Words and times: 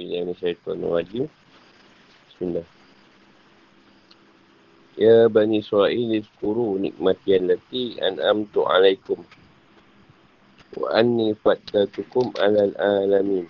Bismillahirrahmanirrahim. 0.00 1.28
Bismillah. 2.32 2.64
Ya 4.96 5.28
Bani 5.28 5.60
Israel 5.60 6.16
iskuru 6.16 6.80
nikmati 6.80 7.36
allati 7.36 8.00
an'amtu 8.00 8.64
alaikum. 8.64 9.20
Wa 10.72 10.96
anni 10.96 11.36
fattatukum 11.36 12.32
alal 12.40 12.72
alamin. 12.80 13.44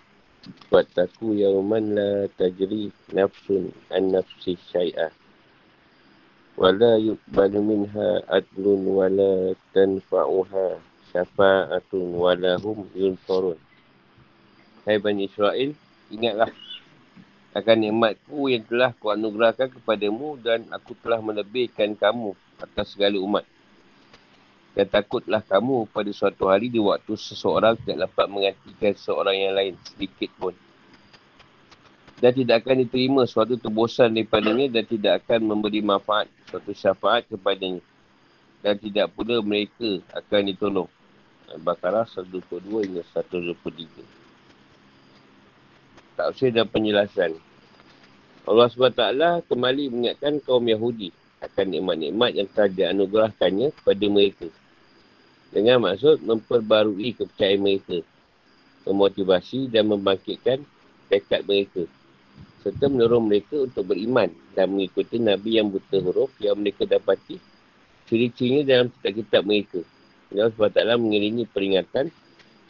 Fattaku 0.67 1.39
yawman 1.39 1.95
la 1.95 2.27
tajri 2.35 2.91
nafsun 3.15 3.71
an 3.95 4.11
nafsi 4.11 4.59
syai'ah. 4.75 5.15
Wala 6.59 6.99
yukbalu 6.99 7.63
minha 7.63 8.27
adlun 8.27 8.91
wala 8.91 9.55
tanfa'uha 9.71 10.83
syafa'atun 11.15 12.19
walahum 12.19 12.91
yunfarun. 12.99 13.55
Hai 14.83 14.99
Bani 14.99 15.31
Israel, 15.31 15.79
ingatlah 16.11 16.51
akan 17.51 17.77
nikmatku 17.83 18.47
yang 18.47 18.63
telah 18.63 18.95
ku 18.95 19.11
anugerahkan 19.11 19.75
kepadamu 19.75 20.39
dan 20.39 20.63
aku 20.71 20.95
telah 21.03 21.19
melebihkan 21.19 21.99
kamu 21.99 22.35
atas 22.63 22.95
segala 22.95 23.19
umat. 23.19 23.43
Dan 24.71 24.87
takutlah 24.87 25.43
kamu 25.43 25.91
pada 25.91 26.11
suatu 26.15 26.47
hari 26.47 26.71
di 26.71 26.79
waktu 26.79 27.11
seseorang 27.19 27.75
tidak 27.83 28.07
dapat 28.07 28.27
menggantikan 28.31 28.93
seseorang 28.95 29.35
yang 29.35 29.55
lain 29.59 29.75
sedikit 29.83 30.31
pun. 30.39 30.55
Dan 32.23 32.31
tidak 32.37 32.63
akan 32.63 32.87
diterima 32.87 33.27
suatu 33.27 33.59
tebusan 33.59 34.15
daripadanya 34.15 34.71
dan 34.71 34.85
tidak 34.87 35.13
akan 35.25 35.41
memberi 35.51 35.83
manfaat 35.83 36.31
suatu 36.47 36.71
syafaat 36.71 37.27
kepadanya. 37.27 37.83
Dan 38.63 38.79
tidak 38.79 39.11
pula 39.11 39.43
mereka 39.43 39.99
akan 40.15 40.55
ditolong. 40.55 40.91
Al-Baqarah 41.51 42.07
122 42.07 42.87
hingga 42.87 43.03
123 43.11 44.20
tafsir 46.21 46.53
dan 46.53 46.69
penjelasan. 46.69 47.33
Allah 48.45 48.69
SWT 48.69 49.05
kembali 49.49 49.85
mengingatkan 49.89 50.37
kaum 50.45 50.65
Yahudi 50.69 51.09
akan 51.41 51.67
nikmat-nikmat 51.73 52.31
yang 52.37 52.49
telah 52.53 52.69
dianugerahkannya 52.69 53.73
kepada 53.73 54.07
mereka. 54.13 54.49
Dengan 55.51 55.89
maksud 55.89 56.21
memperbarui 56.21 57.17
kepercayaan 57.17 57.61
mereka. 57.65 58.05
Memotivasi 58.85 59.73
dan 59.73 59.89
membangkitkan 59.89 60.61
tekad 61.09 61.43
mereka. 61.49 61.89
Serta 62.61 62.93
mendorong 62.93 63.25
mereka 63.25 63.65
untuk 63.65 63.89
beriman 63.89 64.29
dan 64.53 64.69
mengikuti 64.77 65.17
Nabi 65.17 65.57
yang 65.57 65.73
buta 65.73 65.97
huruf 66.05 66.29
yang 66.37 66.61
mereka 66.61 66.85
dapati 66.85 67.41
ciri-cirinya 68.11 68.63
dalam 68.67 68.87
kitab-kitab 68.93 69.43
mereka. 69.47 69.81
Allah 70.31 70.51
SWT 70.55 70.79
mengiringi 71.01 71.45
peringatan 71.47 72.11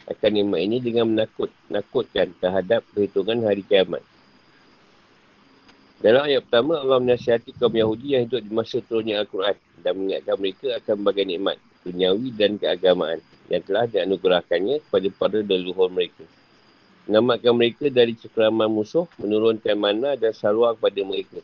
akan 0.09 0.31
nikmat 0.33 0.59
ini 0.65 0.77
dengan 0.81 1.05
menakut, 1.13 1.53
nakutkan 1.69 2.33
terhadap 2.41 2.81
perhitungan 2.95 3.45
hari 3.45 3.61
kiamat. 3.61 4.01
Dalam 6.01 6.25
ayat 6.25 6.41
pertama, 6.49 6.81
Allah 6.81 6.97
menasihati 6.97 7.53
kaum 7.61 7.77
Yahudi 7.77 8.17
yang 8.17 8.25
hidup 8.25 8.41
di 8.41 8.49
masa 8.49 8.81
turunnya 8.81 9.21
Al-Quran 9.21 9.53
dan 9.85 9.93
mengingatkan 9.93 10.35
mereka 10.41 10.67
akan 10.81 10.95
bagian 11.05 11.29
nikmat, 11.29 11.57
duniawi 11.85 12.27
dan 12.33 12.57
keagamaan 12.57 13.21
yang 13.53 13.61
telah 13.61 13.85
dianugerahkannya 13.85 14.81
kepada 14.81 15.07
para 15.13 15.39
leluhur 15.45 15.93
mereka. 15.93 16.25
Menamatkan 17.05 17.53
mereka 17.53 17.85
dari 17.93 18.17
cekeraman 18.17 18.69
musuh, 18.73 19.05
menurunkan 19.21 19.77
mana 19.77 20.17
dan 20.17 20.33
saluang 20.33 20.73
kepada 20.81 21.01
mereka. 21.05 21.39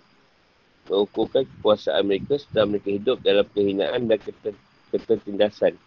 Mengukurkan 0.89 1.43
kekuasaan 1.45 2.03
mereka 2.09 2.41
setelah 2.41 2.65
mereka 2.65 2.89
hidup 2.89 3.17
dalam 3.21 3.45
kehinaan 3.53 4.09
dan 4.09 4.17
ketertindasan 4.89 5.77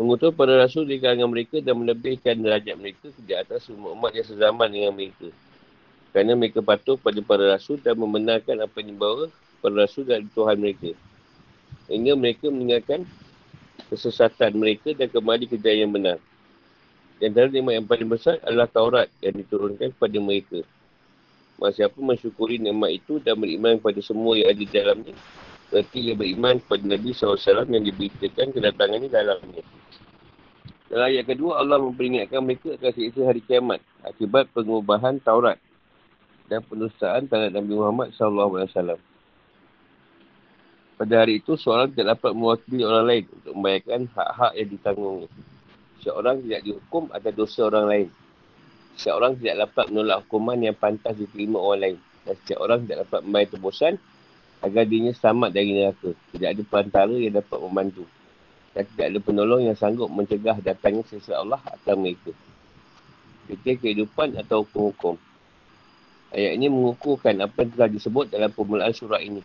mengutus 0.00 0.32
para 0.32 0.56
rasul 0.56 0.88
di 0.88 0.96
kalangan 0.96 1.28
mereka 1.28 1.60
dan 1.60 1.76
melebihkan 1.76 2.40
derajat 2.40 2.72
mereka 2.80 3.12
ke 3.12 3.20
atas 3.36 3.68
semua 3.68 3.92
umat 3.92 4.16
yang 4.16 4.24
sezaman 4.24 4.72
dengan 4.72 4.96
mereka. 4.96 5.28
Kerana 6.16 6.32
mereka 6.32 6.64
patuh 6.64 6.96
pada 6.96 7.20
para 7.20 7.52
rasul 7.52 7.76
dan 7.76 8.00
membenarkan 8.00 8.64
apa 8.64 8.80
yang 8.80 8.96
dibawa 8.96 9.28
para 9.60 9.84
rasul 9.84 10.08
dari 10.08 10.24
Tuhan 10.32 10.56
mereka. 10.56 10.96
Hingga 11.92 12.16
mereka 12.16 12.48
meninggalkan 12.48 13.04
kesesatan 13.92 14.56
mereka 14.56 14.96
dan 14.96 15.12
kembali 15.12 15.44
ke 15.44 15.60
jalan 15.60 15.78
yang 15.84 15.92
benar. 15.92 16.18
Dan 17.20 17.36
antara 17.36 17.52
nikmat 17.52 17.72
yang 17.76 17.84
paling 17.84 18.08
besar 18.08 18.40
adalah 18.40 18.72
Taurat 18.72 19.12
yang 19.20 19.36
diturunkan 19.36 19.92
kepada 19.92 20.16
mereka. 20.16 20.64
Masa 21.60 21.84
siapa 21.84 22.00
mensyukuri 22.00 22.56
nikmat 22.56 23.04
itu 23.04 23.20
dan 23.20 23.36
beriman 23.36 23.76
kepada 23.76 24.00
semua 24.00 24.32
yang 24.32 24.48
ada 24.48 24.56
di 24.64 24.64
dalamnya, 24.64 25.12
berarti 25.70 25.98
ia 26.10 26.14
beriman 26.18 26.58
kepada 26.58 26.84
Nabi 26.84 27.10
SAW 27.14 27.38
yang 27.70 27.86
diberitakan 27.86 28.50
kedatangannya 28.50 29.08
dalamnya. 29.08 29.62
Dalam 30.90 31.06
ayat 31.06 31.24
kedua, 31.30 31.62
Allah 31.62 31.78
memperingatkan 31.78 32.42
mereka 32.42 32.74
akan 32.74 32.90
siksa 32.90 33.22
hari 33.22 33.38
kiamat 33.46 33.78
akibat 34.02 34.50
pengubahan 34.50 35.22
Taurat 35.22 35.54
dan 36.50 36.66
penustaan 36.66 37.30
terhadap 37.30 37.62
Nabi 37.62 37.72
Muhammad 37.78 38.10
SAW. 38.18 38.98
Pada 40.98 41.14
hari 41.16 41.38
itu, 41.38 41.54
seorang 41.54 41.94
tidak 41.94 42.18
dapat 42.18 42.34
mewakili 42.34 42.82
orang 42.82 43.06
lain 43.06 43.24
untuk 43.30 43.52
membayarkan 43.54 44.00
hak-hak 44.12 44.52
yang 44.58 44.68
ditanggungnya. 44.68 45.28
Seorang 46.02 46.36
tidak 46.44 46.60
dihukum 46.66 47.04
atas 47.14 47.32
dosa 47.38 47.60
orang 47.70 47.86
lain. 47.86 48.08
Seorang 48.98 49.32
tidak 49.38 49.70
dapat 49.70 49.84
menolak 49.94 50.26
hukuman 50.26 50.58
yang 50.58 50.76
pantas 50.76 51.14
diterima 51.16 51.56
orang 51.56 51.80
lain. 51.80 51.96
Dan 52.26 52.34
setiap 52.42 52.58
orang 52.66 52.78
tidak 52.84 52.98
dapat 53.08 53.20
membayar 53.24 53.48
tebusan 53.54 53.94
agar 54.60 54.84
dirinya 54.88 55.12
selamat 55.16 55.50
dari 55.52 55.76
neraka. 55.76 56.10
Tidak 56.32 56.48
ada 56.48 56.62
perantara 56.64 57.14
yang 57.16 57.36
dapat 57.36 57.58
membantu 57.60 58.04
dan 58.70 58.86
tidak 58.94 59.06
ada 59.10 59.18
penolong 59.18 59.60
yang 59.66 59.74
sanggup 59.74 60.06
mencegah 60.06 60.54
datangnya 60.62 61.02
sisa 61.10 61.34
Allah 61.34 61.58
atas 61.66 61.94
mereka. 61.98 62.30
Fikir 63.50 63.82
kehidupan 63.82 64.38
atau 64.38 64.62
hukum-hukum. 64.62 65.18
Ayat 66.30 66.54
ini 66.54 66.70
mengukurkan 66.70 67.42
apa 67.42 67.66
yang 67.66 67.70
telah 67.74 67.90
disebut 67.90 68.30
dalam 68.30 68.54
permulaan 68.54 68.94
surah 68.94 69.18
ini. 69.18 69.42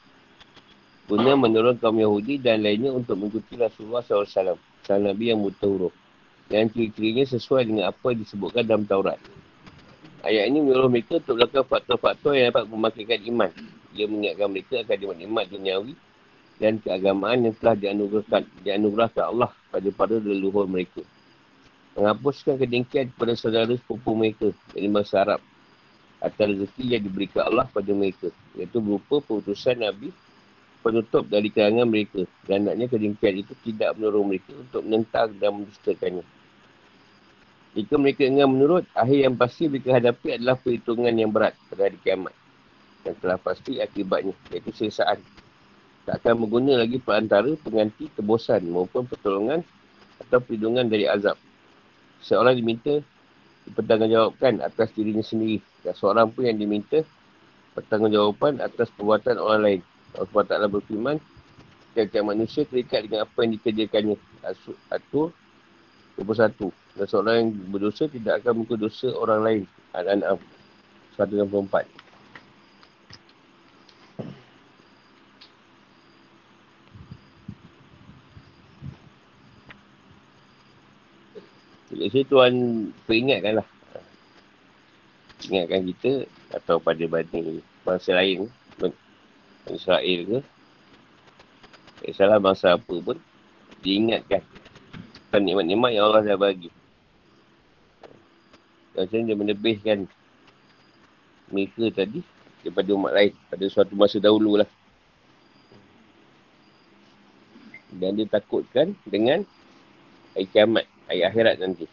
Guna 1.10 1.34
menurun 1.34 1.82
kaum 1.82 1.98
Yahudi 1.98 2.38
dan 2.38 2.62
lainnya 2.62 2.94
untuk 2.94 3.18
mengikuti 3.18 3.58
Rasulullah 3.58 4.06
SAW. 4.06 4.62
Salam 4.86 5.10
Nabi 5.10 5.34
yang 5.34 5.42
buta 5.42 5.66
huruf. 5.66 5.94
Yang 6.54 6.78
ciri-cirinya 6.78 7.26
sesuai 7.26 7.66
dengan 7.66 7.90
apa 7.90 8.14
yang 8.14 8.22
disebutkan 8.22 8.62
dalam 8.70 8.86
Taurat. 8.86 9.18
Ayat 10.22 10.46
ini 10.50 10.62
menyuruh 10.62 10.90
mereka 10.90 11.18
untuk 11.18 11.42
melakukan 11.42 11.66
faktor-faktor 11.66 12.38
yang 12.38 12.54
dapat 12.54 12.70
memakikan 12.70 13.20
iman. 13.34 13.50
Ia 13.96 14.06
mengingatkan 14.12 14.52
mereka 14.52 14.76
akan 14.84 14.98
dimaknimat 15.00 15.46
duniawi 15.48 15.94
dan 16.60 16.80
keagamaan 16.84 17.48
yang 17.48 17.56
telah 17.60 17.76
dianugerahkan, 17.80 18.44
dianugerahkan 18.64 19.24
Allah 19.24 19.52
pada 19.72 19.90
para 19.96 20.16
leluhur 20.20 20.68
mereka. 20.68 21.04
Menghapuskan 21.96 22.60
kedengkian 22.60 23.08
kepada 23.16 23.40
saudara 23.40 23.72
sepupu 23.72 24.12
mereka 24.12 24.52
dari 24.76 24.92
masa 24.92 25.24
Arab 25.24 25.42
atas 26.20 26.44
rezeki 26.44 26.84
yang 26.92 27.04
diberikan 27.08 27.48
Allah 27.48 27.68
pada 27.72 27.92
mereka. 27.96 28.28
Iaitu 28.60 28.84
berupa 28.84 29.24
perutusan 29.24 29.80
Nabi 29.80 30.12
penutup 30.84 31.24
dari 31.32 31.48
kalangan 31.48 31.88
mereka. 31.88 32.28
Dan 32.44 32.68
naknya 32.68 32.92
kedengkian 32.92 33.36
itu 33.48 33.56
tidak 33.64 33.96
menurut 33.96 34.24
mereka 34.28 34.52
untuk 34.60 34.82
menentang 34.84 35.32
dan 35.40 35.52
mendustakannya. 35.64 36.26
Jika 37.76 37.96
mereka 38.00 38.24
ingin 38.24 38.48
menurut, 38.48 38.88
akhir 38.96 39.28
yang 39.28 39.36
pasti 39.36 39.68
mereka 39.68 40.00
hadapi 40.00 40.40
adalah 40.40 40.56
perhitungan 40.56 41.12
yang 41.12 41.28
berat 41.28 41.60
pada 41.68 41.92
hari 41.92 42.00
kiamat. 42.00 42.32
Yang 43.06 43.16
telah 43.22 43.38
pasti 43.38 43.78
akibatnya, 43.78 44.34
iaitu 44.50 44.74
sesaan 44.74 45.22
tak 46.06 46.22
akan 46.22 46.46
mengguna 46.46 46.86
lagi 46.86 47.02
perantara 47.02 47.50
pengganti 47.58 48.14
tebusan 48.14 48.62
maupun 48.70 49.10
pertolongan 49.10 49.66
atau 50.22 50.38
perlindungan 50.38 50.86
dari 50.86 51.10
azab. 51.10 51.34
Seorang 52.22 52.62
diminta 52.62 53.02
dipertanggungjawabkan 53.66 54.62
atas 54.62 54.94
dirinya 54.94 55.26
sendiri 55.26 55.58
dan 55.82 55.98
seorang 55.98 56.30
pun 56.30 56.46
yang 56.46 56.62
diminta 56.62 57.02
pertanggungjawaban 57.74 58.62
atas 58.62 58.94
perbuatan 58.94 59.42
orang 59.42 59.62
lain. 59.66 59.82
Allah 60.14 60.30
SWT 60.30 60.54
berfirman, 60.72 61.18
setiap 61.98 62.24
manusia 62.24 62.64
terikat 62.70 63.10
dengan 63.10 63.26
apa 63.26 63.38
yang 63.42 63.52
dikerjakannya. 63.58 64.16
Atur 64.94 65.34
21. 66.22 66.70
Dan 66.96 67.06
seorang 67.10 67.36
yang 67.42 67.50
berdosa 67.74 68.06
tidak 68.08 68.46
akan 68.46 68.62
mengikut 68.62 68.78
dosa 68.78 69.10
orang 69.18 69.42
lain. 69.42 69.64
Al-An'am 69.98 70.38
164. 71.18 72.05
Kat 82.06 82.14
situ 82.14 82.38
Tuhan 82.38 82.54
peringatkan 83.10 83.66
lah. 83.66 83.68
Ingatkan 85.50 85.90
kita 85.90 86.30
atau 86.54 86.78
pada 86.78 87.02
bani 87.10 87.66
bangsa 87.82 88.14
lain. 88.14 88.46
Bangsa 88.78 88.94
Israel 89.74 90.22
ke. 90.30 90.40
Tak 92.06 92.14
salah 92.14 92.38
bangsa 92.38 92.78
apa 92.78 92.96
pun. 93.02 93.18
Diingatkan. 93.82 94.46
Bukan 95.34 95.42
nikmat-nikmat 95.50 95.98
yang 95.98 96.06
Allah 96.06 96.22
dah 96.22 96.38
bagi. 96.38 96.70
Macam 98.94 99.26
dia 99.26 99.34
menebihkan 99.34 100.06
mereka 101.50 101.90
tadi 101.90 102.22
daripada 102.62 102.90
umat 102.94 103.18
lain 103.18 103.34
pada 103.50 103.66
suatu 103.66 103.98
masa 103.98 104.22
dahulu 104.22 104.62
lah. 104.62 104.70
Dan 107.98 108.14
dia 108.14 108.30
takutkan 108.30 108.94
dengan 109.10 109.42
kiamat 110.54 110.86
hari 111.10 111.22
akhirat 111.26 111.62
nanti. 111.62 111.86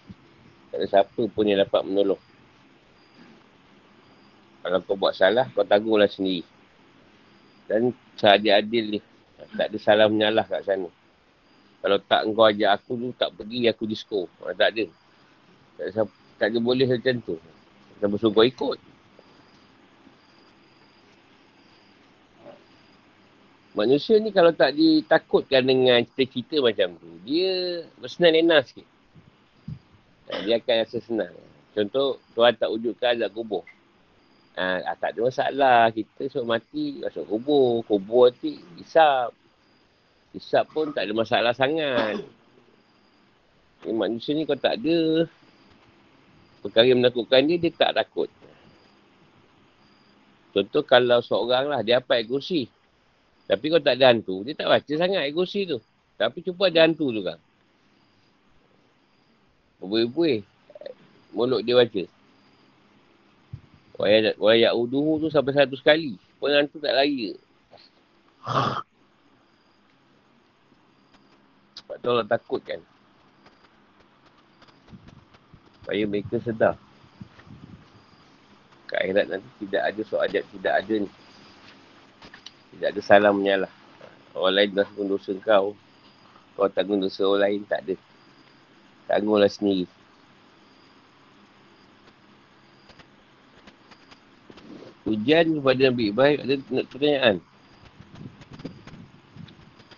Tak 0.72 0.76
ada 0.80 0.86
siapa 0.88 1.22
pun 1.28 1.44
yang 1.44 1.60
dapat 1.60 1.84
menolong. 1.84 2.20
Kalau 4.62 4.78
kau 4.86 4.94
buat 4.94 5.12
salah, 5.12 5.50
kau 5.52 5.66
tanggunglah 5.66 6.08
sendiri. 6.08 6.46
Dan 7.66 7.92
seadil-adil 8.16 8.98
ni. 8.98 9.00
Tak 9.58 9.68
ada 9.68 9.78
salah 9.82 10.06
menyalah 10.06 10.46
kat 10.46 10.62
sana. 10.64 10.88
Kalau 11.82 11.98
tak 11.98 12.22
kau 12.30 12.46
ajak 12.46 12.70
aku 12.78 12.92
tu, 12.94 13.08
tak 13.18 13.34
pergi 13.34 13.66
aku 13.66 13.84
disko. 13.90 14.30
Ha, 14.46 14.54
tak 14.54 14.70
ada. 14.78 14.84
Tak 15.76 15.84
ada, 15.90 16.02
tak 16.38 16.46
ada 16.54 16.58
boleh 16.62 16.86
macam 16.86 17.16
tu. 17.26 17.36
Siapa 17.98 18.14
suruh 18.16 18.32
kau 18.32 18.46
ikut. 18.46 18.78
Manusia 23.72 24.20
ni 24.20 24.30
kalau 24.30 24.52
tak 24.52 24.76
ditakutkan 24.76 25.64
dengan 25.64 26.04
cerita-cerita 26.04 26.60
macam 26.60 26.92
tu, 27.00 27.08
dia 27.24 27.82
bersenang 27.98 28.36
lena 28.36 28.60
sikit. 28.60 28.84
Dia 30.40 30.56
akan 30.56 30.76
rasa 30.80 30.98
senang. 31.04 31.34
Contoh, 31.72 32.20
Tuhan 32.32 32.56
tak 32.56 32.68
wujudkan 32.72 33.16
azab 33.16 33.32
kubur. 33.36 33.64
Ha, 34.56 34.84
ah, 34.84 34.96
tak 34.96 35.16
ada 35.16 35.20
masalah. 35.28 35.80
Kita 35.92 36.28
suruh 36.28 36.48
mati, 36.48 37.00
masuk 37.00 37.24
kubur. 37.28 37.84
Kubur 37.88 38.32
nanti 38.32 38.60
isap. 38.80 39.32
Isap 40.32 40.64
pun 40.72 40.92
tak 40.92 41.08
ada 41.08 41.12
masalah 41.12 41.52
sangat. 41.52 42.20
Ni 43.84 43.92
manusia 43.92 44.32
ni 44.32 44.48
kalau 44.48 44.60
tak 44.60 44.80
ada 44.80 45.26
perkara 46.62 46.86
yang 46.88 47.00
menakutkan 47.00 47.44
dia, 47.44 47.56
dia 47.58 47.72
tak 47.72 47.96
takut. 47.96 48.28
Contoh 50.52 50.84
kalau 50.84 51.24
seorang 51.24 51.72
lah, 51.72 51.80
dia 51.80 51.98
apa 51.98 52.20
kursi. 52.28 52.68
Tapi 53.48 53.64
kalau 53.72 53.82
tak 53.82 53.96
ada 53.98 54.12
hantu, 54.12 54.44
dia 54.44 54.54
tak 54.54 54.68
baca 54.68 54.92
sangat 54.92 55.24
kursi 55.32 55.64
tu. 55.64 55.80
Tapi 56.20 56.44
cuba 56.44 56.68
ada 56.68 56.84
hantu 56.84 57.08
tu 57.10 57.20
kan. 57.24 57.40
Buih-buih. 59.82 60.46
Mulut 61.34 61.66
dia 61.66 61.74
baca. 61.74 62.02
Wayak, 63.98 64.38
wayak 64.38 64.72
uduhu 64.78 65.18
tu 65.18 65.28
sampai 65.28 65.52
satu 65.54 65.74
sekali. 65.74 66.16
Pernah 66.38 66.66
tu 66.70 66.78
tak 66.78 66.94
lari 66.94 67.34
ke? 67.34 67.34
Sebab 71.82 71.96
tu 71.98 72.08
Allah 72.10 72.26
takut 72.26 72.62
kan. 72.62 72.80
Supaya 75.82 76.02
mereka 76.06 76.38
sedar. 76.42 76.74
Kat 78.86 79.06
akhirat 79.06 79.26
nanti 79.30 79.48
tidak 79.66 79.82
ada 79.88 80.00
soal 80.06 80.26
ajak 80.26 80.44
tidak 80.50 80.74
ada 80.78 80.94
ni. 81.06 81.10
Tidak 82.74 82.88
ada 82.90 83.00
salam 83.02 83.38
menyalah. 83.38 83.72
Orang 84.32 84.54
lain 84.56 84.72
dah 84.72 84.88
pun 84.94 85.06
dosa 85.10 85.32
kau. 85.42 85.76
Kau 86.56 86.68
tanggung 86.68 87.00
dosa 87.00 87.24
orang 87.24 87.42
lain, 87.48 87.60
tak 87.68 87.84
ada. 87.86 87.94
Tanggunglah 89.12 89.52
sendiri. 89.52 89.84
Ujian 95.04 95.60
kepada 95.60 95.92
Nabi 95.92 96.04
Ibrahim 96.08 96.38
ada 96.40 96.54
pertanyaan. 96.88 97.36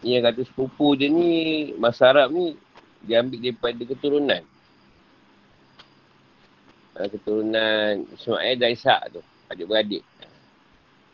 Yang 0.03 0.23
kata 0.27 0.41
sepupu 0.51 0.99
dia 0.99 1.07
ni, 1.07 1.31
masa 1.79 2.11
Arab 2.11 2.35
ni, 2.35 2.59
dia 3.07 3.23
ambil 3.23 3.39
daripada 3.39 3.83
keturunan. 3.87 4.43
Keturunan 6.99 8.03
Ismail 8.19 8.59
dan 8.59 8.71
Ishak 8.75 9.01
tu, 9.15 9.23
adik-beradik. 9.47 10.03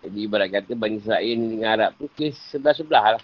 Jadi 0.01 0.19
ibarat 0.25 0.49
kata 0.49 0.73
Bani 0.73 0.97
Israel 0.97 1.37
dengan 1.37 1.69
Arab 1.77 1.91
tu 2.01 2.09
kes 2.17 2.41
sebelah-sebelah 2.49 3.21
lah. 3.21 3.23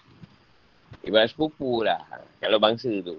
Ibarat 1.01 1.33
sepupu 1.33 1.81
lah. 1.81 2.05
Kalau 2.37 2.61
bangsa 2.61 2.93
tu. 3.01 3.17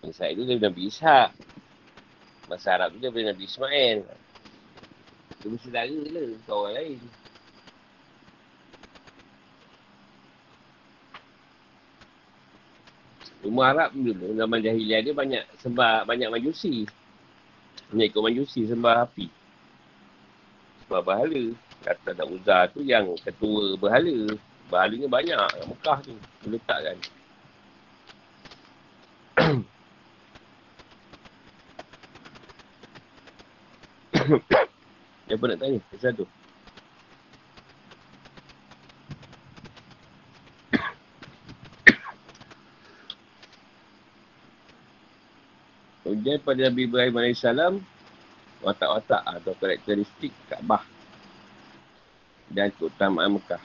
Bani 0.00 0.12
Israel 0.12 0.34
tu 0.36 0.42
dia 0.44 0.56
Nabi 0.60 0.82
Ishak. 0.88 1.30
Masa 2.46 2.68
Arab 2.78 2.94
tu 2.94 2.98
dia 3.02 3.10
Nabi 3.10 3.44
Ismail. 3.44 3.98
Dia 5.42 5.48
bersaudara 5.50 5.98
lah 6.10 6.28
ke 6.34 6.50
orang 6.52 6.74
lain. 6.74 7.00
Rumah 13.46 13.66
Arab 13.70 13.90
dulu, 13.94 14.34
zaman 14.34 14.58
jahiliah 14.58 15.00
dia 15.06 15.14
banyak 15.14 15.44
sembah, 15.62 16.02
banyak 16.02 16.26
majusi. 16.34 16.82
Banyak 17.94 18.06
ikut 18.10 18.22
majusi, 18.22 18.66
sembah 18.66 19.06
api. 19.06 19.30
Sembah 20.82 21.02
bahala. 21.06 21.54
Kata 21.86 22.10
tak 22.18 22.26
uzah 22.26 22.66
tu 22.74 22.82
yang 22.82 23.06
ketua 23.22 23.78
berhala. 23.78 24.34
Bahalanya 24.66 25.06
banyak 25.06 25.38
Mekah 25.70 25.98
tu. 26.02 26.14
Dia 26.42 26.58
letakkan. 26.58 26.98
Siapa 35.26 35.44
nak 35.46 35.58
tanya? 35.58 35.78
Pasal 35.90 36.14
tu. 36.18 36.26
Kemudian 46.06 46.38
pada 46.38 46.70
Nabi 46.70 46.86
Ibrahim 46.86 47.18
AS, 47.18 47.42
watak-watak 48.62 49.22
atau 49.26 49.58
karakteristik 49.58 50.30
Kaabah 50.46 50.86
dan 52.46 52.70
keutamaan 52.78 53.34
Mekah. 53.34 53.58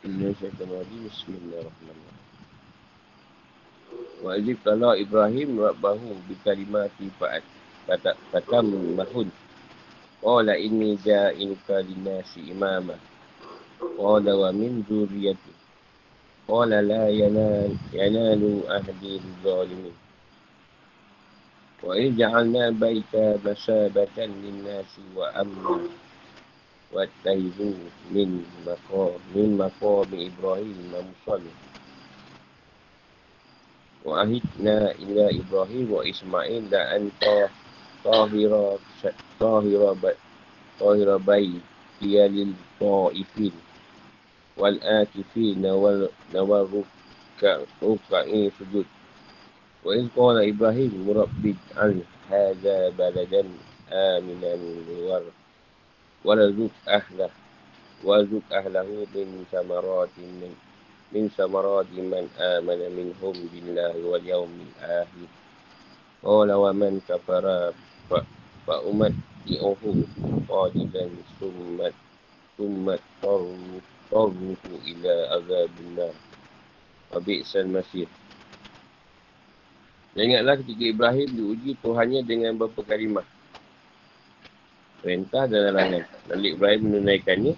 Bismillahirrahmanirrahim. 0.00 2.16
Wa 4.24 4.40
azib 4.40 4.56
tala 4.64 4.96
Ibrahim 4.96 5.60
rabbahu 5.60 6.16
bi 6.24 6.32
kalimati 6.40 7.12
fa'at 7.20 7.44
kata 7.86 8.16
kata 8.32 8.62
mahun 8.62 9.30
Qala 10.22 10.54
inni 10.54 10.94
ja'iluka 11.02 11.82
linasi 11.82 12.54
imama. 12.54 12.94
Qala 13.98 14.38
wa 14.38 14.54
min 14.54 14.86
zuriyati. 14.86 15.50
Qala 16.46 16.78
la 16.78 17.10
yanal, 17.10 17.74
yanalu 17.90 18.62
ahdi 18.70 19.18
zalimin. 19.42 19.90
Wa 21.82 21.98
ija'alna 21.98 22.70
baita 22.70 23.42
masabatan 23.42 24.30
linnasi 24.46 25.02
wa 25.10 25.26
amna. 25.34 25.90
Wattahidu 26.94 27.82
min 28.14 28.46
maqam 28.62 29.18
min 29.34 29.58
maqam 29.58 30.06
Ibrahim 30.14 30.78
musalla. 31.02 31.50
Wa 34.06 34.22
ahidna 34.22 34.94
ila 35.02 35.34
طاهرة 38.04 38.78
طاهرة 39.40 40.14
طاهرة 40.80 41.16
هي 42.00 42.28
للطائفين 42.28 43.52
والآكفين 44.56 45.66
والركع 46.34 47.60
سجود. 48.58 48.86
وإذ 49.84 50.06
قال 50.16 50.48
إبراهيم 50.48 51.10
رب 51.10 51.54
اجعل 51.54 52.00
هذا 52.30 52.88
بلدا 52.88 53.44
آمنا 53.92 54.54
ورزق 56.24 56.70
أهله 56.88 57.30
ورزق 58.04 58.42
أهله 58.52 59.06
من 59.14 59.44
ثمرات 59.52 60.14
من 60.18 60.54
من 61.12 61.28
ثمرات 61.28 61.86
من 61.92 62.28
آمن 62.38 62.80
منهم 62.98 63.48
بالله 63.52 64.06
واليوم 64.06 64.50
الآخر. 64.66 65.26
قال 66.22 66.52
ومن 66.52 67.00
كفر 67.08 67.72
min 68.10 68.22
samaratin 68.22 68.42
min 68.42 68.42
min 68.42 68.62
samarati 68.62 68.62
man 68.62 68.62
amana 68.62 68.62
minhum 68.62 68.62
billahi 68.62 68.62
wal 68.62 68.62
yawmil 68.62 68.62
akhir 68.62 68.62
Qala 68.62 68.78
wa 68.78 68.92
man 68.92 69.12
kafara 69.12 69.12
fa 69.12 69.12
fa 69.12 69.12
umat 69.12 69.14
di'uhu 69.42 69.90
qadilan 70.46 71.10
summat 71.38 71.94
summat 72.56 73.00
taru 73.20 73.58
taru 74.10 74.54
ila 74.86 75.14
azabina 75.36 76.08
wa 77.10 77.18
bi'sal 77.20 77.68
masir 77.68 78.08
dan 80.12 80.28
ingatlah 80.28 80.60
ketika 80.60 80.84
Ibrahim 80.92 81.28
diuji 81.32 81.72
Tuhannya 81.80 82.20
dengan 82.20 82.52
beberapa 82.60 82.84
kalimah. 82.84 83.24
Perintah 85.00 85.48
dan 85.48 85.72
larangan. 85.72 86.04
Lalu 86.28 86.46
Ibrahim 86.52 86.80
menunaikannya. 86.92 87.54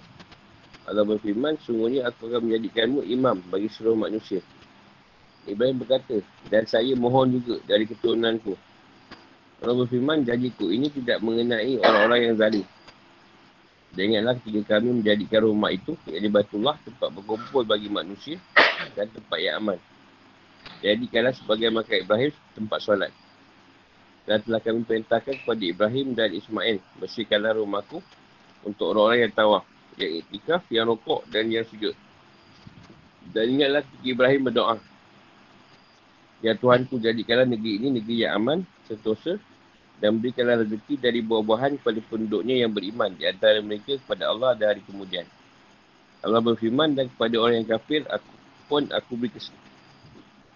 Allah 0.87 1.03
berfirman 1.03 1.59
sungguhnya 1.59 2.07
aku 2.07 2.31
akan 2.31 2.47
menjadikanmu 2.47 3.03
imam 3.11 3.43
bagi 3.51 3.67
seluruh 3.67 4.07
manusia. 4.07 4.39
Ibrahim 5.45 5.83
berkata 5.83 6.21
dan 6.49 6.65
saya 6.65 6.93
mohon 6.97 7.37
juga 7.37 7.61
dari 7.69 7.85
keturunanku 7.85 8.57
Allah 9.63 9.75
berfirman, 9.85 10.27
janjiku 10.27 10.67
ini 10.67 10.91
tidak 10.91 11.23
mengenai 11.23 11.79
orang-orang 11.79 12.19
yang 12.31 12.35
zalim. 12.35 12.65
Dan 13.95 14.11
ingatlah 14.11 14.35
ketika 14.43 14.75
kami 14.75 14.99
menjadikan 14.99 15.47
rumah 15.47 15.71
itu, 15.71 15.95
iaitu 16.11 16.27
Batullah, 16.27 16.75
tempat 16.83 17.09
berkumpul 17.15 17.63
bagi 17.63 17.87
manusia 17.87 18.35
dan 18.91 19.07
tempat 19.07 19.39
yang 19.39 19.63
aman. 19.63 19.79
Jadikanlah 20.83 21.31
sebagai 21.31 21.71
makan 21.71 21.95
Ibrahim, 22.03 22.31
tempat 22.51 22.79
solat. 22.83 23.11
Dan 24.27 24.43
telah 24.43 24.59
kami 24.59 24.83
perintahkan 24.83 25.35
kepada 25.39 25.63
Ibrahim 25.63 26.11
dan 26.11 26.35
Ismail, 26.35 26.83
bersihkanlah 26.99 27.55
rumahku 27.55 28.03
untuk 28.67 28.91
orang-orang 28.91 29.29
yang 29.29 29.33
tawaf, 29.33 29.63
yang 29.95 30.11
iktikaf, 30.19 30.61
yang 30.67 30.91
rokok 30.91 31.23
dan 31.31 31.47
yang 31.47 31.63
sujud. 31.63 31.95
Dan 33.31 33.55
ingatlah 33.55 33.81
ketika 33.87 34.07
Ibrahim 34.11 34.41
berdoa, 34.51 34.75
Ya 36.43 36.51
Tuhan 36.53 36.83
ku 36.85 36.99
jadikanlah 36.99 37.47
negeri 37.47 37.79
ini 37.79 37.87
negeri 37.95 38.27
yang 38.27 38.43
aman, 38.43 38.59
sentosa 38.87 39.41
dan 39.99 40.19
berikanlah 40.19 40.61
rezeki 40.63 40.99
dari 40.99 41.19
buah-buahan 41.23 41.79
kepada 41.79 41.99
penduduknya 42.05 42.65
yang 42.65 42.71
beriman 42.71 43.15
di 43.15 43.23
antara 43.23 43.63
mereka 43.63 43.95
kepada 43.99 44.27
Allah 44.27 44.51
dan 44.57 44.75
hari 44.75 44.83
kemudian. 44.83 45.23
Allah 46.25 46.41
berfirman 46.41 46.97
dan 46.97 47.05
kepada 47.07 47.35
orang 47.37 47.63
yang 47.63 47.69
kafir 47.77 48.01
aku 48.09 48.31
pun 48.65 48.89
aku 48.89 49.13
beri 49.13 49.31
kesenangan 49.31 49.73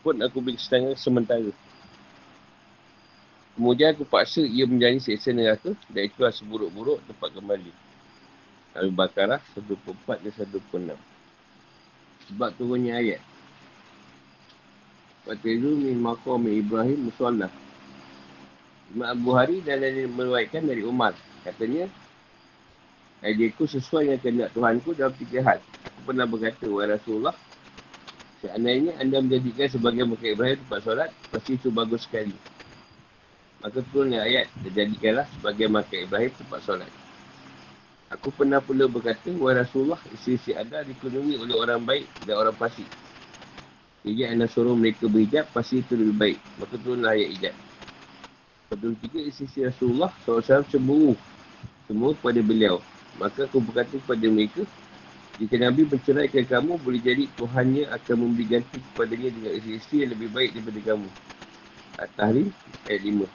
pun 0.01 0.15
aku 0.23 0.37
beri 0.41 0.57
kesenangan 0.57 0.97
sementara. 0.97 1.51
Kemudian 3.59 3.91
aku 3.91 4.07
paksa 4.07 4.39
ia 4.39 4.63
menjadi 4.63 4.97
seksa 5.03 5.35
neraka 5.35 5.75
dan 5.91 6.07
itulah 6.07 6.31
seburuk-buruk 6.31 7.03
tempat 7.05 7.29
kembali. 7.35 7.71
Al-Baqarah 8.79 9.43
124 9.59 10.23
dan 10.23 10.33
126. 10.95 10.95
Sebab 12.31 12.49
turunnya 12.55 13.03
ayat. 13.03 13.19
Fatizu 15.27 15.75
min 15.75 15.99
maqam 15.99 16.47
Ibrahim 16.47 17.11
musallah. 17.11 17.51
Imam 18.89 19.05
Abu 19.05 19.29
Hari 19.37 19.61
dan 19.61 19.85
ada 19.85 20.03
meruatkan 20.09 20.65
dari 20.65 20.81
Umar. 20.81 21.13
Katanya, 21.45 21.85
Ideaku 23.19 23.67
sesuai 23.67 24.07
dengan 24.07 24.19
kehendak 24.23 24.49
Tuhanku 24.55 24.95
dalam 24.95 25.11
tiga 25.19 25.43
hal. 25.43 25.59
Aku 25.59 25.99
pernah 26.07 26.23
berkata, 26.23 26.63
Wahai 26.71 26.95
Rasulullah, 26.95 27.35
seandainya 28.39 28.95
anda 28.95 29.19
menjadikan 29.19 29.67
sebagai 29.67 30.07
Muka 30.07 30.23
Ibrahim 30.23 30.55
tempat 30.63 30.79
solat, 30.87 31.09
pasti 31.27 31.59
itu 31.59 31.67
bagus 31.67 32.07
sekali. 32.07 32.31
Maka 33.59 33.83
turunnya 33.91 34.23
ayat, 34.23 34.47
terjadikanlah 34.63 35.27
sebagai 35.35 35.67
Muka 35.67 35.95
Ibrahim 35.99 36.31
tempat 36.31 36.59
solat. 36.63 36.91
Aku 38.15 38.31
pernah 38.31 38.63
pula 38.63 38.87
berkata, 38.87 39.29
Wahai 39.35 39.67
Rasulullah, 39.67 39.99
isi-isi 40.15 40.55
anda 40.55 40.79
dipenuhi 40.87 41.35
oleh 41.35 41.59
orang 41.59 41.83
baik 41.83 42.07
dan 42.23 42.39
orang 42.39 42.55
fasik. 42.55 42.87
Jadi 44.07 44.31
anda 44.31 44.47
suruh 44.47 44.79
mereka 44.79 45.11
berhijab, 45.11 45.51
pasti 45.51 45.83
itu 45.83 45.99
lebih 45.99 46.15
baik. 46.15 46.37
Maka 46.55 46.75
turunlah 46.79 47.19
ayat 47.19 47.29
hijab. 47.35 47.55
Pada 48.69 48.85
tiga 49.01 49.19
isi 49.25 49.49
Rasulullah 49.65 50.13
SAW 50.21 50.61
cemburu 50.69 51.17
semua 51.89 52.13
kepada 52.13 52.37
beliau. 52.45 52.77
Maka 53.17 53.49
aku 53.49 53.57
berkata 53.57 53.97
kepada 53.97 54.29
mereka, 54.29 54.61
jika 55.41 55.57
Nabi 55.57 55.89
menceraikan 55.89 56.45
kamu, 56.45 56.77
boleh 56.85 57.01
jadi 57.01 57.25
Tuhannya 57.33 57.89
akan 57.89 58.15
memberi 58.21 58.45
ganti 58.45 58.77
kepadanya 58.77 59.29
dengan 59.33 59.51
isi-isi 59.57 60.05
yang 60.05 60.13
lebih 60.13 60.29
baik 60.29 60.53
daripada 60.53 60.79
kamu. 60.85 61.09
At-Tahrim 61.97 62.47
ayat 62.85 63.01
5. 63.01 63.25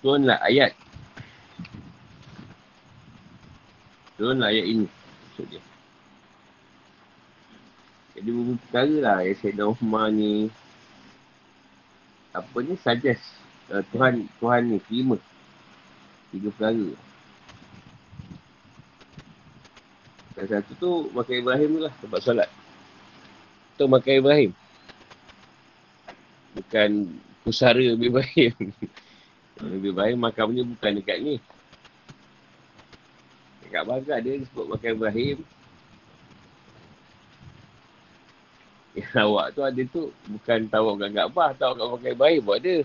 Turunlah 0.00 0.38
ayat. 0.40 0.72
Turunlah 4.16 4.48
ayat 4.48 4.66
ini. 4.66 4.86
Maksud 4.88 5.46
dia. 5.52 5.62
Jadi 8.18 8.30
perkara 8.66 8.96
lah 8.98 9.18
yang 9.22 9.38
Sayyidina 9.38 9.70
Uthman 9.70 10.10
ni 10.16 10.50
apa 12.38 12.56
ni 12.62 12.74
suggest 12.78 13.22
uh, 13.74 13.82
Tuhan 13.90 14.26
Tuhan 14.38 14.62
ni 14.70 14.78
terima. 14.86 15.16
Tiga 16.30 16.48
perkara. 16.54 16.88
Dan 20.38 20.46
satu 20.46 20.72
tu 20.78 20.90
makan 21.10 21.34
Ibrahim 21.42 21.68
tu 21.74 21.80
lah 21.82 21.94
tempat 21.98 22.20
solat. 22.22 22.48
Tu 23.74 23.84
makan 23.90 24.14
Ibrahim. 24.22 24.50
Bukan 26.54 26.90
pusara 27.42 27.82
Ibrahim. 27.82 28.54
Nabi 29.58 29.86
Ibrahim 29.90 30.18
makamnya 30.30 30.62
bukan 30.62 30.92
dekat 31.02 31.18
ni. 31.18 31.36
Dekat 33.66 33.82
Baga 33.82 34.16
dia 34.22 34.38
sebut 34.46 34.66
makan 34.70 34.90
Ibrahim 34.94 35.38
Yang 38.98 39.14
awak 39.30 39.46
tu 39.54 39.62
ada 39.62 39.82
tu 39.86 40.10
bukan 40.26 40.66
tawak 40.66 40.94
kat 40.98 41.10
Kaabah, 41.14 41.50
tawak 41.54 41.74
kat 41.78 41.88
pakai 41.94 42.14
baik 42.18 42.38
buat 42.42 42.58
dia. 42.58 42.82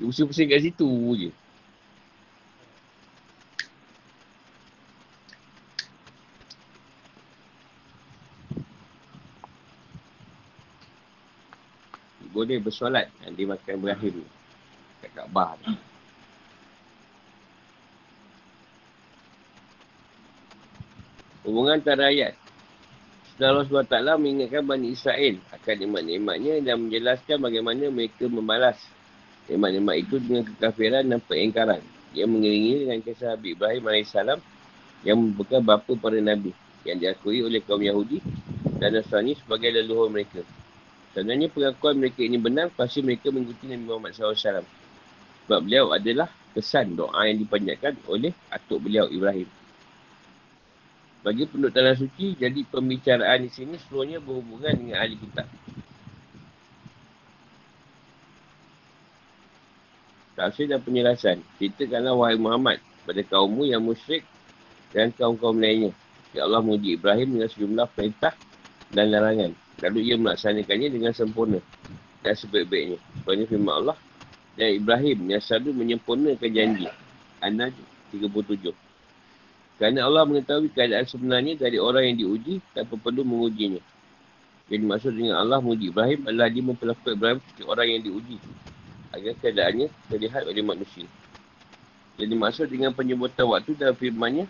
Dia 0.00 0.04
pusing-pusing 0.08 0.48
kat 0.48 0.64
situ 0.64 0.88
je. 1.20 1.30
Boleh 12.32 12.60
bersolat 12.60 13.08
di 13.36 13.44
makan 13.44 13.76
Ibrahim 13.76 14.24
kat 15.04 15.10
Kaabah 15.12 15.60
tu. 15.60 15.72
Hubungan 21.44 21.78
antara 21.78 22.08
ayat 22.08 22.45
Allah 23.36 23.68
SWT 23.68 24.16
mengingatkan 24.16 24.64
Bani 24.64 24.96
Israel 24.96 25.36
akan 25.52 25.74
nikmat-nikmatnya 25.84 26.64
dan 26.64 26.88
menjelaskan 26.88 27.36
bagaimana 27.36 27.92
mereka 27.92 28.24
membalas 28.32 28.80
nikmat-nikmat 29.44 29.96
itu 30.00 30.16
dengan 30.24 30.42
kekafiran 30.48 31.04
dan 31.04 31.20
pengingkaran. 31.20 31.84
Ia 32.16 32.24
mengiringi 32.24 32.88
dengan 32.88 32.98
kisah 33.04 33.36
Habib 33.36 33.60
Ibrahim 33.60 33.84
AS 33.92 34.16
yang 35.04 35.20
merupakan 35.20 35.60
bapa 35.60 35.92
para 36.00 36.16
Nabi 36.16 36.56
yang 36.88 36.96
diakui 36.96 37.44
oleh 37.44 37.60
kaum 37.60 37.84
Yahudi 37.84 38.24
dan 38.80 38.96
Nasrani 38.96 39.36
sebagai 39.36 39.68
leluhur 39.68 40.08
mereka. 40.08 40.40
Sebenarnya 41.12 41.52
pengakuan 41.52 42.00
mereka 42.00 42.24
ini 42.24 42.40
benar 42.40 42.72
pasti 42.72 43.04
mereka 43.04 43.28
mengikuti 43.28 43.68
Nabi 43.68 43.84
Muhammad 43.84 44.16
SAW. 44.16 44.64
Sebab 45.44 45.60
beliau 45.60 45.92
adalah 45.92 46.32
kesan 46.56 46.96
doa 46.96 47.28
yang 47.28 47.36
dipanjatkan 47.36 48.00
oleh 48.08 48.32
atuk 48.48 48.80
beliau 48.80 49.12
Ibrahim. 49.12 49.65
Bagi 51.26 51.42
penduduk 51.50 51.74
tanah 51.74 51.98
suci, 51.98 52.38
jadi 52.38 52.62
pembicaraan 52.70 53.42
di 53.42 53.50
sini 53.50 53.74
seluruhnya 53.82 54.22
berhubungan 54.22 54.70
dengan 54.78 55.02
ahli 55.02 55.18
kitab. 55.18 55.50
Tafsir 60.38 60.70
dan 60.70 60.78
penjelasan. 60.86 61.42
Ceritakanlah 61.58 62.14
wahai 62.14 62.38
Muhammad 62.38 62.78
pada 63.02 63.26
kaummu 63.26 63.66
yang 63.66 63.82
musyrik 63.82 64.22
dan 64.94 65.10
kaum-kaum 65.18 65.58
lainnya. 65.58 65.90
Ya 66.30 66.46
Allah 66.46 66.62
menguji 66.62 66.94
Ibrahim 66.94 67.34
dengan 67.34 67.50
sejumlah 67.50 67.86
perintah 67.90 68.30
dan 68.94 69.10
larangan. 69.10 69.50
Lalu 69.82 69.98
ia 70.06 70.14
melaksanakannya 70.14 70.94
dengan 70.94 71.10
sempurna 71.10 71.58
dan 72.22 72.38
sebaik-baiknya. 72.38 73.02
Sebenarnya 73.02 73.46
firman 73.50 73.74
Allah 73.82 73.98
dan 74.54 74.78
Ibrahim 74.78 75.26
yang 75.26 75.42
selalu 75.42 75.74
menyempurnakan 75.74 76.50
janji. 76.54 76.86
Anak 77.42 77.74
37. 78.14 78.85
Kerana 79.76 80.08
Allah 80.08 80.24
mengetahui 80.24 80.72
keadaan 80.72 81.04
sebenarnya 81.04 81.60
dari 81.60 81.76
orang 81.76 82.08
yang 82.08 82.16
diuji 82.16 82.64
tanpa 82.72 82.96
perlu 82.96 83.20
mengujinya. 83.24 83.80
Jadi 84.72 84.82
maksud 84.82 85.12
dengan 85.12 85.36
Allah 85.38 85.60
menguji 85.60 85.92
Ibrahim 85.92 86.20
adalah 86.24 86.48
dia 86.48 86.64
memperlakukan 86.64 87.12
Ibrahim 87.12 87.38
seperti 87.44 87.62
orang 87.68 87.86
yang 87.92 88.02
diuji. 88.02 88.36
Agar 89.12 89.32
keadaannya 89.38 89.86
terlihat 90.08 90.42
oleh 90.48 90.64
manusia. 90.64 91.06
Jadi 92.16 92.32
maksud 92.32 92.66
dengan 92.72 92.96
penyebutan 92.96 93.44
waktu 93.44 93.76
dalam 93.76 93.94
firmannya. 93.94 94.48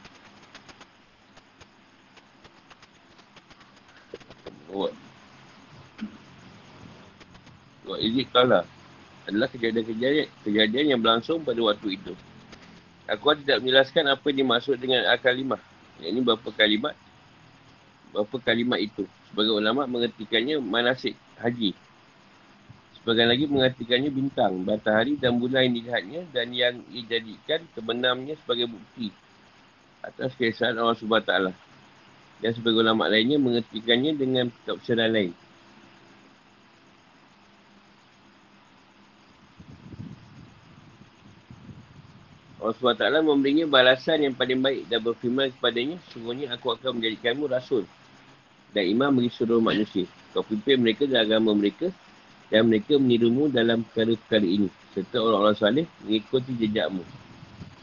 It 7.96 8.28
kalah? 8.30 8.64
Adalah 9.26 9.50
kejadian-kejadian 9.50 10.30
kejadian 10.46 10.84
yang 10.94 11.00
berlangsung 11.02 11.42
pada 11.42 11.58
waktu 11.58 11.98
itu. 11.98 12.14
Aku 13.06 13.38
tidak 13.38 13.62
menjelaskan 13.62 14.04
apa 14.10 14.24
yang 14.34 14.38
dimaksud 14.42 14.76
dengan 14.82 15.06
al-kalimah. 15.06 15.62
Yang 16.02 16.10
ini 16.10 16.20
berapa 16.26 16.48
kalimat. 16.50 16.94
Berapa 18.10 18.36
kalimat 18.42 18.82
itu. 18.82 19.06
Sebagai 19.30 19.54
ulama 19.54 19.86
mengertikannya 19.86 20.58
manasik 20.58 21.14
haji. 21.38 21.70
Sebagian 22.98 23.30
lagi 23.30 23.46
mengertikannya 23.46 24.10
bintang, 24.10 24.66
matahari 24.66 25.14
dan 25.14 25.38
bulan 25.38 25.70
yang 25.70 25.74
dilihatnya 25.78 26.20
dan 26.34 26.50
yang 26.50 26.74
dijadikan 26.90 27.62
kebenamnya 27.78 28.34
sebagai 28.42 28.66
bukti 28.66 29.14
atas 30.02 30.34
keesaan 30.34 30.74
Allah 30.74 30.98
SWT. 30.98 31.32
Dan 32.42 32.50
sebagai 32.50 32.82
ulama 32.82 33.06
lainnya 33.06 33.38
mengertikannya 33.38 34.18
dengan 34.18 34.50
tafsiran 34.66 35.14
lain. 35.14 35.30
Allah 42.66 42.98
SWT 42.98 43.22
memberinya 43.22 43.70
balasan 43.70 44.26
yang 44.26 44.34
paling 44.34 44.58
baik 44.58 44.90
dan 44.90 44.98
berfirman 44.98 45.54
kepadanya, 45.54 46.02
sungguhnya 46.10 46.50
aku 46.50 46.74
akan 46.74 46.98
menjadikanmu 46.98 47.46
rasul 47.46 47.86
dan 48.74 48.90
imam 48.90 49.14
bagi 49.14 49.30
seluruh 49.30 49.62
manusia. 49.62 50.02
Kau 50.34 50.42
pimpin 50.42 50.82
mereka 50.82 51.06
dalam 51.06 51.30
agama 51.30 51.54
mereka 51.54 51.94
dan 52.50 52.66
mereka 52.66 52.98
menirumu 52.98 53.46
dalam 53.46 53.86
perkara-perkara 53.86 54.42
ini. 54.42 54.68
Serta 54.90 55.22
orang-orang 55.22 55.56
salih 55.56 55.86
mengikuti 56.02 56.52
jejakmu. 56.58 57.06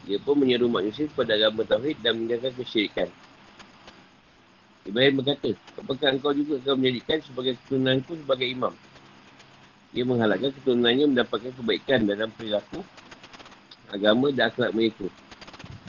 Dia 0.04 0.20
pun 0.20 0.36
menyeru 0.36 0.68
manusia 0.68 1.08
kepada 1.08 1.40
agama 1.40 1.64
Tauhid 1.64 2.04
dan 2.04 2.20
meninggalkan 2.20 2.52
kesyirikan. 2.60 3.08
Ibrahim 4.84 5.24
berkata, 5.24 5.56
apakah 5.80 6.12
engkau 6.12 6.36
juga 6.36 6.60
akan 6.60 6.76
menjadikan 6.84 7.18
sebagai 7.24 7.56
keturunanku 7.64 8.20
sebagai 8.20 8.48
imam? 8.52 8.76
Ia 9.96 10.04
menghalakkan 10.04 10.52
keturunannya 10.60 11.06
mendapatkan 11.08 11.56
kebaikan 11.56 12.04
dalam 12.04 12.28
perilaku 12.36 12.84
agama 13.94 14.34
dan 14.34 14.50
akhlak 14.50 14.74
mereka. 14.74 15.06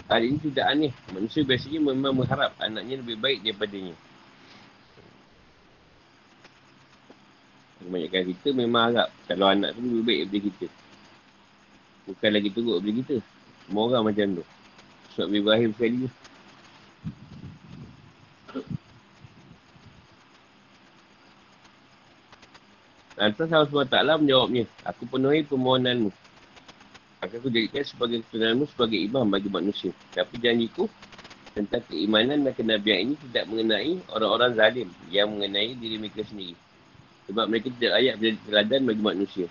Hal 0.05 0.21
ini 0.21 0.37
tidak 0.37 0.67
aneh. 0.69 0.93
Manusia 1.09 1.41
biasanya 1.41 1.81
memang 1.81 2.13
mengharap 2.13 2.53
anaknya 2.61 3.01
lebih 3.01 3.17
baik 3.17 3.41
daripadanya. 3.41 3.97
Kebanyakan 7.81 8.25
kita 8.37 8.49
memang 8.53 8.83
harap 8.93 9.09
kalau 9.25 9.49
anak 9.49 9.73
tu 9.73 9.81
lebih 9.81 10.05
baik 10.05 10.21
daripada 10.29 10.45
kita. 10.45 10.67
Bukan 12.05 12.31
lagi 12.37 12.49
teruk 12.53 12.77
daripada 12.77 12.93
kita. 13.01 13.17
Semua 13.65 13.83
orang 13.89 14.05
macam 14.13 14.27
tu. 14.37 14.45
Sebab 15.17 15.29
Ibrahim 15.33 15.71
sekali 15.73 15.97
je. 16.05 16.11
Lantas 23.15 23.47
Allah 23.47 23.71
SWT 23.71 24.21
menjawabnya, 24.21 24.65
Aku 24.91 25.07
penuhi 25.07 25.47
permohonanmu. 25.47 26.24
Maka 27.35 27.51
aku 27.51 27.51
jadikan 27.51 27.83
sebagai 27.83 28.23
ketenanganmu 28.31 28.67
sebagai 28.71 28.95
imam 29.11 29.27
bagi 29.27 29.51
manusia. 29.51 29.91
Tapi 30.15 30.39
janjiku 30.39 30.87
tentang 31.51 31.83
keimanan 31.91 32.47
dan 32.47 32.55
kenabian 32.55 33.11
ini 33.11 33.15
tidak 33.27 33.51
mengenai 33.51 33.99
orang-orang 34.07 34.55
zalim 34.55 34.89
yang 35.11 35.35
mengenai 35.35 35.75
diri 35.75 35.99
mereka 35.99 36.23
sendiri. 36.23 36.55
Sebab 37.27 37.51
mereka 37.51 37.75
tidak 37.75 37.91
layak 37.99 38.15
menjadi 38.23 38.39
teladan 38.39 38.81
bagi 38.87 39.03
manusia. 39.03 39.47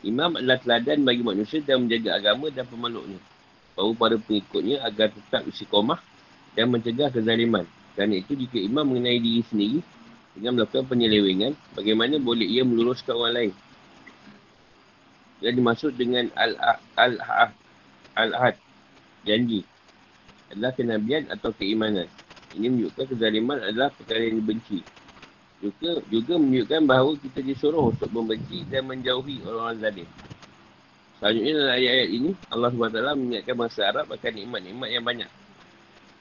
Imam 0.00 0.40
adalah 0.40 0.56
teladan 0.64 0.98
bagi 1.04 1.20
manusia 1.20 1.60
dan 1.60 1.84
menjaga 1.84 2.10
agama 2.16 2.48
dan 2.48 2.64
pemeluknya. 2.64 3.20
Bahawa 3.76 3.92
para 3.92 4.16
pengikutnya 4.16 4.80
agar 4.80 5.12
tetap 5.12 5.44
isi 5.44 5.68
komah 5.68 6.00
dan 6.56 6.72
mencegah 6.72 7.12
kezaliman. 7.12 7.68
Kerana 7.92 8.24
itu 8.24 8.32
jika 8.40 8.56
imam 8.56 8.88
mengenai 8.88 9.20
diri 9.20 9.44
sendiri, 9.52 9.84
dengan 10.32 10.56
melakukan 10.56 10.88
penyelewengan, 10.88 11.52
bagaimana 11.76 12.16
boleh 12.16 12.48
ia 12.48 12.64
meluruskan 12.64 13.20
orang 13.20 13.34
lain? 13.36 13.52
Yang 15.42 15.54
dimaksud 15.58 15.92
dengan 15.98 16.30
al-ahad, 16.38 17.50
al 18.14 18.54
janji, 19.26 19.66
adalah 20.54 20.72
kenabian 20.72 21.26
atau 21.28 21.50
keimanan. 21.52 22.06
Ini 22.52 22.68
menunjukkan 22.68 23.16
kezaliman 23.16 23.58
adalah 23.58 23.90
perkara 23.90 24.22
yang 24.22 24.38
dibenci. 24.38 24.84
Juga, 25.58 25.98
juga 26.10 26.34
menunjukkan 26.38 26.80
bahawa 26.86 27.12
kita 27.18 27.40
disuruh 27.42 27.90
untuk 27.90 28.10
membenci 28.14 28.62
dan 28.70 28.86
menjauhi 28.86 29.42
orang-orang 29.42 29.78
zalim. 29.82 30.08
Selanjutnya 31.18 31.52
dalam 31.54 31.74
ayat-ayat 31.78 32.10
ini, 32.10 32.30
Allah 32.50 32.70
SWT 32.70 32.98
mengingatkan 33.18 33.56
masa 33.56 33.80
Arab 33.86 34.06
akan 34.10 34.32
nikmat-nikmat 34.34 34.88
yang 34.90 35.04
banyak. 35.06 35.30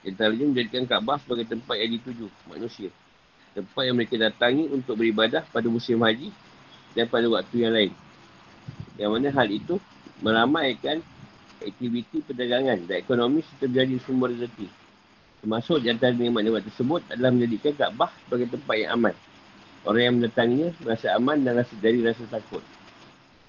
Terakhir 0.02 0.46
menjadikan 0.46 0.84
Kaabah 0.90 1.18
sebagai 1.22 1.46
tempat 1.46 1.76
yang 1.78 1.92
dituju 1.94 2.26
manusia 2.50 2.90
tempat 3.52 3.84
yang 3.84 3.96
mereka 4.00 4.16
datangi 4.16 4.72
untuk 4.72 4.96
beribadah 4.96 5.44
pada 5.52 5.68
musim 5.68 6.00
haji 6.00 6.32
dan 6.96 7.08
pada 7.08 7.28
waktu 7.28 7.56
yang 7.68 7.74
lain. 7.76 7.92
Yang 9.02 9.12
mana 9.18 9.30
hal 9.34 9.48
itu 9.50 9.76
meramaikan 10.22 11.02
aktiviti 11.58 12.22
perdagangan 12.22 12.86
dan 12.86 13.02
ekonomi 13.02 13.42
serta 13.42 13.66
menjadi 13.66 13.98
sumber 14.06 14.30
rezeki. 14.38 14.70
Termasuk 15.42 15.82
di 15.82 15.90
antara 15.90 16.14
nikmat-nikmat 16.14 16.70
tersebut 16.70 17.02
adalah 17.10 17.34
menjadikan 17.34 17.74
Kaabah 17.74 18.14
sebagai 18.26 18.54
tempat 18.54 18.76
yang 18.78 18.92
aman. 18.94 19.16
Orang 19.82 20.02
yang 20.06 20.16
mendatanginya 20.22 20.70
merasa 20.86 21.18
aman 21.18 21.42
dan 21.42 21.58
rasa 21.58 21.74
dari 21.82 22.06
rasa 22.06 22.22
takut. 22.30 22.62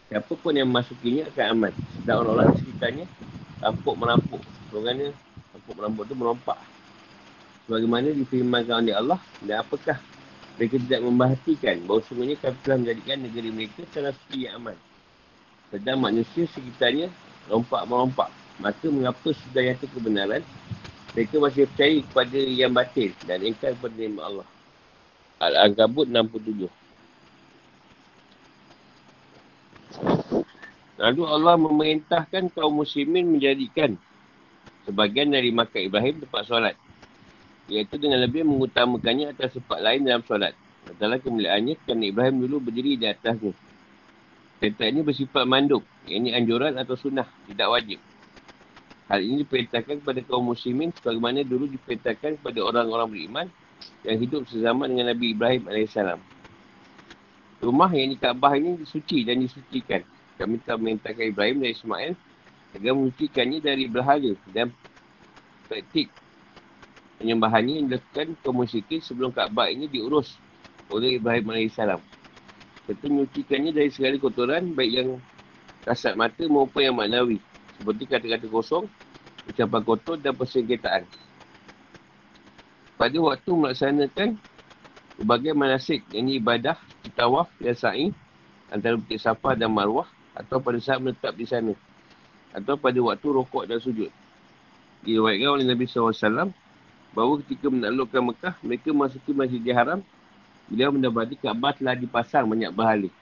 Siapa 0.09 0.32
pun 0.32 0.56
yang 0.56 0.73
memasukinya 0.73 1.28
akan 1.28 1.47
aman. 1.52 1.73
Sedang 2.00 2.25
orang-orang 2.25 2.56
sekitarnya 2.56 3.04
rampuk 3.61 3.94
merampuk. 4.00 4.40
Sebenarnya 4.73 5.12
rampuk 5.52 5.75
merampuk 5.76 6.04
itu 6.09 6.16
merompak 6.16 6.59
Bagaimana 7.71 8.11
difirmankan 8.11 8.82
oleh 8.82 8.94
Allah 8.99 9.21
dan 9.47 9.62
apakah 9.62 9.94
mereka 10.59 10.76
tidak 10.82 11.00
memperhatikan 11.06 11.76
bahawa 11.87 12.00
semuanya 12.04 12.37
kami 12.42 12.59
telah 12.66 12.76
menjadikan 12.82 13.16
negeri 13.23 13.50
mereka 13.54 13.80
secara 13.87 14.11
suci 14.11 14.38
yang 14.50 14.54
aman. 14.59 14.76
Sedang 15.73 16.05
manusia 16.05 16.45
sekitarnya 16.52 17.09
rompak-merompak. 17.49 18.29
Maka 18.61 18.87
mengapa 18.93 19.33
sudah 19.33 19.62
nyata 19.64 19.88
kebenaran, 19.88 20.45
mereka 21.17 21.35
masih 21.41 21.64
percaya 21.64 21.97
kepada 22.05 22.38
yang 22.38 22.73
batil 22.76 23.11
dan 23.25 23.41
ingkar 23.41 23.73
kepada 23.81 23.97
nikmat 23.97 24.25
Allah. 24.29 24.49
Al-Ankabut 25.41 26.07
67 26.07 26.69
Lalu 31.02 31.23
Allah 31.26 31.57
memerintahkan 31.59 32.55
kaum 32.55 32.79
muslimin 32.79 33.26
menjadikan 33.26 33.99
sebagian 34.87 35.35
dari 35.35 35.50
makam 35.50 35.82
Ibrahim 35.82 36.23
tempat 36.23 36.47
solat 36.47 36.76
iaitu 37.67 37.99
dengan 37.99 38.23
lebih 38.23 38.47
mengutamakannya 38.47 39.35
atas 39.35 39.58
tempat 39.58 39.78
lain 39.82 40.06
dalam 40.06 40.23
solat. 40.28 40.54
Adalah 40.87 41.19
kemuliaannya 41.19 41.75
kerana 41.82 42.04
Ibrahim 42.06 42.37
dulu 42.47 42.71
berdiri 42.71 42.95
di 42.99 43.06
atasnya. 43.11 43.50
Perintah 44.63 44.87
ini 44.87 45.03
bersifat 45.03 45.43
manduk, 45.43 45.83
ini 46.07 46.31
anjuran 46.31 46.79
atau 46.79 46.95
sunnah, 46.95 47.27
tidak 47.51 47.67
wajib. 47.67 47.99
Hal 49.11 49.19
ini 49.19 49.43
diperintahkan 49.43 50.07
kepada 50.07 50.23
kaum 50.23 50.55
muslimin 50.55 50.95
sebagaimana 50.95 51.43
dulu 51.43 51.67
diperintahkan 51.67 52.39
kepada 52.39 52.63
orang-orang 52.63 53.09
beriman 53.11 53.47
yang 54.07 54.23
hidup 54.23 54.47
sezaman 54.47 54.95
dengan 54.95 55.11
Nabi 55.11 55.35
Ibrahim 55.35 55.67
AS. 55.67 55.99
Rumah 57.59 57.91
yang 57.91 58.15
di 58.15 58.19
Kaabah 58.23 58.55
ini 58.55 58.79
disuci 58.79 59.27
dan 59.27 59.43
disucikan. 59.43 60.07
Kami 60.39 60.63
telah 60.63 60.79
memerintahkan 60.79 61.25
Ibrahim 61.35 61.57
dan 61.59 61.71
Ismail 61.75 62.13
agar 62.79 62.93
menyucikannya 62.95 63.59
dari 63.59 63.91
berhala 63.91 64.31
dan 64.55 64.71
praktik 65.67 66.07
penyembahannya 67.19 67.83
yang 67.83 67.87
dilakukan 67.91 68.39
kaum 68.47 68.63
musyrikin 68.63 69.03
sebelum 69.03 69.35
Kaabah 69.35 69.75
ini 69.75 69.91
diurus 69.91 70.39
oleh 70.87 71.19
Ibrahim 71.19 71.51
AS. 71.51 72.12
Serta 72.86 73.06
menyucikannya 73.06 73.71
dari 73.71 73.90
segala 73.95 74.18
kotoran 74.18 74.75
baik 74.75 74.92
yang 74.92 75.08
kasat 75.86 76.18
mata 76.18 76.42
maupun 76.50 76.82
yang 76.82 76.97
maknawi. 76.99 77.38
Seperti 77.78 78.02
kata-kata 78.06 78.47
kosong, 78.50 78.86
ucapan 79.50 79.82
kotor 79.82 80.16
dan 80.18 80.34
persengketaan. 80.34 81.02
Pada 82.99 83.18
waktu 83.18 83.50
melaksanakan 83.50 84.28
berbagai 85.18 85.54
manasik 85.54 86.06
yang 86.14 86.30
ibadah, 86.30 86.78
tawaf 87.18 87.50
dan 87.58 87.75
sa'i 87.75 88.06
antara 88.71 88.95
Bukit 88.95 89.18
Safa 89.18 89.58
dan 89.58 89.71
Marwah 89.75 90.06
atau 90.32 90.62
pada 90.62 90.78
saat 90.80 91.02
menetap 91.02 91.36
di 91.36 91.45
sana 91.45 91.75
atau 92.52 92.76
pada 92.76 92.99
waktu 93.00 93.26
rokok 93.26 93.64
dan 93.68 93.78
sujud. 93.80 94.08
Diriwayatkan 95.02 95.50
oleh 95.50 95.66
Nabi 95.66 95.84
SAW 95.90 96.54
bahawa 97.12 97.32
ketika 97.45 97.66
menaklukkan 97.68 98.23
Mekah, 98.23 98.54
mereka 98.64 98.88
masuki 98.95 99.32
Masjidil 99.34 99.75
Haram, 99.76 100.00
beliau 100.73 100.89
mendapati 100.89 101.37
Kaabah 101.37 101.76
telah 101.76 101.93
dipasang 101.93 102.49
banyak 102.49 102.73
bahala. 102.73 103.13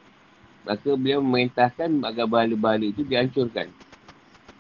Maka 0.63 0.95
beliau 0.95 1.19
memerintahkan 1.19 1.91
agar 2.07 2.27
bahala-bahala 2.31 2.87
itu 2.87 3.03
dihancurkan. 3.03 3.67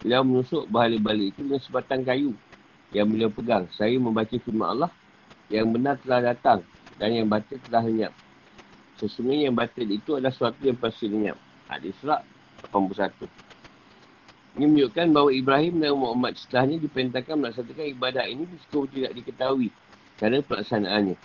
Beliau 0.03 0.27
menusuk 0.27 0.67
bahala-bahala 0.67 1.31
itu 1.31 1.39
dengan 1.47 1.63
sebatang 1.63 2.03
kayu 2.03 2.35
yang 2.91 3.07
beliau 3.07 3.31
pegang. 3.31 3.71
Saya 3.79 3.95
membaca 3.95 4.35
firman 4.35 4.75
Allah 4.75 4.91
yang 5.47 5.71
benar 5.71 6.03
telah 6.03 6.35
datang 6.35 6.67
dan 6.99 7.15
yang 7.15 7.31
batil 7.31 7.63
telah 7.71 7.87
lenyap. 7.87 8.13
Sesungguhnya 8.99 9.49
yang 9.49 9.57
batil 9.57 9.87
itu 9.87 10.19
adalah 10.19 10.35
sesuatu 10.35 10.61
yang 10.61 10.77
pasti 10.77 11.07
lenyap. 11.07 11.39
Hadis 11.71 11.95
Surat 12.03 12.27
81. 12.75 13.31
Ini 14.59 14.67
menunjukkan 14.67 15.07
bahawa 15.15 15.31
Ibrahim 15.31 15.75
dan 15.79 15.95
Muhammad 15.95 16.35
setelahnya 16.35 16.83
diperintahkan 16.83 17.39
melaksanakan 17.39 17.87
ibadah 17.95 18.25
ini 18.27 18.51
meskipun 18.51 18.91
tidak 18.91 19.13
diketahui 19.15 19.69
cara 20.19 20.43
pelaksanaannya. 20.43 21.17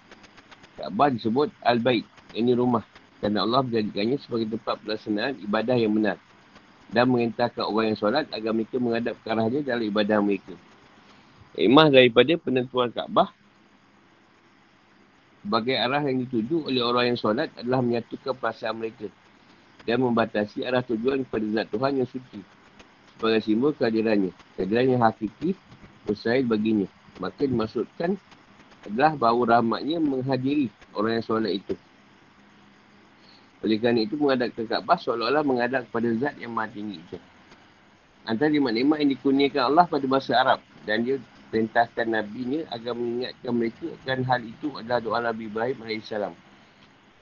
Kaabah 0.76 1.08
disebut 1.16 1.50
Al-Bait, 1.64 2.04
ini 2.36 2.52
rumah. 2.52 2.84
Kerana 3.24 3.48
Allah 3.48 3.64
menjadikannya 3.64 4.20
sebagai 4.20 4.54
tempat 4.60 4.76
pelaksanaan 4.84 5.40
ibadah 5.42 5.76
yang 5.80 5.96
benar. 5.96 6.20
Dan 6.92 7.10
mengintarkan 7.10 7.66
orang 7.66 7.96
yang 7.96 8.00
solat 8.00 8.26
agar 8.30 8.52
mereka 8.54 8.78
menghadap 8.78 9.16
ke 9.18 9.28
arahnya 9.32 9.60
dalam 9.66 9.84
ibadah 9.88 10.20
mereka. 10.22 10.54
Imah 11.56 11.88
daripada 11.88 12.36
penentuan 12.36 12.92
Kaabah 12.92 13.32
sebagai 15.46 15.78
arah 15.78 16.02
yang 16.04 16.26
dituju 16.26 16.68
oleh 16.68 16.82
orang 16.82 17.14
yang 17.14 17.20
solat 17.22 17.54
adalah 17.56 17.80
menyatukan 17.80 18.34
perasaan 18.34 18.82
mereka 18.82 19.08
dan 19.86 20.02
membatasi 20.02 20.66
arah 20.66 20.82
tujuan 20.82 21.22
kepada 21.22 21.46
zat 21.54 21.68
Tuhan 21.70 22.02
yang 22.02 22.10
suci 22.10 22.42
sebagai 23.16 23.42
simbol 23.46 23.72
kehadirannya. 23.72 24.34
Kehadiran 24.60 24.86
yang 24.98 25.02
hakiki 25.06 25.56
mustahil 26.10 26.44
baginya. 26.50 26.90
Maka 27.22 27.48
dimaksudkan 27.48 28.20
adalah 28.86 29.18
bahawa 29.18 29.60
rahmatnya 29.60 29.98
menghadiri 29.98 30.70
orang 30.94 31.20
yang 31.20 31.26
solat 31.26 31.54
itu. 31.58 31.74
Oleh 33.66 33.82
kerana 33.82 34.06
itu 34.06 34.14
menghadap 34.14 34.54
ke 34.54 34.70
Kaabah 34.70 34.98
seolah-olah 35.02 35.42
menghadap 35.42 35.90
kepada 35.90 36.10
zat 36.22 36.38
yang 36.38 36.54
maha 36.54 36.70
tinggi 36.70 37.02
itu. 37.02 37.18
Antara 38.26 38.54
nikmat-nikmat 38.54 38.98
yang 39.02 39.10
dikurniakan 39.18 39.64
Allah 39.74 39.86
pada 39.90 40.06
bahasa 40.06 40.34
Arab. 40.38 40.60
Dan 40.86 41.02
dia 41.02 41.18
perintahkan 41.50 42.06
Nabi-Nya 42.06 42.70
agar 42.70 42.94
mengingatkan 42.94 43.52
mereka 43.54 43.86
akan 44.06 44.20
hal 44.22 44.42
itu 44.46 44.68
adalah 44.78 45.00
doa 45.02 45.20
Nabi 45.26 45.50
Ibrahim 45.50 45.82
AS. 45.82 46.14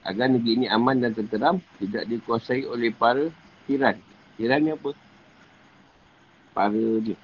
Agar 0.04 0.26
negeri 0.28 0.52
ini 0.60 0.66
aman 0.68 1.00
dan 1.00 1.16
tenteram, 1.16 1.64
tidak 1.80 2.04
dikuasai 2.12 2.68
oleh 2.68 2.92
para 2.92 3.32
tiran. 3.64 3.96
Tiran 4.36 4.60
ni 4.60 4.76
apa? 4.76 4.92
para 6.54 6.70
dia. 7.02 7.18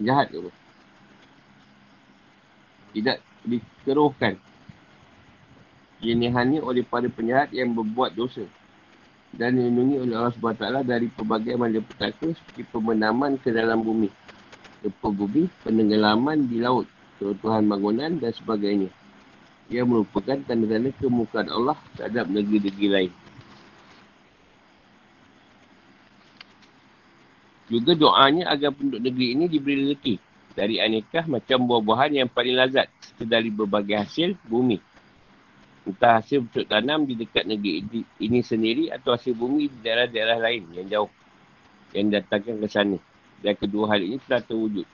Jahat 0.00 0.32
ke 0.32 0.42
apa? 0.42 0.50
Tidak 2.90 3.16
dikeruhkan. 3.46 4.34
Jenihannya 6.00 6.64
oleh 6.64 6.82
para 6.82 7.06
penjahat 7.06 7.52
yang 7.52 7.76
berbuat 7.76 8.16
dosa. 8.16 8.42
Dan 9.30 9.54
dilindungi 9.54 9.96
oleh 10.02 10.14
Allah 10.18 10.34
SWT 10.34 10.82
dari 10.82 11.06
pelbagai 11.06 11.54
malapetaka 11.54 12.34
seperti 12.34 12.66
pemenaman 12.66 13.38
ke 13.38 13.54
dalam 13.54 13.84
bumi. 13.84 14.10
Lepas 14.82 15.12
bumi, 15.12 15.46
penenggelaman 15.62 16.50
di 16.50 16.58
laut, 16.58 16.88
kerutuhan 17.20 17.68
bangunan 17.68 18.16
dan 18.18 18.32
sebagainya. 18.34 18.90
Ia 19.70 19.86
merupakan 19.86 20.34
tanda-tanda 20.34 20.90
kemukaan 20.98 21.46
Allah 21.46 21.78
terhadap 21.94 22.26
negeri-negeri 22.26 22.88
lain. 22.90 23.12
Juga 27.70 27.94
doanya 27.94 28.50
agar 28.50 28.74
penduduk 28.74 28.98
negeri 28.98 29.26
ini 29.38 29.46
diberi 29.46 29.86
rezeki 29.86 30.29
dari 30.54 30.82
aneka 30.82 31.24
macam 31.30 31.62
buah-buahan 31.66 32.24
yang 32.24 32.28
paling 32.30 32.58
lazat 32.58 32.90
dari 33.20 33.48
berbagai 33.48 33.96
hasil 34.02 34.34
bumi. 34.46 34.78
Entah 35.86 36.20
hasil 36.20 36.44
untuk 36.44 36.68
tanam 36.68 37.08
di 37.08 37.16
dekat 37.16 37.48
negeri 37.48 38.04
ini 38.20 38.40
sendiri 38.44 38.92
atau 38.92 39.16
hasil 39.16 39.32
bumi 39.32 39.70
di 39.70 39.78
daerah-daerah 39.80 40.38
lain 40.38 40.62
yang 40.76 40.86
jauh 40.86 41.10
yang 41.96 42.12
datangkan 42.12 42.60
ke 42.60 42.68
sana. 42.68 42.98
Dan 43.40 43.56
kedua 43.56 43.96
hal 43.96 44.04
ini 44.04 44.20
telah 44.20 44.44
terwujud. 44.44 44.84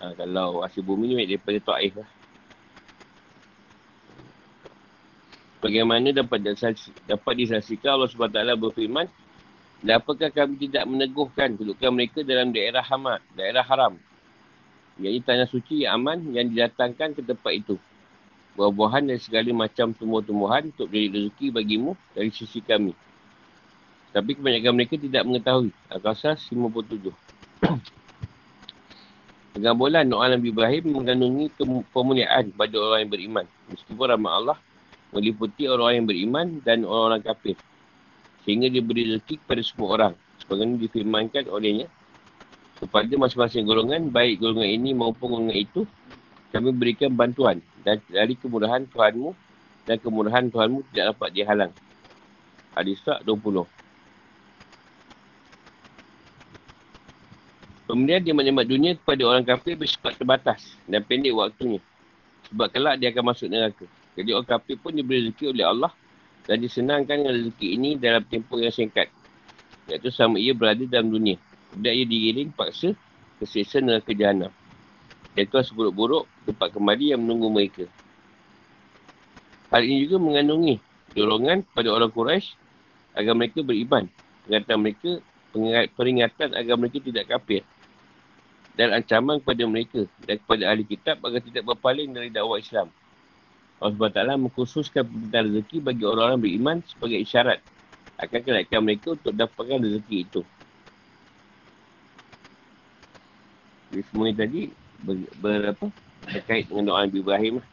Ha, 0.00 0.12
kalau 0.16 0.60
hasil 0.60 0.84
bumi 0.84 1.16
ni 1.16 1.24
daripada 1.24 1.58
Ta'if 1.74 1.96
lah. 1.96 2.10
Bagaimana 5.60 6.08
dapat 6.08 6.40
dapat 7.04 7.32
disaksikan 7.36 8.00
Allah 8.00 8.08
SWT 8.08 8.56
berfirman 8.56 9.04
dan 9.80 10.00
apakah 10.00 10.32
kami 10.32 10.56
tidak 10.56 10.84
meneguhkan 10.88 11.56
kedudukan 11.56 11.90
mereka 11.92 12.20
dalam 12.24 12.52
daerah 12.52 12.84
hamad, 12.84 13.20
daerah 13.36 13.64
haram. 13.64 13.96
Iaitu 15.00 15.24
tanah 15.24 15.48
suci 15.48 15.88
yang 15.88 16.04
aman 16.04 16.20
yang 16.36 16.52
didatangkan 16.52 17.16
ke 17.16 17.24
tempat 17.24 17.52
itu. 17.56 17.76
Buah-buahan 18.54 19.08
dan 19.08 19.16
segala 19.16 19.48
macam 19.56 19.96
tumbuh-tumbuhan 19.96 20.68
untuk 20.68 20.92
menjadi 20.92 21.08
rezeki 21.16 21.46
bagimu 21.56 21.92
dari 22.12 22.30
sisi 22.30 22.60
kami. 22.60 22.92
Tapi 24.10 24.36
kebanyakan 24.36 24.72
mereka 24.76 25.00
tidak 25.00 25.22
mengetahui. 25.24 25.72
Al-Qasas 25.88 26.44
57. 26.52 27.08
Dengan 29.56 29.74
bulan 29.74 30.04
Noah 30.06 30.36
Nabi 30.36 30.52
Ibrahim 30.52 31.00
mengandungi 31.00 31.50
pemuliaan 31.90 32.52
pada 32.54 32.76
orang 32.76 33.06
yang 33.06 33.10
beriman. 33.10 33.46
Meskipun 33.72 34.06
rahmat 34.14 34.32
Allah 34.34 34.58
meliputi 35.10 35.66
orang-orang 35.66 35.96
yang 35.98 36.08
beriman 36.08 36.46
dan 36.62 36.78
orang-orang 36.86 37.22
kafir 37.24 37.56
sehingga 38.46 38.70
dia 38.72 38.82
beri 38.82 39.14
rezeki 39.14 39.42
kepada 39.42 39.62
semua 39.62 39.88
orang. 39.94 40.12
Sebagaimana 40.42 40.80
difirmankan 40.80 41.44
olehnya 41.52 41.86
kepada 42.80 43.12
masing-masing 43.12 43.68
golongan, 43.68 44.08
baik 44.08 44.40
golongan 44.40 44.72
ini 44.72 44.96
maupun 44.96 45.36
golongan 45.36 45.56
itu, 45.56 45.84
kami 46.50 46.72
berikan 46.72 47.12
bantuan 47.12 47.60
dan 47.84 48.00
dari 48.08 48.34
kemurahan 48.34 48.82
Tuhanmu 48.88 49.36
dan 49.84 49.96
kemurahan 50.00 50.48
Tuhanmu 50.48 50.82
tidak 50.90 51.14
dapat 51.14 51.28
dihalang. 51.36 51.72
Hadis 52.72 52.98
20. 53.04 53.68
Kemudian 57.90 58.22
dia 58.22 58.30
menyebut 58.30 58.70
dunia 58.70 58.94
kepada 58.94 59.22
orang 59.26 59.42
kafir 59.42 59.74
bersifat 59.74 60.14
terbatas 60.14 60.62
dan 60.86 61.02
pendek 61.02 61.34
waktunya. 61.34 61.82
Sebab 62.46 62.70
kelak 62.70 63.02
dia 63.02 63.10
akan 63.10 63.34
masuk 63.34 63.50
neraka. 63.50 63.82
Jadi 64.14 64.30
orang 64.30 64.46
kafir 64.46 64.78
pun 64.78 64.94
diberi 64.94 65.26
rezeki 65.26 65.50
oleh 65.50 65.66
Allah 65.66 65.92
dan 66.46 66.62
disenangkan 66.62 67.18
dengan 67.18 67.34
rezeki 67.34 67.66
ini 67.74 67.90
dalam 67.98 68.22
tempoh 68.30 68.62
yang 68.62 68.70
singkat. 68.70 69.10
Iaitu 69.90 70.14
sama 70.14 70.38
ia 70.38 70.54
berada 70.54 70.86
dalam 70.86 71.10
dunia. 71.10 71.34
Kemudian 71.70 71.94
ia 71.94 72.06
digiring 72.06 72.50
paksa 72.50 72.92
ke 73.38 73.44
sesa 73.46 73.78
neraka 73.78 74.10
jahanam. 74.10 74.50
Iaitu 75.38 75.54
seburuk-buruk 75.62 76.26
tempat 76.44 76.74
kembali 76.74 77.14
yang 77.14 77.22
menunggu 77.22 77.48
mereka. 77.48 77.84
Hal 79.70 79.86
ini 79.86 80.02
juga 80.02 80.18
mengandungi 80.18 80.82
dorongan 81.14 81.62
pada 81.70 81.88
orang 81.94 82.10
Quraisy 82.10 82.58
agar 83.14 83.34
mereka 83.38 83.62
beriman. 83.62 84.10
Peringatan 84.42 84.78
mereka, 84.82 85.10
peringatan 85.94 86.48
agar 86.58 86.74
mereka 86.74 86.98
tidak 86.98 87.24
kafir. 87.30 87.62
Dan 88.74 88.90
ancaman 88.90 89.38
kepada 89.38 89.62
mereka 89.70 90.00
dan 90.26 90.42
kepada 90.42 90.62
ahli 90.74 90.82
kitab 90.82 91.22
agar 91.22 91.38
tidak 91.42 91.62
berpaling 91.62 92.10
dari 92.10 92.34
dakwah 92.34 92.58
Islam. 92.58 92.90
Allah 93.80 93.96
SWT 93.96 94.20
mengkhususkan 94.36 95.02
permintaan 95.08 95.44
rezeki 95.54 95.76
bagi 95.80 96.04
orang-orang 96.04 96.40
beriman 96.42 96.76
sebagai 96.84 97.16
isyarat 97.22 97.64
akan 98.20 98.40
kenaikan 98.44 98.84
mereka 98.84 99.16
untuk 99.16 99.32
dapatkan 99.32 99.80
rezeki 99.80 100.16
itu. 100.28 100.40
Jadi 103.90 104.02
semua 104.10 104.24
ini 104.30 104.36
tadi 104.38 104.60
ber, 105.02 105.16
ber, 105.42 105.60
apa, 105.74 105.86
berkait 106.30 106.64
dengan 106.70 106.94
doa 106.94 107.04
Nabi 107.04 107.18
Ibrahim 107.20 107.54
lah. 107.58 107.68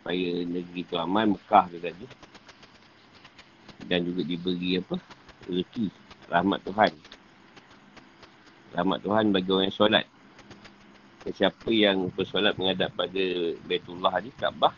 Supaya 0.00 0.28
negeri 0.48 0.80
itu 0.80 0.94
aman, 0.96 1.36
Mekah 1.36 1.64
tu 1.68 1.78
tadi. 1.80 2.06
Dan 3.84 4.08
juga 4.08 4.24
diberi 4.24 4.80
apa? 4.80 4.96
Rezeki, 5.48 5.86
rahmat 6.32 6.60
Tuhan. 6.64 6.92
Rahmat 8.76 8.98
Tuhan 9.04 9.24
bagi 9.32 9.48
orang 9.52 9.68
yang 9.68 9.76
solat 9.76 10.04
siapa 11.32 11.68
yang 11.68 12.08
bersolat 12.12 12.56
menghadap 12.56 12.94
pada 12.96 13.24
Baitullah 13.68 14.14
ni, 14.22 14.30
Kaabah, 14.36 14.72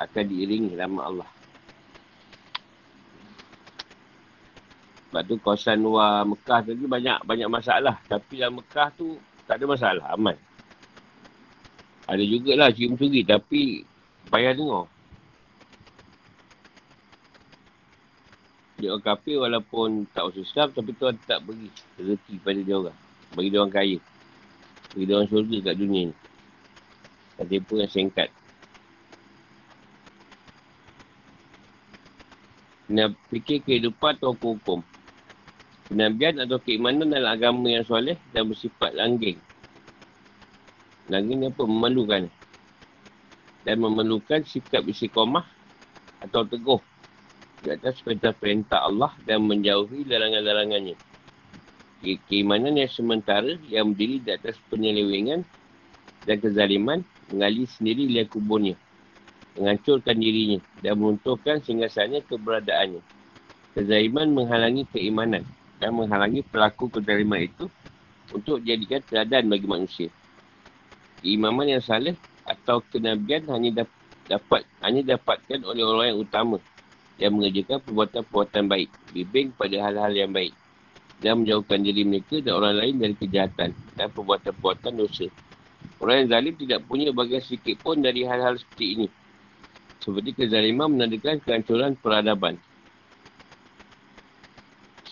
akan 0.00 0.24
diiringi 0.26 0.74
nama 0.76 1.08
Allah. 1.08 1.28
Sebab 5.14 5.30
tu 5.30 5.38
kawasan 5.38 5.78
luar 5.78 6.26
Mekah 6.26 6.66
tadi 6.66 6.90
banyak 6.90 7.22
banyak 7.22 7.46
masalah. 7.46 8.02
Tapi 8.10 8.42
dalam 8.42 8.58
Mekah 8.58 8.90
tu 8.98 9.14
tak 9.46 9.62
ada 9.62 9.70
masalah, 9.70 10.10
aman. 10.10 10.34
Ada 12.10 12.18
jugalah 12.26 12.74
cium 12.74 12.98
curi 12.98 13.22
tapi 13.22 13.86
payah 14.26 14.58
dengar. 14.58 14.90
Dia 18.82 18.90
orang 18.90 19.06
kafir 19.06 19.38
walaupun 19.38 20.10
tak 20.10 20.34
usul 20.34 20.42
Islam 20.42 20.74
tapi 20.74 20.90
Tuhan 20.98 21.14
tak 21.30 21.46
beri 21.46 21.70
rezeki 21.94 22.34
pada 22.42 22.58
dia 22.58 22.74
orang. 22.74 22.98
Bagi 23.38 23.54
dia 23.54 23.62
orang 23.62 23.70
kaya. 23.70 23.98
Bagi 24.98 25.14
orang 25.14 25.30
syurga 25.30 25.58
kat 25.70 25.74
dunia 25.78 26.10
ni. 26.10 26.14
Dan 27.38 27.46
tempoh 27.46 27.78
yang 27.78 27.86
singkat. 27.94 28.34
Kena 32.90 33.14
fikir 33.30 33.62
kehidupan 33.62 34.18
atau 34.18 34.34
hukum. 34.34 34.82
Kenabian 35.88 36.40
atau 36.40 36.58
keimanan 36.62 37.12
dalam 37.12 37.28
agama 37.28 37.68
yang 37.68 37.84
soleh 37.84 38.16
dan 38.32 38.48
bersifat 38.48 38.96
langgeng. 38.96 39.36
Langgeng 41.12 41.38
ni 41.44 41.46
apa? 41.52 41.62
Memerlukan. 41.64 42.24
Dan 43.64 43.76
memerlukan 43.80 44.44
sikap 44.44 44.84
istiqomah 44.84 45.44
atau 46.24 46.44
teguh 46.44 46.80
di 47.64 47.72
atas 47.72 47.96
perintah-perintah 48.04 48.84
Allah 48.84 49.12
dan 49.24 49.44
menjauhi 49.44 50.04
larangan-larangannya 50.04 50.96
ke- 52.04 52.20
keimanan 52.28 52.76
yang 52.76 52.92
sementara 52.92 53.56
yang 53.72 53.96
berdiri 53.96 54.20
di 54.20 54.30
atas 54.36 54.60
penyelewengan 54.68 55.40
dan 56.28 56.36
kezaliman 56.36 57.00
mengali 57.32 57.64
sendiri 57.64 58.04
lihat 58.04 58.28
kuburnya 58.28 58.76
menghancurkan 59.56 60.20
dirinya 60.20 60.60
dan 60.84 61.00
meruntuhkan 61.00 61.64
singgasannya 61.64 62.20
keberadaannya 62.28 63.00
kezaliman 63.72 64.28
menghalangi 64.36 64.84
keimanan 64.92 65.48
dan 65.78 65.90
menghalangi 65.94 66.42
pelaku 66.46 66.90
kezaliman 66.90 67.46
itu 67.46 67.66
untuk 68.30 68.60
jadikan 68.62 69.00
teladan 69.04 69.46
bagi 69.50 69.66
manusia 69.66 70.08
keimaman 71.24 71.78
yang 71.78 71.82
saleh 71.84 72.16
atau 72.44 72.84
kenabian 72.92 73.48
hanya 73.48 73.86
dapat 74.28 74.62
hanya 74.84 75.16
dapatkan 75.16 75.64
oleh 75.64 75.82
orang 75.84 76.06
yang 76.12 76.20
utama 76.20 76.58
yang 77.16 77.32
mengerjakan 77.34 77.78
perbuatan-perbuatan 77.82 78.64
baik 78.66 78.90
bimbing 79.14 79.54
pada 79.54 79.76
hal-hal 79.88 80.12
yang 80.12 80.30
baik 80.34 80.52
dan 81.22 81.40
menjauhkan 81.40 81.80
diri 81.80 82.02
mereka 82.02 82.42
dan 82.42 82.52
orang 82.58 82.74
lain 82.76 82.94
dari 82.98 83.14
kejahatan 83.16 83.70
dan 83.94 84.06
perbuatan-perbuatan 84.10 84.92
dosa. 84.98 85.26
Orang 86.02 86.26
yang 86.26 86.28
zalim 86.36 86.54
tidak 86.58 86.84
punya 86.84 87.14
bagian 87.14 87.40
sedikit 87.40 87.80
pun 87.80 88.02
dari 88.02 88.26
hal-hal 88.26 88.58
seperti 88.58 88.86
ini. 88.98 89.06
Seperti 90.02 90.30
kezaliman 90.36 90.90
menandakan 90.92 91.40
kehancuran 91.40 91.96
peradaban. 91.96 92.58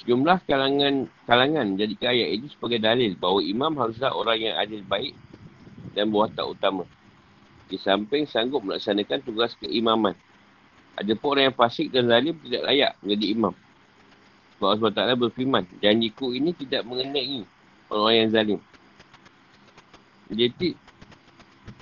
Sejumlah 0.03 0.43
kalangan 0.51 1.07
kalangan 1.31 1.79
jadi 1.79 1.95
ayat 2.11 2.29
ini 2.35 2.47
sebagai 2.51 2.83
dalil 2.83 3.15
bahawa 3.15 3.39
imam 3.39 3.73
haruslah 3.79 4.11
orang 4.11 4.51
yang 4.51 4.55
adil 4.59 4.83
baik 4.83 5.15
dan 5.95 6.11
buah 6.11 6.27
tak 6.27 6.43
utama. 6.43 6.83
Di 7.71 7.79
samping 7.79 8.27
sanggup 8.27 8.67
melaksanakan 8.67 9.23
tugas 9.23 9.55
keimaman. 9.63 10.19
Ada 10.99 11.15
pun 11.15 11.39
orang 11.39 11.55
yang 11.55 11.57
fasik 11.57 11.95
dan 11.95 12.11
zalim 12.11 12.35
tidak 12.43 12.67
layak 12.67 12.93
menjadi 12.99 13.27
imam. 13.31 13.55
Sebab 14.59 14.67
Allah 14.67 15.15
SWT 15.15 15.23
berfirman, 15.23 15.65
janjiku 15.79 16.35
ini 16.35 16.51
tidak 16.51 16.83
mengenai 16.83 17.47
orang 17.89 18.15
yang 18.19 18.29
zalim. 18.35 18.61
Jadi, 20.29 20.75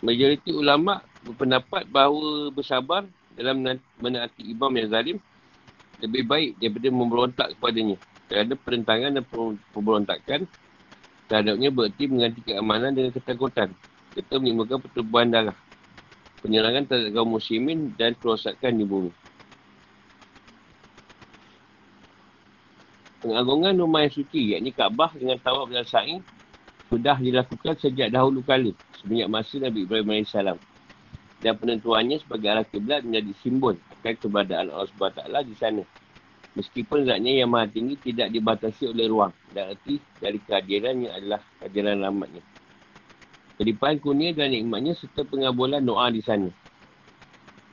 majoriti 0.04 0.52
ulama 0.52 1.00
berpendapat 1.24 1.88
bahawa 1.88 2.52
bersabar 2.52 3.09
dalam 3.33 3.80
menaati 3.96 4.44
imam 4.44 4.70
yang 4.76 4.88
zalim 4.92 5.16
lebih 6.04 6.22
baik 6.28 6.50
daripada 6.61 6.88
memberontak 6.92 7.48
kepadanya. 7.56 7.96
Kerana 8.30 8.54
perentangan 8.54 9.10
dan 9.18 9.24
pemberontakan 9.74 10.46
terhadapnya 11.26 11.68
berarti 11.74 12.06
mengganti 12.06 12.40
keamanan 12.46 12.94
dengan 12.94 13.10
ketakutan. 13.10 13.74
Kita 14.14 14.38
menimbulkan 14.38 14.78
pertubuhan 14.78 15.28
darah. 15.34 15.58
Penyerangan 16.40 16.86
terhadap 16.86 17.10
kaum 17.18 17.36
muslimin 17.36 17.92
dan 17.98 18.14
kerosakan 18.14 18.78
di 18.78 18.86
bumi. 18.86 19.10
pengagungan 23.20 23.76
rumah 23.76 24.08
yang 24.08 24.14
suci, 24.16 24.56
yakni 24.56 24.72
Kaabah 24.72 25.12
dengan 25.14 25.36
tawaf 25.38 25.68
dan 25.68 25.84
sa'i, 25.84 26.18
sudah 26.88 27.16
dilakukan 27.20 27.78
sejak 27.78 28.10
dahulu 28.10 28.42
kali, 28.42 28.72
sebanyak 28.98 29.28
masa 29.30 29.60
Nabi 29.62 29.86
Ibrahim 29.86 30.24
AS. 30.24 30.34
Dan 31.40 31.56
penentuannya 31.56 32.20
sebagai 32.20 32.52
arah 32.52 32.66
kiblat 32.68 33.00
menjadi 33.00 33.32
simbol 33.40 33.72
akan 33.96 34.12
keberadaan 34.20 34.68
Allah 34.68 34.88
SWT 34.92 35.48
di 35.48 35.56
sana. 35.56 35.82
Meskipun 36.58 37.06
zatnya 37.06 37.46
yang 37.46 37.50
maha 37.54 37.70
tinggi 37.70 37.94
tidak 37.94 38.34
dibatasi 38.34 38.90
oleh 38.90 39.06
ruang 39.06 39.30
dan 39.54 39.70
erti 39.70 40.02
dari 40.18 40.42
kehadirannya 40.42 41.10
adalah 41.14 41.40
kehadiran 41.62 42.02
rahmatnya. 42.02 42.42
Kelimpahan 43.60 43.96
kurnia 44.02 44.34
dan 44.34 44.50
nikmatnya 44.50 44.96
serta 44.98 45.22
pengabulan 45.22 45.84
doa 45.84 46.10
di 46.10 46.18
sana. 46.24 46.50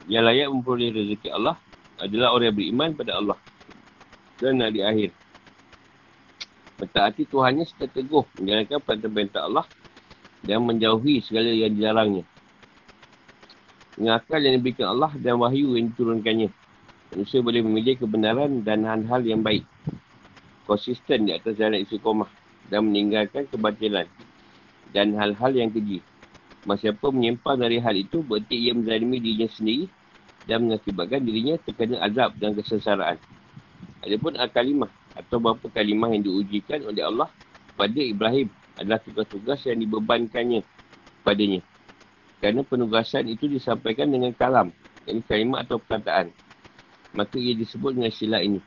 Yang 0.05 0.23
layak 0.29 0.47
memperoleh 0.53 0.89
rezeki 0.93 1.29
Allah 1.33 1.55
adalah 1.97 2.37
orang 2.37 2.53
yang 2.53 2.57
beriman 2.59 2.89
pada 2.93 3.17
Allah. 3.17 3.37
Dan 4.37 4.61
di 4.69 4.85
akhir. 4.85 5.09
Mentaati 6.77 7.25
Tuhannya 7.25 7.65
serta 7.65 7.89
teguh 7.89 8.21
menjalankan 8.37 8.77
perintah-perintah 8.85 9.41
Allah 9.49 9.65
dan 10.45 10.61
menjauhi 10.61 11.25
segala 11.25 11.49
yang 11.49 11.73
dilarangnya. 11.73 12.27
Dengan 13.97 14.21
akal 14.21 14.37
yang 14.37 14.61
diberikan 14.61 14.93
Allah 14.93 15.09
dan 15.17 15.41
wahyu 15.41 15.73
yang 15.73 15.89
diturunkannya. 15.89 16.53
Manusia 17.13 17.39
boleh 17.39 17.63
memilih 17.63 17.95
kebenaran 18.03 18.61
dan 18.67 18.83
hal-hal 18.83 19.23
yang 19.23 19.39
baik. 19.39 19.63
Konsisten 20.67 21.27
di 21.27 21.31
atas 21.31 21.55
jalan 21.55 21.79
istiqomah 21.79 22.27
dan 22.67 22.83
meninggalkan 22.83 23.47
kebatilan 23.47 24.07
dan 24.91 25.15
hal-hal 25.15 25.51
yang 25.55 25.71
keji. 25.71 26.03
Siapa 26.67 27.07
menyimpang 27.15 27.63
dari 27.63 27.79
hal 27.79 27.95
itu, 27.95 28.19
berarti 28.19 28.59
ia 28.59 28.75
menzalimi 28.75 29.23
dirinya 29.23 29.47
sendiri 29.47 29.87
dan 30.51 30.67
mengakibatkan 30.67 31.23
dirinya 31.23 31.55
terkena 31.63 32.03
azab 32.03 32.35
dan 32.43 32.51
kesesaraan. 32.59 33.15
Adapun 34.03 34.35
al-kalimah 34.35 34.91
atau 35.15 35.39
beberapa 35.39 35.71
kalimah 35.71 36.11
yang 36.11 36.27
diujikan 36.27 36.83
oleh 36.83 37.07
Allah 37.07 37.31
pada 37.79 38.03
Ibrahim 38.03 38.51
adalah 38.75 38.99
tugas-tugas 38.99 39.63
yang 39.63 39.79
dibebankannya 39.79 40.59
padanya. 41.23 41.63
Kerana 42.43 42.67
penugasan 42.67 43.31
itu 43.31 43.47
disampaikan 43.47 44.11
dengan 44.11 44.35
kalam, 44.35 44.75
ini 45.07 45.23
kalimah 45.23 45.63
atau 45.63 45.79
perkataan. 45.79 46.35
Maka 47.17 47.41
ia 47.41 47.57
disebut 47.57 47.97
dengan 47.97 48.13
sila 48.13 48.45
ini. 48.45 48.61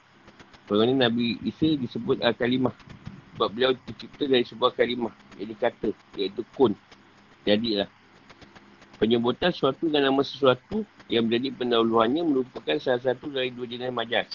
Kerana 0.67 1.07
Nabi 1.07 1.39
Isa 1.47 1.79
disebut 1.79 2.19
al-kalimah. 2.19 2.75
Sebab 3.39 3.49
beliau 3.55 3.73
tercipta 3.87 4.27
dari 4.27 4.43
sebuah 4.43 4.75
kalimah. 4.75 5.15
Jadi 5.39 5.55
kata, 5.55 5.89
iaitu 6.19 6.43
kun. 6.59 6.75
Jadilah. 7.47 7.87
Penyebutan 8.99 9.55
sesuatu 9.55 9.87
dengan 9.87 10.11
nama 10.11 10.21
sesuatu 10.27 10.83
yang 11.09 11.31
menjadi 11.31 11.57
pendahuluannya 11.57 12.23
merupakan 12.27 12.77
salah 12.83 13.01
satu 13.01 13.31
dari 13.33 13.55
dua 13.55 13.65
jenis 13.65 13.89
majas. 13.95 14.29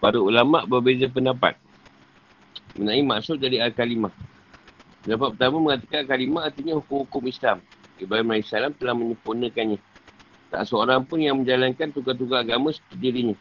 Para 0.00 0.16
ulama 0.16 0.64
berbeza 0.64 1.10
pendapat 1.10 1.58
mengenai 2.74 3.04
maksud 3.04 3.38
dari 3.38 3.60
Al-Kalimah. 3.62 4.10
Pendapat 5.04 5.36
pertama 5.36 5.56
mengatakan 5.60 5.98
Al-Kalimah 6.06 6.42
artinya 6.48 6.74
hukum-hukum 6.80 7.28
Islam. 7.28 7.58
Ibrahim 8.00 8.34
AS 8.34 8.50
telah 8.50 8.94
menyempurnakannya. 8.96 9.78
Tak 10.54 10.70
seorang 10.70 11.02
pun 11.02 11.18
yang 11.18 11.42
menjalankan 11.42 11.90
tugas-tugas 11.90 12.46
agama 12.46 12.70
seperti 12.70 13.02
dirinya. 13.02 13.34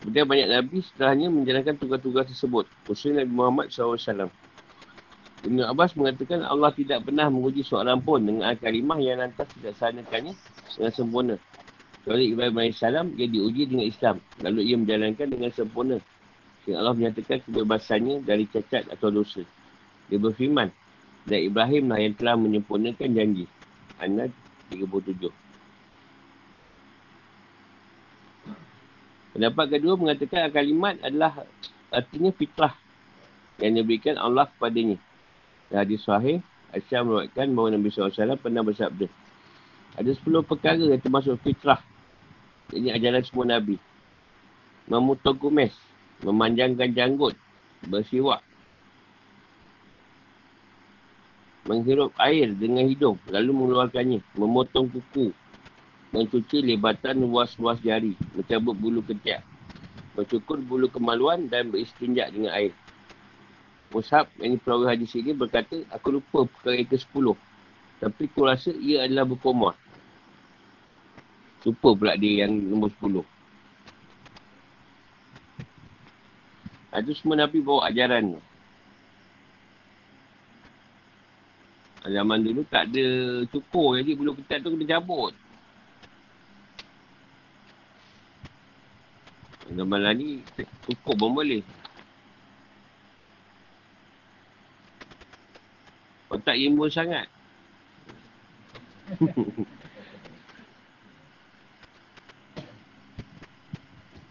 Kemudian 0.00 0.24
banyak 0.24 0.48
Nabi 0.48 0.80
setelahnya 0.80 1.28
menjalankan 1.28 1.76
tugas-tugas 1.76 2.32
tersebut. 2.32 2.64
Khususnya 2.88 3.28
Nabi 3.28 3.32
Muhammad 3.36 3.68
SAW. 3.68 4.32
Ibn 5.44 5.58
Abbas 5.68 5.92
mengatakan 6.00 6.40
Allah 6.40 6.72
tidak 6.72 7.04
pernah 7.04 7.28
menguji 7.28 7.60
seorang 7.60 8.00
pun 8.00 8.24
dengan 8.24 8.48
Al-Kalimah 8.48 8.96
yang 9.04 9.20
lantas 9.20 9.44
tidak 9.52 9.76
sanakannya 9.76 10.32
dengan 10.72 10.92
sempurna. 10.96 11.36
Kecuali 12.00 12.32
Ibrahim 12.32 12.56
AS, 12.64 12.80
ia 13.20 13.28
diuji 13.28 13.68
dengan 13.68 13.84
Islam. 13.84 14.16
Lalu 14.40 14.60
ia 14.64 14.76
menjalankan 14.80 15.28
dengan 15.28 15.52
sempurna. 15.52 16.00
Sehingga 16.64 16.80
Allah 16.80 16.96
menyatakan 16.96 17.44
kebebasannya 17.44 18.24
dari 18.24 18.48
cacat 18.48 18.88
atau 18.88 19.12
dosa. 19.12 19.44
Dia 20.08 20.16
berfirman. 20.16 20.72
Dan 21.28 21.52
Ibrahim 21.52 21.92
lah 21.92 22.00
yang 22.00 22.16
telah 22.16 22.40
menyempurnakan 22.40 23.08
janji. 23.12 23.44
Anad 24.00 24.32
37. 24.72 25.43
Pendapat 29.34 29.66
kedua 29.66 29.98
mengatakan 29.98 30.46
kalimat 30.54 30.94
adalah 31.02 31.42
artinya 31.90 32.30
fitrah 32.30 32.70
yang 33.58 33.74
diberikan 33.74 34.14
Allah 34.14 34.46
kepadanya. 34.46 34.94
Dan 35.68 35.82
hadis 35.82 36.06
sahih, 36.06 36.38
Aisyah 36.70 37.02
meruatkan 37.02 37.50
bahawa 37.50 37.74
Nabi 37.74 37.90
SAW 37.90 38.38
pernah 38.38 38.62
bersabda. 38.62 39.10
Ada 39.98 40.10
10 40.14 40.42
perkara 40.46 40.78
yang 40.78 41.02
termasuk 41.02 41.34
fitrah. 41.42 41.82
Ini 42.70 42.94
ajaran 42.94 43.22
semua 43.26 43.46
Nabi. 43.58 43.78
Memutong 44.86 45.38
kumis, 45.38 45.74
memanjangkan 46.22 46.94
janggut, 46.94 47.34
bersiwak, 47.90 48.42
menghirup 51.64 52.12
air 52.20 52.52
dengan 52.52 52.84
hidung, 52.84 53.16
lalu 53.30 53.50
mengeluarkannya, 53.50 54.20
memotong 54.36 54.92
kuku, 54.92 55.32
mencuci 56.14 56.62
lebatan 56.62 57.26
luas-luas 57.26 57.82
jari, 57.82 58.14
mencabut 58.38 58.78
bulu 58.78 59.02
ketiak, 59.02 59.42
mencukur 60.14 60.62
bulu 60.62 60.86
kemaluan 60.86 61.50
dan 61.50 61.74
beristinjak 61.74 62.30
dengan 62.30 62.54
air. 62.54 62.70
Mushab 63.90 64.30
yang 64.38 64.54
diperawi 64.54 64.86
hadis 64.94 65.10
ini 65.18 65.34
berkata, 65.34 65.74
aku 65.90 66.22
lupa 66.22 66.46
perkara 66.46 66.86
ke-10. 66.86 67.26
Tapi 67.98 68.22
aku 68.30 68.40
rasa 68.46 68.70
ia 68.78 69.06
adalah 69.06 69.26
berkomah. 69.26 69.74
Lupa 71.66 71.88
pula 71.98 72.14
dia 72.14 72.46
yang 72.46 72.54
nombor 72.62 72.94
10. 73.02 73.22
Itu 76.94 77.12
semua 77.18 77.42
Nabi 77.42 77.58
bawa 77.58 77.90
ajaran 77.90 78.38
ni. 78.38 78.40
Zaman 82.04 82.38
dulu 82.44 82.62
tak 82.68 82.92
ada 82.92 83.06
cukur 83.50 83.96
jadi 83.98 84.12
bulu 84.14 84.36
ketat 84.38 84.62
tu 84.62 84.70
kena 84.70 85.00
cabut. 85.00 85.32
Zaman 89.74 90.00
lah 90.06 90.14
ni 90.14 90.46
cukur 90.86 91.18
pun 91.18 91.34
boleh. 91.34 91.66
Otak 96.30 96.54
imbun 96.54 96.90
sangat. 96.90 97.26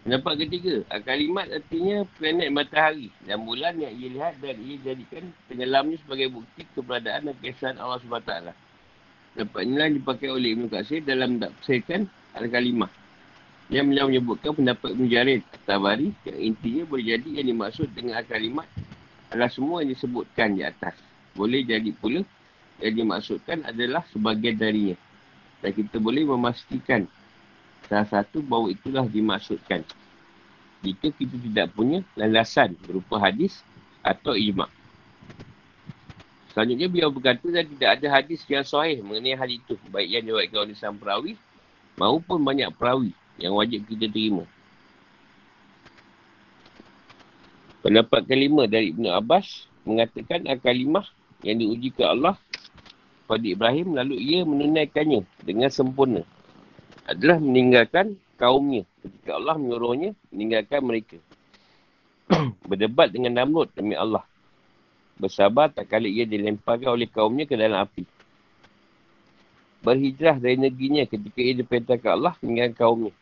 Pendapat 0.04 0.36
ketiga, 0.36 0.84
kalimat 1.08 1.48
artinya 1.48 2.04
planet 2.20 2.52
matahari 2.52 3.08
dan 3.24 3.40
bulan 3.48 3.80
yang 3.80 3.96
ia 3.96 4.12
lihat 4.12 4.36
dan 4.44 4.60
ia 4.60 4.76
jadikan 4.84 5.32
penyelamnya 5.48 5.96
sebagai 6.04 6.28
bukti 6.28 6.68
keberadaan 6.76 7.32
dan 7.32 7.36
kesan 7.40 7.80
Allah 7.80 8.04
SWT. 8.04 8.52
Pendapat 9.32 9.62
inilah 9.64 9.90
dipakai 9.96 10.28
oleh 10.28 10.60
Ibn 10.60 10.68
Qasir 10.68 11.08
dalam 11.08 11.40
tafsirkan 11.40 12.12
al-kalimah. 12.36 12.92
Yang 13.74 13.86
beliau 13.90 14.06
menyebutkan 14.06 14.54
pendapat 14.54 14.94
Ibn 14.94 15.06
Jarid 15.10 15.42
Tabari 15.66 16.14
yang 16.30 16.54
intinya 16.54 16.84
boleh 16.86 17.18
jadi 17.18 17.30
yang 17.42 17.48
dimaksud 17.58 17.90
dengan 17.90 18.22
al-kalimat 18.22 18.70
adalah 19.34 19.50
semua 19.50 19.82
yang 19.82 19.98
disebutkan 19.98 20.54
di 20.54 20.62
atas. 20.62 20.94
Boleh 21.34 21.66
jadi 21.66 21.90
pula 21.90 22.22
yang 22.78 22.94
dimaksudkan 22.94 23.66
adalah 23.66 24.06
sebagian 24.14 24.62
darinya. 24.62 24.94
Dan 25.66 25.74
kita 25.74 25.98
boleh 25.98 26.22
memastikan 26.22 27.10
salah 27.90 28.06
satu 28.06 28.46
bahawa 28.46 28.78
itulah 28.78 29.10
dimaksudkan. 29.10 29.82
Jika 30.86 31.10
kita 31.10 31.34
tidak 31.34 31.74
punya 31.74 32.06
landasan 32.14 32.78
berupa 32.86 33.18
hadis 33.18 33.66
atau 34.06 34.38
ijma'. 34.38 34.70
Selanjutnya 36.54 36.94
beliau 36.94 37.10
berkata 37.10 37.50
dan 37.50 37.66
tidak 37.66 37.90
ada 37.98 38.22
hadis 38.22 38.46
yang 38.46 38.62
sahih 38.62 39.02
mengenai 39.02 39.34
hal 39.34 39.50
itu. 39.50 39.74
Baik 39.90 40.22
yang 40.22 40.30
diwakilkan 40.30 40.62
oleh 40.70 40.78
sang 40.78 40.94
perawi 40.94 41.34
maupun 41.98 42.38
banyak 42.38 42.70
perawi 42.78 43.18
yang 43.44 43.60
wajib 43.60 43.84
kita 43.92 44.08
terima. 44.08 44.48
Pendapat 47.84 48.24
kelima 48.24 48.64
dari 48.64 48.96
Ibn 48.96 49.12
Abbas 49.20 49.68
mengatakan 49.84 50.48
al-kalimah 50.48 51.04
yang 51.44 51.60
diuji 51.60 51.92
ke 51.92 52.08
Allah 52.08 52.40
pada 53.28 53.44
Ibrahim 53.44 54.00
lalu 54.00 54.16
ia 54.24 54.48
menunaikannya 54.48 55.28
dengan 55.44 55.68
sempurna 55.68 56.24
adalah 57.04 57.44
meninggalkan 57.44 58.16
kaumnya 58.40 58.88
ketika 59.04 59.36
Allah 59.36 59.60
menyuruhnya 59.60 60.16
meninggalkan 60.32 60.80
mereka. 60.80 61.20
Berdebat 62.72 63.12
dengan 63.12 63.36
Namrud 63.44 63.68
demi 63.76 64.00
Allah. 64.00 64.24
Bersabar 65.20 65.68
tak 65.68 65.92
kali 65.92 66.08
ia 66.08 66.24
dilemparkan 66.24 66.96
oleh 66.96 67.12
kaumnya 67.12 67.44
ke 67.44 67.60
dalam 67.60 67.84
api. 67.84 68.08
Berhijrah 69.84 70.40
dari 70.40 70.56
negerinya 70.56 71.04
ketika 71.04 71.40
ia 71.44 71.54
diperintahkan 71.60 72.12
Allah 72.16 72.34
meninggalkan 72.40 72.76
kaumnya. 72.80 73.14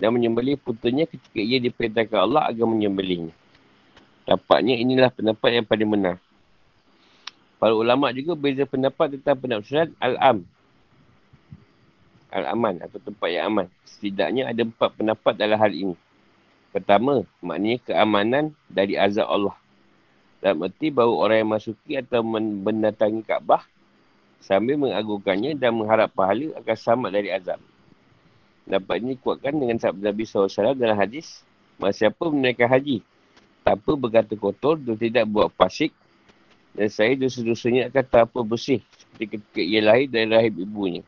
Dan 0.00 0.16
menyembelih 0.16 0.56
putranya 0.56 1.04
ketika 1.04 1.38
ia 1.38 1.60
diperintahkan 1.60 2.18
Allah 2.18 2.48
agar 2.48 2.64
menyembelihnya. 2.64 3.36
Tampaknya 4.24 4.80
inilah 4.80 5.12
pendapat 5.12 5.60
yang 5.60 5.66
paling 5.68 5.90
benar. 5.92 6.16
Para 7.60 7.76
ulama 7.76 8.10
juga 8.10 8.34
beza 8.34 8.64
pendapat 8.64 9.20
tentang 9.20 9.38
penafsiran 9.38 9.92
Al-Am 10.00 10.42
Al-Aman 12.32 12.80
atau 12.80 12.96
tempat 12.98 13.28
yang 13.28 13.52
aman. 13.52 13.66
Setidaknya 13.84 14.48
ada 14.48 14.64
empat 14.64 14.96
pendapat 14.96 15.36
dalam 15.36 15.60
hal 15.60 15.70
ini. 15.70 15.96
Pertama, 16.72 17.28
maknanya 17.44 17.84
keamanan 17.84 18.44
dari 18.72 18.96
azab 18.96 19.28
Allah. 19.28 19.56
Dalam 20.40 20.64
erti 20.64 20.88
bahawa 20.88 21.28
orang 21.28 21.38
yang 21.44 21.50
masuki 21.52 21.92
atau 22.00 22.24
mendatangi 22.24 23.22
Kaabah 23.22 23.62
sambil 24.42 24.76
mengagungkannya 24.76 25.54
dan 25.54 25.72
mengharap 25.78 26.10
pahala 26.12 26.50
akan 26.58 26.76
selamat 26.76 27.10
dari 27.14 27.30
azab. 27.30 27.60
Dapat 28.66 28.96
ini 29.02 29.14
kuatkan 29.18 29.54
dengan 29.54 29.78
sabda 29.78 30.10
Nabi 30.10 30.22
SAW 30.26 30.74
dalam 30.74 30.98
hadis, 30.98 31.42
Masa 31.82 32.06
siapa 32.06 32.30
menaikkan 32.30 32.70
haji 32.70 33.02
tanpa 33.66 33.98
berkata 33.98 34.38
kotor 34.38 34.78
dan 34.78 34.94
tidak 34.94 35.26
buat 35.26 35.50
pasik 35.50 35.90
dan 36.78 36.86
saya 36.86 37.18
dosa-dosanya 37.18 37.90
akan 37.90 38.04
tanpa 38.06 38.40
bersih 38.46 38.78
ketika 39.18 39.58
ia 39.58 39.82
lahir 39.82 40.06
dari 40.06 40.30
rahim 40.30 40.54
ibunya. 40.62 41.02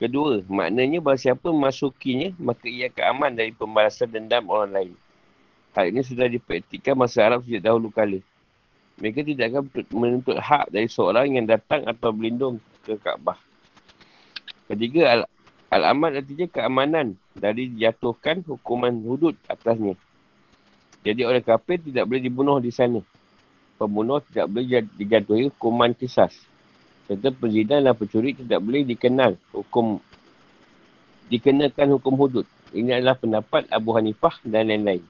Kedua, 0.00 0.40
maknanya 0.48 0.98
bahawa 0.98 1.20
siapa 1.20 1.52
memasukinya, 1.52 2.32
maka 2.40 2.66
ia 2.66 2.88
akan 2.88 3.04
aman 3.12 3.32
dari 3.36 3.52
pembalasan 3.52 4.08
dendam 4.08 4.48
orang 4.48 4.72
lain. 4.72 4.94
Hal 5.76 5.92
ini 5.92 6.00
sudah 6.02 6.26
dipraktikkan 6.26 6.96
masa 6.96 7.22
Arab 7.28 7.44
sejak 7.44 7.68
dahulu 7.68 7.92
kala. 7.92 8.18
Mereka 9.00 9.24
tidak 9.24 9.46
akan 9.50 9.62
menuntut 9.96 10.36
hak 10.36 10.68
dari 10.68 10.86
seorang 10.86 11.40
yang 11.40 11.48
datang 11.48 11.88
atau 11.88 12.12
berlindung 12.12 12.60
ke 12.84 13.00
Kaabah. 13.00 13.40
Ketiga, 14.68 15.18
al- 15.18 15.30
Al-Aman 15.70 16.18
artinya 16.18 16.50
keamanan 16.50 17.14
dari 17.30 17.70
dijatuhkan 17.70 18.42
hukuman 18.42 18.90
hudud 19.06 19.38
atasnya. 19.46 19.94
Jadi 21.06 21.22
orang 21.22 21.46
kafir 21.46 21.78
tidak 21.78 22.10
boleh 22.10 22.22
dibunuh 22.26 22.58
di 22.58 22.74
sana. 22.74 22.98
Pembunuh 23.78 24.18
tidak 24.18 24.50
boleh 24.50 24.82
dijatuhi 24.98 25.46
hukuman 25.48 25.94
kisas. 25.94 26.34
Serta 27.06 27.30
penzina 27.30 27.78
dan 27.78 27.94
pencuri 27.94 28.34
tidak 28.34 28.58
boleh 28.60 28.82
dikenal 28.82 29.38
hukum 29.54 30.02
dikenakan 31.30 31.96
hukum 31.96 32.18
hudud. 32.18 32.46
Ini 32.74 32.98
adalah 32.98 33.14
pendapat 33.14 33.70
Abu 33.70 33.94
Hanifah 33.94 34.42
dan 34.42 34.74
lain-lain. 34.74 35.06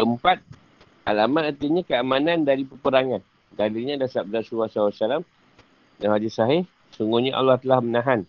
Keempat, 0.00 0.40
alamat 1.06 1.54
artinya 1.54 1.82
keamanan 1.86 2.42
dari 2.42 2.66
peperangan. 2.66 3.22
Darinya 3.54 3.96
adalah 3.96 4.12
sabda 4.12 4.42
Rasulullah 4.42 4.68
SAW 4.68 5.22
dan 6.02 6.08
hadis 6.10 6.36
sahih. 6.36 6.66
Sungguhnya 6.92 7.38
Allah 7.38 7.56
telah 7.62 7.80
menahan 7.80 8.26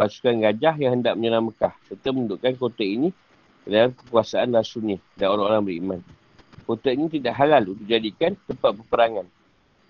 pasukan 0.00 0.38
gajah 0.40 0.74
yang 0.78 0.98
hendak 0.98 1.14
menyerang 1.18 1.50
Mekah 1.50 1.74
serta 1.90 2.08
menundukkan 2.14 2.54
kota 2.56 2.86
ini 2.86 3.10
dalam 3.66 3.92
kekuasaan 3.92 4.54
rasulnya 4.54 4.96
dan 5.18 5.34
orang-orang 5.34 5.62
beriman. 5.66 6.00
Kota 6.64 6.94
ini 6.94 7.10
tidak 7.12 7.36
halal 7.36 7.64
untuk 7.68 7.84
dijadikan 7.84 8.38
tempat 8.46 8.72
peperangan 8.78 9.26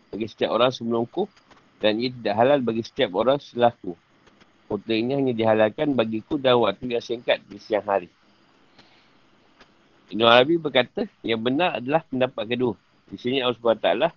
bagi 0.09 0.27
setiap 0.27 0.57
orang 0.57 0.73
sebelumku 0.73 1.29
dan 1.79 2.01
ia 2.01 2.11
tidak 2.11 2.35
halal 2.35 2.59
bagi 2.65 2.83
setiap 2.83 3.11
orang 3.15 3.39
selaku. 3.39 3.95
Kota 4.69 4.93
ini 4.93 5.17
hanya 5.17 5.33
dihalalkan 5.33 5.97
bagiku 5.97 6.37
dalam 6.37 6.65
waktu 6.65 6.93
yang 6.93 7.05
singkat 7.05 7.41
di 7.49 7.57
siang 7.57 7.85
hari. 7.85 8.09
Ibn 10.09 10.25
Arabi 10.25 10.57
berkata, 10.57 11.05
yang 11.21 11.45
benar 11.45 11.77
adalah 11.77 12.01
pendapat 12.09 12.49
kedua. 12.49 12.75
Di 13.13 13.21
sini 13.21 13.45
Allah 13.45 13.61
SWT 13.61 14.09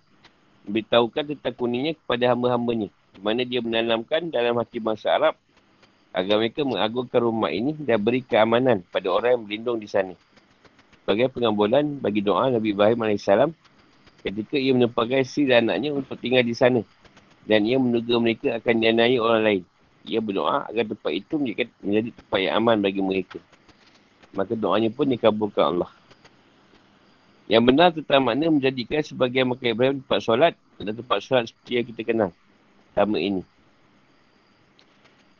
beritahukan 0.64 1.36
tentang 1.36 1.52
kuningnya 1.52 1.92
kepada 1.92 2.32
hamba-hambanya. 2.32 2.88
Di 3.12 3.20
mana 3.20 3.44
dia 3.44 3.60
menanamkan 3.60 4.32
dalam 4.32 4.56
hati 4.56 4.80
bangsa 4.80 5.12
Arab 5.12 5.36
agar 6.16 6.40
mereka 6.40 6.64
mengagungkan 6.64 7.20
rumah 7.20 7.52
ini 7.52 7.76
dan 7.76 8.00
beri 8.00 8.24
keamanan 8.24 8.80
pada 8.88 9.12
orang 9.12 9.36
yang 9.36 9.42
berlindung 9.44 9.78
di 9.80 9.88
sana. 9.88 10.16
Sebagai 11.04 11.28
pengambulan 11.28 11.84
bagi 12.00 12.24
doa 12.24 12.48
Nabi 12.48 12.72
Ibrahim 12.72 13.12
AS 13.12 13.28
ketika 14.24 14.56
ia 14.56 14.72
menempatkan 14.72 15.20
isteri 15.20 15.52
dan 15.52 15.68
anaknya 15.68 15.92
untuk 15.92 16.16
tinggal 16.16 16.40
di 16.40 16.56
sana. 16.56 16.80
Dan 17.44 17.68
ia 17.68 17.76
menduga 17.76 18.16
mereka 18.16 18.56
akan 18.56 18.74
dianai 18.80 19.20
orang 19.20 19.42
lain. 19.44 19.62
Ia 20.08 20.24
berdoa 20.24 20.72
agar 20.72 20.88
tempat 20.88 21.12
itu 21.12 21.34
menjadi 21.36 22.16
tempat 22.16 22.38
yang 22.38 22.54
aman 22.64 22.80
bagi 22.80 23.02
mereka. 23.04 23.42
Maka 24.32 24.56
doanya 24.56 24.88
pun 24.88 25.08
dikabulkan 25.08 25.76
Allah. 25.76 25.90
Yang 27.50 27.62
benar 27.68 27.88
tentang 27.92 28.22
makna 28.24 28.48
menjadikan 28.48 29.04
sebagai 29.04 29.44
makam 29.44 29.76
Ibrahim 29.76 29.96
tempat 30.00 30.20
solat 30.24 30.54
dan 30.80 30.96
tempat 30.96 31.18
solat 31.20 31.52
seperti 31.52 31.70
yang 31.76 31.86
kita 31.92 32.02
kenal. 32.06 32.30
Sama 32.96 33.20
ini. 33.20 33.42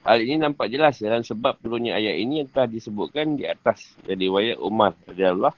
Hal 0.02 0.18
ini 0.18 0.34
nampak 0.34 0.66
jelas 0.66 0.98
dalam 0.98 1.22
sebab 1.22 1.62
turunnya 1.62 1.94
ayat 1.94 2.18
ini 2.18 2.42
yang 2.42 2.48
telah 2.50 2.66
disebutkan 2.66 3.38
di 3.38 3.46
atas 3.46 3.94
dari 4.02 4.26
riwayat 4.26 4.58
Umar 4.58 4.98
Allah 5.06 5.54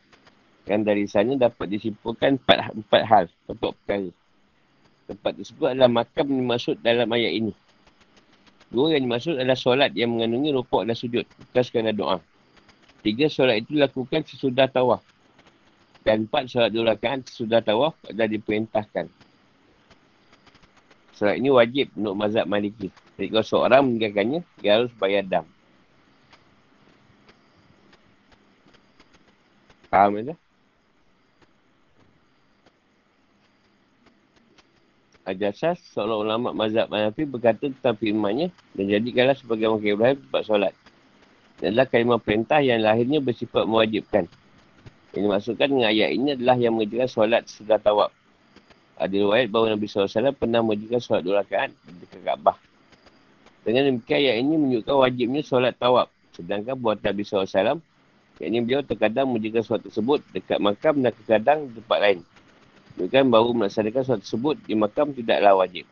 yang 0.68 0.84
dari 0.84 1.08
sana 1.08 1.32
dapat 1.36 1.64
disimpulkan 1.72 2.36
empat, 2.36 2.76
empat 2.76 3.02
hal 3.08 3.24
untuk 3.48 3.72
perkara. 3.80 4.12
Tempat 5.08 5.32
tersebut 5.40 5.66
adalah 5.72 5.88
makam 5.88 6.28
yang 6.28 6.40
dimaksud 6.44 6.76
dalam 6.84 7.08
ayat 7.12 7.32
ini. 7.32 7.52
Dua 8.68 8.92
yang 8.92 9.08
dimaksud 9.08 9.36
adalah 9.40 9.56
solat 9.56 9.96
yang 9.96 10.12
mengandungi 10.12 10.52
rupuk 10.52 10.84
dan 10.84 10.96
sujud, 10.96 11.24
bukan 11.24 11.62
sekadar 11.64 11.96
doa. 11.96 12.18
Tiga, 13.04 13.28
solat 13.28 13.60
itu 13.60 13.76
dilakukan 13.76 14.24
sesudah 14.24 14.64
tawaf. 14.64 15.04
Dan 16.00 16.24
empat, 16.24 16.48
solat 16.48 16.72
dua 16.72 16.96
rakaat 16.96 17.28
sesudah 17.28 17.60
tawaf 17.60 17.92
adalah 18.08 18.32
diperintahkan. 18.32 19.12
Solat 21.12 21.36
ini 21.36 21.52
wajib 21.52 21.92
untuk 22.00 22.16
mazhab 22.16 22.48
maliki. 22.48 22.88
Jadi 23.20 23.28
kalau 23.28 23.44
seorang 23.44 23.84
meninggalkannya, 23.84 24.40
dia 24.56 24.80
harus 24.80 24.92
bayar 24.96 25.20
dam. 25.28 25.44
Faham 29.92 30.24
tak? 30.24 30.40
Ajasas, 35.24 35.80
seorang 35.92 36.20
ulama 36.24 36.48
mazhab 36.56 36.88
Hanafi 36.88 37.24
berkata 37.28 37.68
tentang 37.68 37.96
firmannya 37.96 38.48
dan 38.76 38.84
jadikanlah 38.88 39.36
sebagai 39.36 39.72
Maka 39.72 39.88
Ibrahim 39.88 40.18
tempat 40.20 40.42
solat. 40.44 40.74
Adalah 41.62 41.86
kalimah 41.86 42.18
perintah 42.18 42.58
yang 42.58 42.82
lahirnya 42.82 43.22
bersifat 43.22 43.66
mewajibkan. 43.68 44.26
Yang 45.14 45.22
dimaksudkan 45.30 45.66
dengan 45.70 45.86
ayat 45.86 46.10
ini 46.10 46.28
adalah 46.34 46.56
yang 46.58 46.74
mengerjakan 46.74 47.06
solat 47.06 47.42
sudah 47.46 47.78
tawab. 47.78 48.10
Ada 48.98 49.14
riwayat 49.14 49.46
bahawa 49.50 49.78
Nabi 49.78 49.86
SAW 49.86 50.34
pernah 50.34 50.60
mengerjakan 50.62 51.00
solat 51.02 51.22
dua 51.22 51.34
rakaat 51.42 51.70
di 51.70 52.06
Kaabah. 52.10 52.58
Dengan 53.62 53.82
demikian 53.88 54.18
ayat 54.18 54.36
ini 54.42 54.54
menunjukkan 54.58 54.96
wajibnya 54.98 55.42
solat 55.46 55.74
tawab. 55.78 56.10
Sedangkan 56.34 56.74
buat 56.74 56.98
Nabi 56.98 57.22
SAW, 57.22 57.78
yakni 58.42 58.58
beliau 58.66 58.82
terkadang 58.82 59.30
menjaga 59.30 59.62
solat 59.62 59.82
tersebut 59.86 60.18
dekat 60.34 60.58
makam 60.58 60.98
dan 60.98 61.14
terkadang 61.14 61.70
di 61.70 61.78
tempat 61.78 61.98
lain. 62.02 62.18
Menunjukkan 62.98 63.24
bahawa 63.30 63.50
melaksanakan 63.54 64.02
solat 64.02 64.20
tersebut 64.26 64.56
di 64.66 64.74
makam 64.74 65.14
tidaklah 65.14 65.54
wajib. 65.62 65.86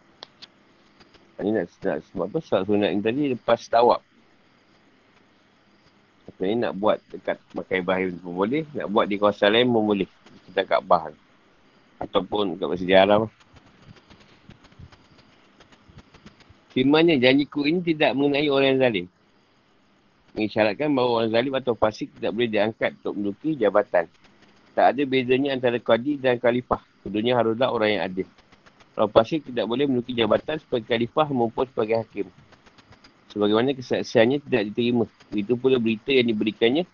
Ini 1.38 1.50
nak, 1.54 1.66
nak 1.86 1.96
sebab 2.10 2.26
apa 2.26 2.38
solat 2.42 2.64
sunat 2.66 2.90
ini 2.90 3.02
tadi 3.02 3.22
lepas 3.38 3.62
tawab. 3.70 4.02
Maksudnya 6.22 6.70
nak 6.70 6.72
buat 6.78 6.96
dekat 7.10 7.36
makai 7.50 7.82
Ibrahim 7.82 8.14
pun 8.22 8.32
boleh, 8.46 8.62
nak 8.78 8.86
buat 8.90 9.06
di 9.10 9.16
kawasan 9.18 9.50
lain 9.58 9.66
pun 9.70 9.82
boleh. 9.82 10.08
Kita 10.50 10.62
kat 10.62 10.80
bahan. 10.86 11.14
Ataupun 11.98 12.54
kat 12.58 12.68
Masjid 12.70 12.94
Haram. 12.94 13.26
Firmannya 16.72 17.20
janjiku 17.20 17.68
ini 17.68 17.84
tidak 17.84 18.16
mengenai 18.16 18.48
orang 18.48 18.68
yang 18.72 18.80
zalim. 18.80 19.06
Mengisyaratkan 20.32 20.88
bahawa 20.88 21.10
orang 21.20 21.30
zalim 21.36 21.52
atau 21.52 21.76
fasik 21.76 22.08
tidak 22.16 22.32
boleh 22.32 22.48
diangkat 22.48 22.90
untuk 23.04 23.12
menduduki 23.18 23.50
jabatan. 23.60 24.08
Tak 24.72 24.96
ada 24.96 25.02
bezanya 25.04 25.52
antara 25.52 25.76
qadi 25.76 26.16
dan 26.16 26.40
khalifah. 26.40 26.80
Keduanya 27.04 27.36
haruslah 27.36 27.68
orang 27.68 27.90
yang 27.92 28.02
adil. 28.08 28.28
Orang 28.96 29.12
fasik 29.12 29.44
tidak 29.44 29.68
boleh 29.68 29.84
menduduki 29.84 30.16
jabatan 30.16 30.56
sebagai 30.64 30.88
khalifah 30.88 31.28
maupun 31.28 31.68
sebagai 31.68 32.00
hakim. 32.00 32.26
Sebagaimana 33.32 33.72
kesaksiannya 33.72 34.44
tidak 34.44 34.62
diterima. 34.72 35.08
Itu 35.32 35.56
pula 35.56 35.80
berita 35.80 36.12
yang 36.12 36.28
diberikannya 36.28 36.84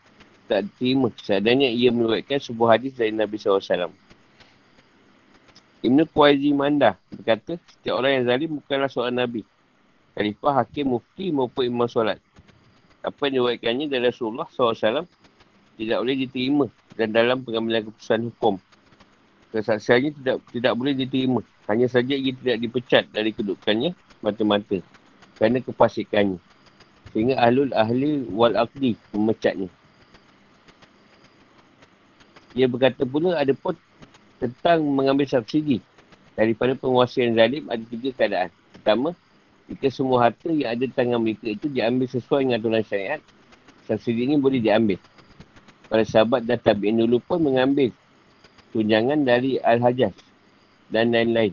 tak 0.46 0.70
diterima. 0.70 1.10
Seadanya 1.18 1.66
ia 1.66 1.90
meluatkan 1.90 2.38
sebuah 2.38 2.78
hadis 2.78 2.94
dari 2.94 3.10
Nabi 3.10 3.42
SAW. 3.42 3.90
Ibn 5.78 5.98
Quayzi 6.10 6.50
Mandah 6.54 6.94
berkata, 7.10 7.58
setiap 7.58 7.98
orang 7.98 8.22
yang 8.22 8.24
zalim 8.30 8.50
bukanlah 8.62 8.90
seorang 8.90 9.18
Nabi 9.18 9.42
khalifah, 10.18 10.66
hakim, 10.66 10.98
mufti 10.98 11.30
maupun 11.30 11.70
imam 11.70 11.86
solat. 11.86 12.18
Apa 13.06 13.30
yang 13.30 13.46
diwakilkannya 13.46 13.86
dari 13.86 14.10
Rasulullah 14.10 14.50
SAW 14.50 15.06
tidak 15.78 15.98
boleh 16.02 16.16
diterima 16.26 16.66
dan 16.98 17.14
dalam 17.14 17.46
pengambilan 17.46 17.86
keputusan 17.86 18.26
hukum. 18.34 18.58
Kesaksiannya 19.54 20.10
tidak 20.18 20.36
tidak 20.50 20.72
boleh 20.74 20.98
diterima. 20.98 21.40
Hanya 21.70 21.86
saja 21.86 22.18
ia 22.18 22.34
tidak 22.34 22.58
dipecat 22.58 23.06
dari 23.14 23.30
kedudukannya 23.30 23.94
mata-mata 24.18 24.82
kerana 25.38 25.62
kepasikannya. 25.62 26.42
Sehingga 27.14 27.40
ahlul 27.40 27.72
ahli 27.72 28.26
wal 28.28 28.58
aqdi 28.58 28.98
memecatnya. 29.14 29.70
Ia 32.58 32.66
berkata 32.66 33.06
pula 33.06 33.38
ada 33.38 33.54
pun 33.54 33.78
tentang 34.42 34.82
mengambil 34.82 35.24
subsidi 35.30 35.78
daripada 36.34 36.74
penguasa 36.74 37.22
yang 37.22 37.38
zalim 37.38 37.64
ada 37.70 37.82
tiga 37.86 38.10
keadaan. 38.14 38.50
Pertama, 38.74 39.10
jika 39.70 39.86
semua 39.90 40.28
harta 40.28 40.50
yang 40.50 40.74
ada 40.74 40.84
tangan 40.90 41.22
mereka 41.22 41.50
itu 41.50 41.66
diambil 41.70 42.06
sesuai 42.10 42.46
dengan 42.46 42.56
aturan 42.58 42.84
syariat, 42.86 43.20
subsidi 43.86 44.26
ini 44.26 44.36
boleh 44.38 44.58
diambil. 44.62 44.98
Para 45.88 46.04
sahabat 46.04 46.44
dan 46.44 46.60
tabi'in 46.60 47.00
dulu 47.00 47.22
pun 47.24 47.40
mengambil 47.40 47.88
tunjangan 48.76 49.24
dari 49.24 49.56
Al-Hajjaz 49.60 50.12
dan 50.92 51.12
lain-lain. 51.12 51.52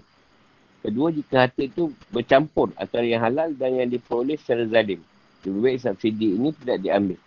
Kedua, 0.85 1.09
jika 1.09 1.49
harta 1.49 1.65
itu 1.65 1.89
bercampur 2.13 2.69
antara 2.77 3.01
yang 3.01 3.25
halal 3.25 3.49
dan 3.57 3.73
yang 3.73 3.89
diperoleh 3.89 4.37
secara 4.37 4.69
zalim. 4.69 5.01
Baik 5.41 5.81
subsidi 5.81 6.37
ini 6.37 6.53
tidak 6.61 6.85
diambil. 6.85 7.17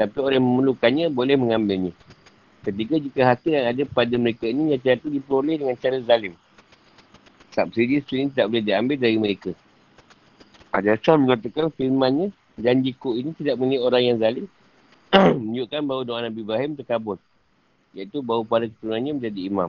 Tapi 0.00 0.16
orang 0.16 0.40
yang 0.40 0.48
memerlukannya 0.48 1.06
boleh 1.12 1.36
mengambilnya. 1.36 1.92
Ketiga, 2.64 2.96
jika 2.96 3.20
harta 3.28 3.48
yang 3.52 3.68
ada 3.68 3.84
pada 3.84 4.16
mereka 4.16 4.48
ini 4.48 4.72
yang 4.72 4.80
itu 4.80 5.12
diperoleh 5.12 5.60
dengan 5.60 5.76
cara 5.76 6.00
zalim. 6.00 6.32
Subsidi 7.52 8.00
ini 8.00 8.32
tidak 8.32 8.48
boleh 8.48 8.64
diambil 8.64 8.96
dari 8.96 9.16
mereka. 9.20 9.52
Al-Jasar 10.72 11.20
mengatakan 11.20 11.68
firmannya, 11.76 12.32
janjiku 12.56 13.12
ini 13.12 13.36
tidak 13.36 13.60
mengenai 13.60 13.84
orang 13.84 14.02
yang 14.08 14.16
zalim. 14.16 14.46
menunjukkan 15.36 15.80
bahawa 15.84 16.02
doa 16.08 16.20
Nabi 16.24 16.40
Ibrahim 16.40 16.80
terkabul. 16.80 17.20
Iaitu 17.92 18.24
bahawa 18.24 18.48
para 18.48 18.64
keturunannya 18.64 19.20
menjadi 19.20 19.40
imam. 19.52 19.68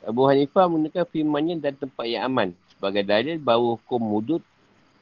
Abu 0.00 0.24
Hanifah 0.24 0.64
menggunakan 0.64 1.04
firmannya 1.04 1.60
dan 1.60 1.76
tempat 1.76 2.08
yang 2.08 2.24
aman. 2.32 2.48
Sebagai 2.72 3.04
dalil 3.04 3.36
bahawa 3.36 3.76
hukum 3.76 4.00
hudud 4.16 4.42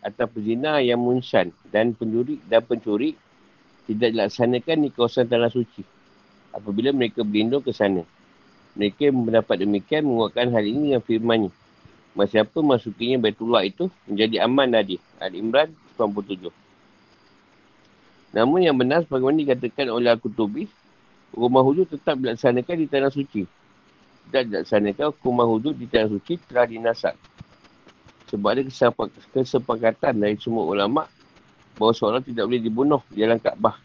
atau 0.03 0.27
pezina 0.27 0.83
yang 0.83 0.99
munsan 0.99 1.55
dan 1.71 1.95
pencuri 1.95 2.43
dan 2.51 2.63
pencuri 2.67 3.15
tidak 3.87 4.11
dilaksanakan 4.11 4.77
di 4.83 4.89
kawasan 4.91 5.31
tanah 5.31 5.55
suci. 5.55 5.87
Apabila 6.51 6.91
mereka 6.91 7.23
berlindung 7.23 7.63
ke 7.63 7.71
sana. 7.71 8.03
Mereka 8.75 9.11
mendapat 9.11 9.63
demikian 9.63 10.07
menguatkan 10.07 10.51
hal 10.51 10.63
ini 10.67 10.95
dengan 10.95 11.03
firmannya. 11.03 11.51
Masa 12.19 12.43
apa 12.43 12.59
masukinya 12.59 13.23
Baitullah 13.23 13.63
itu 13.63 13.87
menjadi 14.11 14.43
aman 14.47 14.75
tadi. 14.75 14.99
Al-Imran 15.23 15.71
97. 15.95 16.51
Namun 18.35 18.61
yang 18.67 18.75
benar 18.75 19.07
sebagaimana 19.07 19.41
dikatakan 19.41 19.87
oleh 19.89 20.11
Al-Qutubi, 20.11 20.67
rumah 21.33 21.63
hudud 21.63 21.87
tetap 21.87 22.19
dilaksanakan 22.19 22.77
di 22.77 22.87
tanah 22.91 23.11
suci. 23.15 23.58
Tidak 24.29 24.43
dilaksanakan 24.53 25.17
rumah 25.25 25.49
hudud 25.49 25.73
di 25.73 25.89
tanah 25.89 26.13
suci 26.13 26.37
telah 26.49 26.69
dinasak. 26.69 27.17
Sebab 28.29 28.49
ada 28.53 28.63
kesepakatan 29.33 30.21
dari 30.21 30.37
semua 30.37 30.69
ulama 30.69 31.09
bahawa 31.81 31.93
seorang 31.97 32.21
tidak 32.21 32.45
boleh 32.45 32.61
dibunuh 32.61 33.01
di 33.09 33.25
dalam 33.25 33.41
Kaabah. 33.41 33.81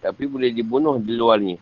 Tapi 0.00 0.24
boleh 0.24 0.48
dibunuh 0.56 0.96
di 0.96 1.12
luarnya. 1.12 1.60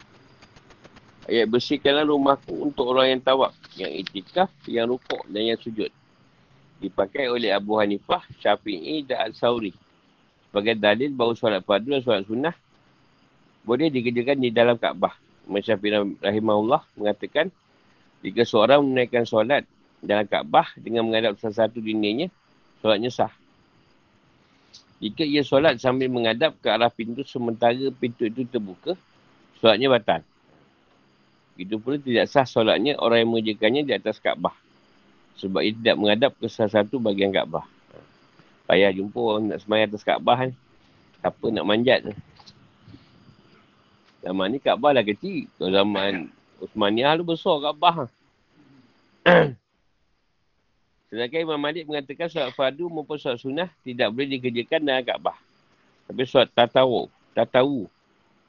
Ayat 1.26 1.50
bersihkanlah 1.50 2.06
rumahku 2.06 2.54
untuk 2.70 2.94
orang 2.94 3.18
yang 3.18 3.22
tawak, 3.26 3.50
yang 3.74 3.90
itikaf, 3.90 4.46
yang 4.70 4.86
rukuk 4.86 5.26
dan 5.26 5.42
yang 5.42 5.58
sujud. 5.58 5.90
Dipakai 6.78 7.26
oleh 7.26 7.50
Abu 7.50 7.74
Hanifah, 7.82 8.22
Syafi'i 8.38 9.02
dan 9.02 9.32
Al-Sawri 9.32 9.74
sebagai 10.56 10.80
dalil 10.80 11.12
bahawa 11.12 11.36
solat 11.36 11.60
fardu 11.68 11.98
dan 11.98 12.00
solat 12.00 12.24
sunnah 12.24 12.56
boleh 13.60 13.92
dikerjakan 13.92 14.40
di 14.40 14.48
dalam 14.48 14.80
Kaabah. 14.80 15.12
Masyafi'i 15.50 16.16
rahimahullah 16.24 16.80
mengatakan 16.96 17.52
jika 18.24 18.42
seorang 18.46 18.80
menaikkan 18.84 19.28
solat 19.28 19.68
dalam 20.00 20.24
Kaabah 20.24 20.76
dengan 20.80 21.08
menghadap 21.08 21.36
salah 21.40 21.66
satu 21.66 21.80
dindingnya, 21.82 22.32
solatnya 22.80 23.10
sah. 23.12 23.32
Jika 24.96 25.28
ia 25.28 25.44
solat 25.44 25.76
sambil 25.76 26.08
menghadap 26.08 26.56
ke 26.64 26.72
arah 26.72 26.88
pintu 26.88 27.20
sementara 27.28 27.76
pintu 27.92 28.24
itu 28.24 28.48
terbuka, 28.48 28.96
solatnya 29.60 29.92
batal. 29.92 30.24
Itu 31.56 31.80
pula 31.80 32.00
tidak 32.00 32.28
sah 32.32 32.48
solatnya 32.48 32.96
orang 32.96 33.24
yang 33.24 33.30
mengerjakannya 33.32 33.82
di 33.84 33.92
atas 33.92 34.20
Kaabah. 34.20 34.52
Sebab 35.36 35.60
ia 35.60 35.72
tidak 35.72 35.96
menghadap 36.00 36.32
ke 36.40 36.48
salah 36.48 36.80
satu 36.80 36.96
bagian 36.96 37.28
Kaabah. 37.28 37.64
Payah 38.66 38.90
jumpa 38.90 39.20
orang 39.20 39.52
nak 39.52 39.60
semayang 39.62 39.92
atas 39.92 40.04
Kaabah 40.04 40.48
ni. 40.48 40.54
Apa 41.20 41.44
nak 41.52 41.64
manjat 41.68 42.00
ni. 42.08 42.14
Zaman 44.24 44.56
ni 44.56 44.58
Kaabah 44.58 44.96
dah 44.96 45.04
kecil. 45.04 45.48
Kalau 45.60 45.70
zaman 45.70 46.32
Uthmaniyah 46.60 47.20
tu 47.20 47.24
besar 47.24 47.60
Kaabah. 47.60 48.08
Sedangkan 51.06 51.40
Imam 51.46 51.60
Malik 51.60 51.86
mengatakan 51.86 52.26
solat 52.26 52.52
fardu 52.56 52.90
maupun 52.90 53.20
solat 53.20 53.38
sunnah 53.38 53.68
tidak 53.86 54.10
boleh 54.10 54.38
dikerjakan 54.38 54.80
dalam 54.82 55.04
Kaabah. 55.04 55.36
Tapi 56.06 56.22
solat 56.24 56.50
tatawu, 56.54 57.10
tatawu 57.36 57.86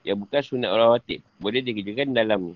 yang 0.08 0.18
bukan 0.24 0.39
sunat 0.39 0.72
orang 0.72 0.95
watib 0.95 1.20
boleh 1.38 1.60
dikerjakan 1.60 2.16
dalam 2.16 2.53
ni. 2.53 2.55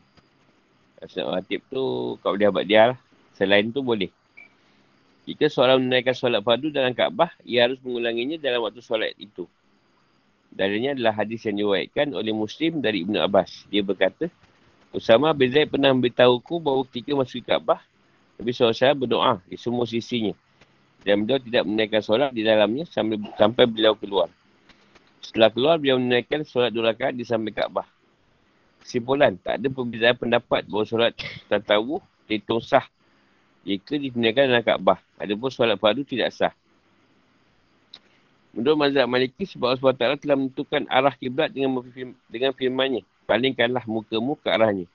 Sunat 1.05 1.25
orang 1.27 1.43
watib 1.43 1.61
tu 1.67 1.83
kau 2.23 2.31
boleh 2.33 2.47
abad 2.49 2.65
dia 2.65 2.83
lah. 2.95 2.99
Selain 3.35 3.67
tu 3.69 3.83
boleh. 3.83 4.09
Jika 5.29 5.51
seorang 5.51 5.83
menaikkan 5.85 6.17
solat 6.17 6.41
fardu 6.41 6.73
dalam 6.73 6.97
Kaabah, 6.97 7.29
ia 7.45 7.69
harus 7.69 7.77
mengulanginya 7.85 8.41
dalam 8.41 8.65
waktu 8.65 8.81
solat 8.81 9.13
itu. 9.21 9.45
Dalilnya 10.51 10.97
adalah 10.97 11.15
hadis 11.15 11.47
yang 11.47 11.61
diwaikan 11.61 12.11
oleh 12.11 12.35
Muslim 12.35 12.83
dari 12.83 13.07
Ibn 13.07 13.23
Abbas. 13.23 13.69
Dia 13.71 13.85
berkata, 13.85 14.27
Usama 14.91 15.31
bin 15.31 15.47
Zaid 15.55 15.71
pernah 15.71 15.95
memberitahuku 15.95 16.59
bahawa 16.59 16.83
ketika 16.91 17.15
masuk 17.15 17.47
Kaabah, 17.47 17.79
Nabi 18.35 18.51
SAW 18.51 19.07
berdoa 19.07 19.39
di 19.47 19.55
semua 19.55 19.87
sisinya. 19.87 20.35
Dan 21.01 21.25
beliau 21.25 21.39
tidak 21.41 21.63
menaikkan 21.65 22.03
solat 22.03 22.29
di 22.35 22.43
dalamnya 22.43 22.85
sampai, 22.85 23.17
sampai 23.39 23.63
beliau 23.65 23.95
keluar. 23.95 24.27
Setelah 25.23 25.49
keluar, 25.49 25.75
beliau 25.79 25.97
menaikkan 25.97 26.43
solat 26.43 26.75
dua 26.75 26.91
rakaat 26.91 27.15
di 27.15 27.23
samping 27.23 27.55
Kaabah. 27.55 27.87
Kesimpulan, 28.83 29.39
tak 29.39 29.61
ada 29.61 29.67
perbezaan 29.71 30.17
pendapat 30.17 30.67
bahawa 30.67 30.85
solat 30.85 31.13
tatawu 31.47 32.03
dihitung 32.27 32.59
sah 32.61 32.85
jika 33.63 33.95
ditunaikan 33.95 34.49
dalam 34.51 34.65
Kaabah. 34.65 34.99
Adapun 35.21 35.49
solat 35.53 35.77
fardu 35.79 36.03
tidak 36.03 36.35
sah. 36.35 36.53
Menurut 38.51 38.75
mazhab 38.83 39.07
Maliki 39.07 39.47
sebab 39.47 39.71
Allah 39.71 39.79
SWT 40.19 40.27
telah 40.27 40.35
menentukan 40.35 40.83
arah 40.91 41.15
kiblat 41.15 41.55
dengan 41.55 41.79
dengan 42.27 42.51
firman-Nya. 42.51 43.07
Palingkanlah 43.31 43.87
mukamu 43.87 44.35
ke 44.35 44.51
arahnya. 44.51 44.91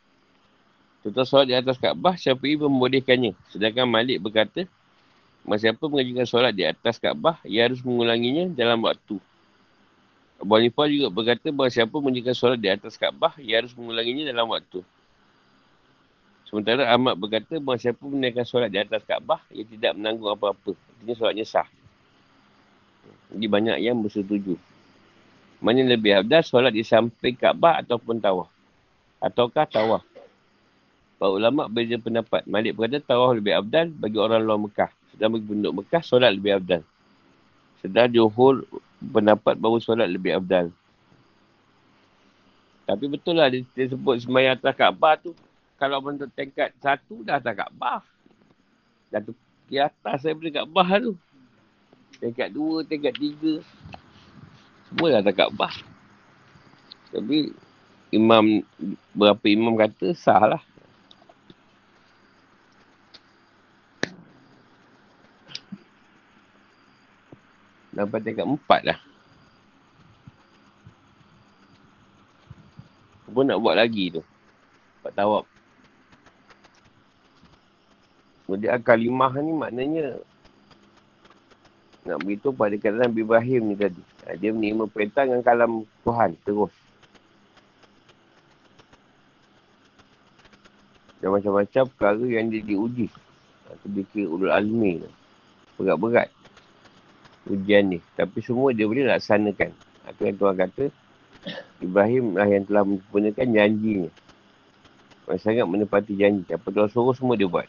Tentang 1.00 1.24
solat 1.24 1.48
di 1.48 1.56
atas 1.56 1.80
Kaabah, 1.80 2.20
Syafi'i 2.20 2.60
membolehkannya. 2.60 3.32
Sedangkan 3.48 3.88
Malik 3.88 4.20
berkata, 4.20 4.68
Masa 5.46 5.70
siapa 5.70 5.86
mengajukan 5.86 6.26
solat 6.26 6.52
di 6.52 6.66
atas 6.66 6.98
Kaabah, 6.98 7.38
ia 7.46 7.70
harus 7.70 7.78
mengulanginya 7.80 8.50
dalam 8.50 8.82
waktu. 8.82 9.22
Abu 10.42 10.52
Hanifah 10.58 10.90
juga 10.90 11.08
berkata 11.08 11.48
bahawa 11.54 11.70
siapa 11.70 11.96
menjaga 12.02 12.34
solat 12.34 12.58
di 12.58 12.68
atas 12.68 12.98
Kaabah, 12.98 13.38
ia 13.38 13.62
harus 13.62 13.72
mengulanginya 13.72 14.26
dalam 14.26 14.50
waktu. 14.50 14.82
Sementara 16.50 16.90
Ahmad 16.90 17.14
berkata 17.14 17.62
bahawa 17.62 17.78
siapa 17.78 18.02
menaikkan 18.04 18.42
solat 18.42 18.74
di 18.74 18.82
atas 18.82 19.06
Kaabah, 19.06 19.38
ia 19.54 19.62
tidak 19.64 19.94
menanggung 19.94 20.28
apa-apa. 20.28 20.74
Artinya 20.74 21.14
solatnya 21.14 21.46
sah. 21.46 21.70
Jadi 23.30 23.46
banyak 23.46 23.76
yang 23.80 24.02
bersetuju. 24.02 24.58
Mana 25.66 25.82
lebih 25.82 26.14
abdas 26.14 26.46
solat 26.46 26.70
di 26.70 26.86
samping 26.86 27.34
Kaabah 27.34 27.82
ataupun 27.82 28.22
tawah. 28.22 28.46
Ataukah 29.18 29.66
tawah. 29.66 29.98
Para 31.18 31.34
ulama 31.34 31.66
berbeza 31.66 31.98
pendapat. 31.98 32.46
Malik 32.46 32.78
berkata 32.78 33.02
tawah 33.02 33.34
lebih 33.34 33.50
abdal 33.50 33.90
bagi 33.90 34.14
orang 34.14 34.46
luar 34.46 34.62
Mekah. 34.62 34.90
Sedang 35.10 35.34
bagi 35.34 35.50
penduduk 35.50 35.82
Mekah, 35.82 36.02
solat 36.06 36.30
lebih 36.38 36.62
abdal. 36.62 36.86
Sedang 37.82 38.06
johor 38.14 38.62
pendapat 39.02 39.58
bahawa 39.58 39.82
solat 39.82 40.06
lebih 40.06 40.38
abdal. 40.38 40.70
Tapi 42.86 43.04
betul 43.10 43.34
lah 43.34 43.50
dia, 43.50 43.66
dia 43.74 43.90
sebut 43.90 44.22
semayang 44.22 44.54
atas 44.54 44.70
Kaabah 44.78 45.18
tu 45.18 45.34
kalau 45.74 45.98
bentuk 45.98 46.30
tingkat 46.38 46.70
satu 46.78 47.26
dah 47.26 47.42
tak 47.42 47.58
Kaabah. 47.58 48.06
Dah 49.10 49.18
tu 49.18 49.34
di 49.66 49.82
atas 49.82 50.22
saya 50.22 50.38
boleh 50.38 50.54
Kaabah 50.54 50.88
tu. 51.02 51.18
Tingkat 52.22 52.54
dua, 52.54 52.86
tingkat 52.86 53.18
tiga. 53.18 53.66
Semua 54.90 55.18
dah 55.18 55.22
tak 55.26 55.34
Kaabah. 55.34 55.74
Tapi 57.10 57.50
imam, 58.14 58.62
berapa 59.16 59.44
imam 59.50 59.74
kata 59.74 60.14
sah 60.14 60.56
lah. 60.56 60.62
Sampai 67.96 68.20
tingkat 68.20 68.44
empat 68.44 68.80
dah. 68.92 69.00
Apa 73.26 73.38
nak 73.40 73.60
buat 73.60 73.76
lagi 73.76 74.12
tu? 74.12 74.22
Empat 75.00 75.12
tawab. 75.16 75.44
Kemudian 78.46 78.78
kalimah 78.84 79.32
ni 79.42 79.50
maknanya 79.50 80.22
nak 82.06 82.22
beritahu 82.22 82.54
pada 82.54 82.78
keadaan 82.78 83.10
Ibrahim 83.10 83.72
ni 83.72 83.74
tadi. 83.74 84.15
Ha, 84.26 84.34
dia 84.34 84.50
menerima 84.50 84.90
perintah 84.90 85.22
dengan 85.22 85.42
kalam 85.46 85.72
Tuhan 86.02 86.34
terus. 86.42 86.74
Dan 91.22 91.30
macam-macam 91.30 91.82
perkara 91.94 92.26
yang 92.26 92.50
dia 92.50 92.62
diuji. 92.62 93.06
Itu 93.70 93.86
bikin 93.86 94.26
ulul 94.26 94.50
almi 94.50 94.98
tu. 94.98 95.10
Berat-berat. 95.78 96.28
Ujian 97.46 97.86
ni. 97.86 97.98
Tapi 98.18 98.42
semua 98.42 98.74
dia 98.74 98.90
boleh 98.90 99.06
laksanakan. 99.06 99.70
Itu 100.10 100.20
yang 100.26 100.36
Tuhan 100.38 100.54
kata. 100.58 100.84
Ibrahim 101.78 102.34
lah 102.34 102.50
yang 102.50 102.66
telah 102.66 102.82
menyempurnakan 102.82 103.46
janjinya. 103.54 104.10
Masih 105.26 105.42
sangat 105.42 105.66
menepati 105.70 106.18
janji. 106.18 106.46
Apa 106.50 106.66
Tuhan 106.74 106.90
suruh 106.90 107.14
semua 107.14 107.38
dia 107.38 107.46
buat. 107.46 107.66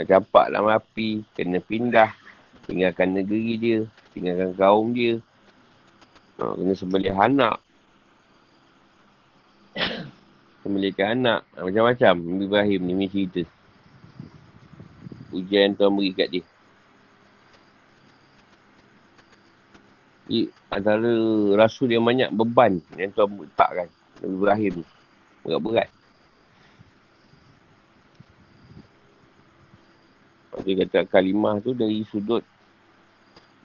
Nak 0.00 0.08
campak 0.08 0.48
dalam 0.48 0.72
api, 0.72 1.20
kena 1.36 1.60
pindah, 1.60 2.08
tinggalkan 2.64 3.12
negeri 3.12 3.60
dia, 3.60 3.78
tinggalkan 4.16 4.56
kaum 4.56 4.96
dia. 4.96 5.20
Ha, 6.40 6.56
kena 6.56 6.72
sembelih 6.72 7.12
anak. 7.12 7.60
Sembelihkan 10.64 11.20
anak. 11.20 11.44
Ha, 11.52 11.68
macam-macam. 11.68 12.14
Nabi 12.16 12.44
Ibrahim 12.48 12.80
ni, 12.88 12.92
ni 12.96 13.06
cerita. 13.12 13.44
Ujian 15.36 15.76
Tuhan 15.76 15.92
beri 15.92 16.16
kat 16.16 16.32
dia. 16.32 16.44
Jadi, 20.24 20.48
antara 20.72 21.12
rasul 21.60 21.92
yang 21.92 22.08
banyak 22.08 22.32
beban 22.32 22.80
yang 22.96 23.12
Tuhan 23.12 23.36
letakkan. 23.36 23.92
Nabi 24.24 24.32
Ibrahim 24.32 24.72
ni. 24.80 24.84
Berat-berat. 25.44 25.99
Dia 30.70 30.86
kata 30.86 31.02
kalimah 31.10 31.58
tu 31.58 31.74
dari 31.74 32.06
sudut 32.06 32.46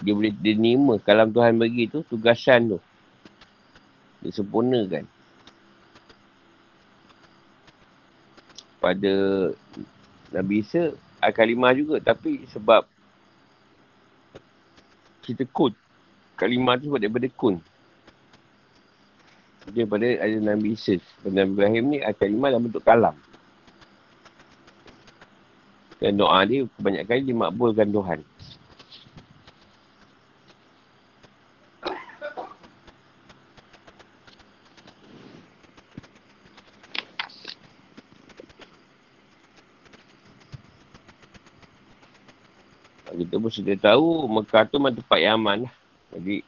Dia 0.02 0.18
boleh 0.18 0.34
diterima 0.34 0.98
kalam 1.06 1.30
Tuhan 1.30 1.62
bagi 1.62 1.86
tu, 1.86 2.02
tugasan 2.10 2.74
tu. 2.74 2.80
Disempurnakan. 4.26 5.06
Pada 8.82 9.14
Nabi 10.34 10.66
Isa, 10.66 10.98
kalimah 11.22 11.78
juga. 11.78 12.02
Tapi 12.02 12.42
sebab 12.50 12.90
kita 15.22 15.46
kun. 15.54 15.78
Kalimah 16.42 16.82
tu 16.82 16.90
sebab 16.90 17.06
daripada 17.06 17.30
kun. 17.38 17.62
Daripada 19.70 20.10
ada 20.10 20.38
Nabi 20.42 20.74
Isa. 20.74 20.98
Nabi 21.22 21.54
Ibrahim 21.54 21.84
ni, 21.94 21.98
kalimah 22.18 22.50
dalam 22.50 22.66
bentuk 22.66 22.82
kalam. 22.82 23.14
Dan 26.06 26.22
doa 26.22 26.46
dia 26.46 26.70
kebanyakan 26.78 27.26
dimakbulkan 27.26 27.90
Tuhan. 27.90 28.22
Kita 43.16 43.42
pun 43.42 43.50
sudah 43.50 43.74
tahu 43.82 44.30
Mekah 44.30 44.70
tu 44.70 44.78
memang 44.78 44.94
tempat 45.02 45.18
yang 45.18 45.42
aman 45.42 45.66
lah. 45.66 45.74
Jadi 46.14 46.46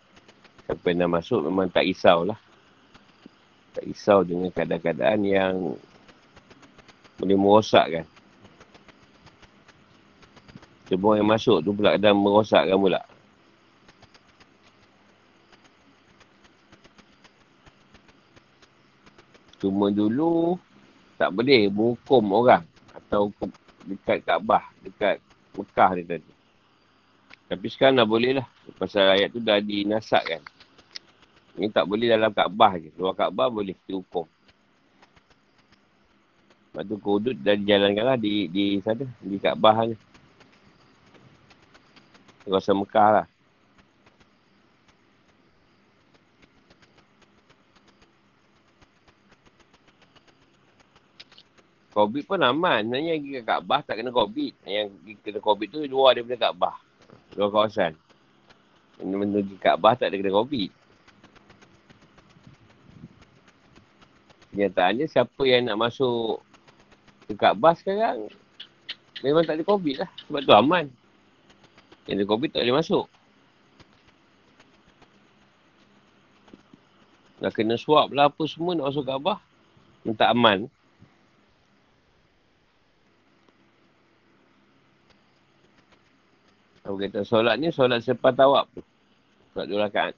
siapa 0.70 0.86
yang 0.86 0.98
nak 1.02 1.12
masuk 1.18 1.42
memang 1.50 1.66
tak 1.74 1.90
risau 1.90 2.30
lah. 2.30 2.38
Tak 3.74 3.90
risau 3.90 4.22
dengan 4.22 4.54
keadaan-keadaan 4.54 5.26
yang 5.26 5.74
boleh 7.18 7.38
merosakkan. 7.42 8.06
Semua 10.88 11.20
yang 11.20 11.28
masuk 11.28 11.60
tu 11.68 11.76
pula 11.76 12.00
kadang 12.00 12.16
merosakkan 12.16 12.80
pula. 12.80 13.04
Cuma 19.60 19.92
dulu 19.92 20.56
tak 21.20 21.34
boleh 21.34 21.68
menghukum 21.68 22.24
orang 22.32 22.64
atau 22.94 23.28
hukum 23.28 23.50
dekat 23.84 24.24
Kaabah, 24.24 24.64
dekat 24.86 25.18
Mekah 25.58 25.92
ni 25.98 26.04
tadi. 26.06 26.32
Tapi 27.48 27.66
sekarang 27.72 28.04
dah 28.04 28.08
boleh 28.08 28.32
lah. 28.38 28.48
Pasal 28.78 29.12
ayat 29.12 29.32
tu 29.32 29.40
dah 29.40 29.58
dinasakkan. 29.58 30.44
Ini 31.58 31.74
tak 31.74 31.90
boleh 31.90 32.12
dalam 32.12 32.30
Kaabah 32.30 32.78
je. 32.78 32.94
Luar 33.00 33.18
Kaabah 33.18 33.48
boleh 33.50 33.74
dihukum. 33.88 34.28
Lepas 36.70 36.84
tu 36.86 36.96
kudut 37.02 37.34
dah 37.34 37.58
dijalankan 37.58 38.06
lah 38.14 38.18
di, 38.20 38.46
di 38.52 38.78
sana, 38.86 39.08
di 39.24 39.42
Kaabah 39.42 39.90
ni. 39.90 39.96
Kawasan 42.48 42.80
Mekah 42.80 43.10
lah. 43.12 43.28
Covid 51.98 52.24
pun 52.30 52.38
aman. 52.46 52.86
Sebenarnya 52.86 53.18
yang 53.18 53.22
pergi 53.26 53.34
ke 53.34 53.44
Kaabah 53.44 53.80
tak 53.82 53.96
kena 53.98 54.14
Covid. 54.14 54.54
Yang 54.70 54.88
kena 55.26 55.40
Covid 55.42 55.68
tu 55.74 55.80
luar 55.90 56.14
daripada 56.14 56.38
Kaabah. 56.46 56.76
Luar 57.34 57.50
kawasan. 57.50 57.98
Yang 59.02 59.18
menuju 59.18 59.54
Kaabah 59.58 59.98
tak 59.98 60.14
ada 60.14 60.16
kena 60.22 60.30
Covid. 60.30 60.70
Kenyataannya 64.54 65.06
siapa 65.10 65.42
yang 65.50 65.66
nak 65.66 65.90
masuk 65.90 66.38
ke 67.26 67.34
Kaabah 67.34 67.74
sekarang 67.74 68.30
memang 69.26 69.42
tak 69.42 69.58
ada 69.58 69.66
Covid 69.66 70.06
lah. 70.06 70.10
Sebab 70.30 70.42
tu 70.46 70.54
aman. 70.54 70.86
Yang 72.08 72.24
ada 72.24 72.30
COVID 72.32 72.50
tak 72.56 72.62
boleh 72.64 72.78
masuk. 72.80 73.06
Nak 77.38 77.52
kena 77.54 77.76
swab 77.78 78.16
lah 78.16 78.32
apa 78.32 78.44
semua 78.50 78.74
nak 78.74 78.90
masuk 78.90 79.06
Kaabah. 79.06 79.38
Tak 80.08 80.32
aman. 80.32 80.72
Apa 86.88 86.96
kata 86.96 87.28
solat 87.28 87.60
ni 87.60 87.68
solat 87.76 88.00
selepas 88.00 88.32
tawab. 88.32 88.72
Solat 89.52 89.68
dua 89.68 89.92
rakaat. 89.92 90.16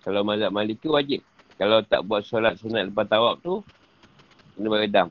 Kalau 0.00 0.24
mazhab 0.24 0.48
maliki 0.48 0.88
wajib. 0.88 1.20
Kalau 1.60 1.84
tak 1.84 2.06
buat 2.08 2.24
solat 2.24 2.56
sunat 2.56 2.88
lepas 2.88 3.04
tawab 3.04 3.44
tu, 3.44 3.60
kena 4.56 4.72
beredam. 4.72 5.08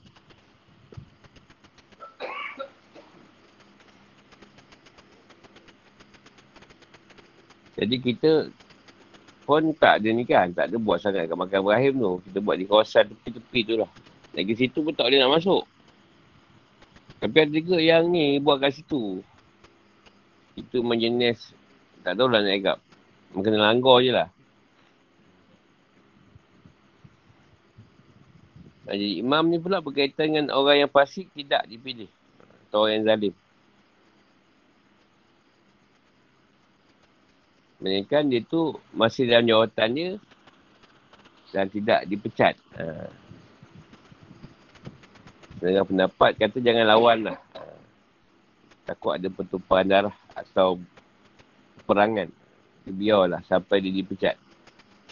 Jadi 7.78 7.96
kita 8.02 8.32
pun 9.46 9.72
tak 9.78 10.02
ada 10.04 10.10
ni 10.10 10.26
kan. 10.26 10.50
Tak 10.52 10.74
ada 10.74 10.76
buat 10.82 10.98
sangat 11.00 11.30
kat 11.30 11.38
makan 11.38 11.62
Ibrahim 11.64 11.94
tu. 12.02 12.14
Kita 12.28 12.38
buat 12.42 12.58
di 12.58 12.66
kawasan 12.66 13.14
tepi-tepi 13.14 13.60
tu 13.64 13.74
lah. 13.78 13.90
Lagi 14.34 14.54
situ 14.58 14.82
pun 14.82 14.92
tak 14.92 15.08
boleh 15.08 15.22
nak 15.22 15.38
masuk. 15.38 15.64
Tapi 17.22 17.38
ada 17.38 17.54
juga 17.54 17.78
yang 17.78 18.10
ni 18.10 18.42
buat 18.42 18.58
kat 18.60 18.76
situ. 18.76 19.22
Itu 20.58 20.82
menjenis. 20.82 21.54
Tak 22.02 22.18
tahu 22.18 22.28
lah 22.28 22.42
nak 22.42 22.58
agak. 22.58 22.78
Kena 23.38 23.58
langgar 23.72 24.02
je 24.02 24.12
lah. 24.12 24.30
Jadi 28.88 29.20
imam 29.20 29.44
ni 29.52 29.60
pula 29.60 29.84
berkaitan 29.84 30.32
dengan 30.32 30.46
orang 30.56 30.88
yang 30.88 30.92
fasik 30.92 31.30
tidak 31.36 31.68
dipilih. 31.68 32.08
Atau 32.68 32.88
orang 32.88 33.00
yang 33.00 33.06
zalim. 33.06 33.34
Melainkan 37.78 38.26
dia 38.26 38.42
tu 38.42 38.74
masih 38.90 39.30
dalam 39.30 39.46
jawatan 39.46 39.90
dia 39.94 40.10
dan 41.54 41.70
tidak 41.70 42.10
dipecat. 42.10 42.58
Ha. 42.74 43.06
Dengan 45.62 45.86
pendapat 45.86 46.38
kata 46.38 46.58
jangan 46.58 46.86
lawan 46.90 47.18
lah. 47.30 47.38
Ha. 47.54 47.62
Takut 48.90 49.14
ada 49.14 49.30
pertumpahan 49.30 49.86
darah 49.86 50.16
atau 50.34 50.82
perangan. 51.86 52.30
Biarlah 52.88 53.46
sampai 53.46 53.84
dia 53.84 53.94
dipecat. 53.94 54.36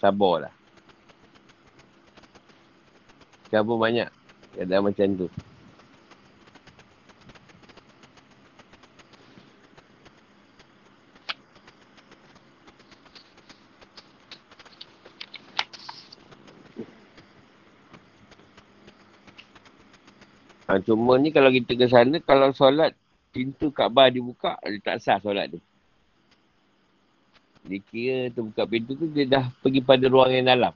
Sabarlah. 0.02 0.54
Sekarang 3.46 3.78
banyak. 3.78 4.10
Ada 4.58 4.82
macam 4.82 5.08
tu. 5.16 5.28
Ha, 20.76 20.84
cuma 20.84 21.16
ni 21.16 21.32
kalau 21.32 21.48
kita 21.56 21.72
ke 21.72 21.88
sana, 21.88 22.20
kalau 22.20 22.52
solat 22.52 22.92
pintu 23.32 23.72
Kaabah 23.72 24.12
dibuka, 24.12 24.60
dia 24.60 24.76
tak 24.84 25.00
sah 25.00 25.24
solat 25.24 25.56
tu. 25.56 25.60
Dia 27.64 27.80
kira 27.80 28.28
tu 28.36 28.52
buka 28.52 28.68
pintu 28.68 28.92
tu, 29.00 29.08
dia 29.08 29.24
dah 29.24 29.48
pergi 29.64 29.80
pada 29.80 30.04
ruang 30.12 30.36
yang 30.36 30.52
dalam. 30.52 30.76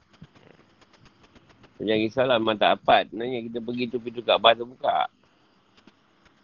Jangan 1.83 1.99
risaulah, 1.99 2.37
memang 2.39 2.55
tak 2.55 2.79
dapat. 2.79 3.11
Sebenarnya 3.11 3.39
kita 3.43 3.59
pergi 3.59 3.83
tu 3.91 3.99
pintu 3.99 4.23
Kaabah 4.23 4.55
tu 4.55 4.63
buka. 4.71 5.11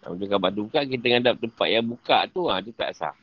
Ha, 0.03 0.11
pintu 0.11 0.27
Kaabah 0.27 0.51
tu 0.51 0.61
buka, 0.67 0.83
kita 0.83 1.05
ngadap 1.15 1.35
tempat 1.39 1.67
yang 1.71 1.87
buka 1.87 2.27
tu, 2.27 2.51
ha, 2.51 2.59
tu 2.59 2.75
tak 2.75 2.91
sah. 2.91 3.15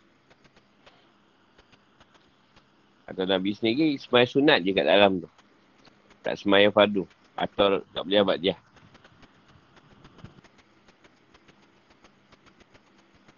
Atau 3.04 3.28
Nabi 3.28 3.52
sendiri, 3.52 4.00
semaya 4.00 4.24
sunat 4.24 4.64
je 4.64 4.72
kat 4.72 4.88
dalam 4.88 5.20
tu. 5.20 5.28
Tak 6.24 6.40
semaya 6.40 6.72
fardu. 6.72 7.04
Atau 7.36 7.84
tak 7.92 8.08
boleh 8.08 8.24
abad 8.24 8.40
dia. 8.40 8.56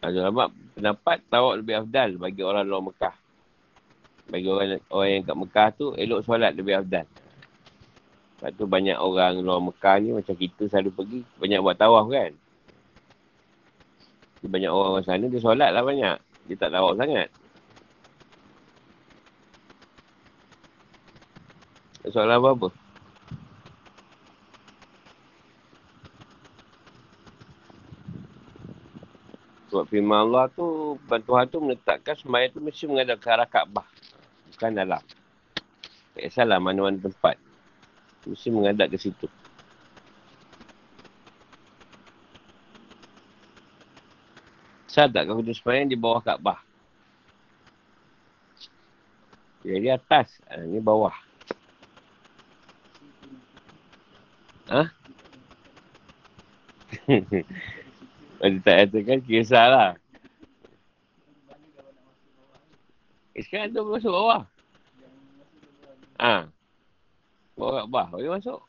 Ada 0.04 0.28
lama 0.28 0.52
pendapat 0.76 1.24
tawak 1.32 1.64
lebih 1.64 1.80
afdal 1.80 2.20
bagi 2.20 2.44
orang 2.44 2.68
luar 2.68 2.84
Mekah. 2.84 3.16
Bagi 4.28 4.48
orang 4.52 4.68
orang 4.92 5.08
yang 5.08 5.22
kat 5.24 5.36
Mekah 5.40 5.68
tu 5.72 5.86
elok 5.96 6.20
solat 6.28 6.52
lebih 6.52 6.76
afdal. 6.76 7.08
Sebab 8.36 8.52
tu 8.52 8.68
banyak 8.68 9.00
orang 9.00 9.40
luar 9.40 9.64
Mekah 9.64 9.96
ni 10.04 10.12
macam 10.12 10.36
kita 10.36 10.68
selalu 10.68 10.90
pergi 10.92 11.20
banyak 11.40 11.60
buat 11.64 11.76
tawaf 11.80 12.04
kan. 12.12 12.36
Banyak 14.44 14.68
orang 14.68 15.00
orang 15.00 15.06
sana 15.08 15.24
dia 15.24 15.40
solat 15.40 15.72
lah 15.72 15.80
banyak. 15.80 16.20
Dia 16.52 16.56
tak 16.60 16.76
tawaf 16.76 17.00
sangat. 17.00 17.32
Soalan 22.12 22.36
apa-apa? 22.36 22.83
Sebab 29.74 29.90
firman 29.90 30.22
Allah 30.30 30.46
tu, 30.54 30.94
Tuhan 31.02 31.50
tu 31.50 31.58
menetapkan 31.58 32.14
semayang 32.14 32.54
tu 32.54 32.62
mesti 32.62 32.86
menghadap 32.86 33.18
ke 33.18 33.26
arah 33.26 33.42
Kaabah. 33.42 33.82
Bukan 34.54 34.70
dalam. 34.70 35.02
Tak 36.14 36.22
kisahlah 36.30 36.62
mana-mana 36.62 36.94
tempat. 36.94 37.34
Mesti 38.22 38.54
menghadap 38.54 38.86
ke 38.86 39.02
situ. 39.02 39.26
Sah 44.86 45.10
tak 45.10 45.26
kalau 45.26 45.42
kita 45.42 45.58
semayang 45.58 45.90
di 45.90 45.98
bawah 45.98 46.22
Kaabah? 46.22 46.62
Jadi 49.66 49.90
atas. 49.90 50.38
Ha, 50.54 50.62
ni 50.62 50.78
bawah. 50.78 51.18
Ha? 54.70 54.86
Macam 58.38 58.60
tak 58.62 58.76
katakan 58.90 59.18
kisah 59.22 59.66
lah. 59.70 59.90
Eh, 63.34 63.42
sekarang 63.42 63.74
tu 63.74 63.82
masuk 63.82 64.14
bawah. 64.14 64.42
Ha. 66.22 66.46
Bawah 67.58 67.72
Kaabah. 67.82 68.06
Boleh 68.14 68.30
masuk. 68.38 68.60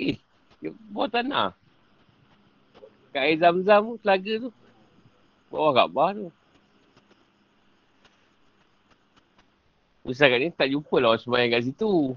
Eh, 0.00 0.16
bawah 0.88 1.08
tanah. 1.12 1.48
Kat 3.12 3.22
air 3.28 3.38
zam-zam 3.38 3.94
tu, 3.94 4.00
telaga 4.00 4.32
tu. 4.48 4.50
Bawah 5.52 5.72
Kaabah 5.76 6.08
tu. 6.16 6.26
Usah 10.04 10.28
kat 10.28 10.36
ni 10.40 10.52
tak 10.52 10.68
jumpa 10.68 11.00
lah 11.00 11.16
orang 11.16 11.22
semayang 11.24 11.50
kat 11.56 11.64
situ. 11.64 12.12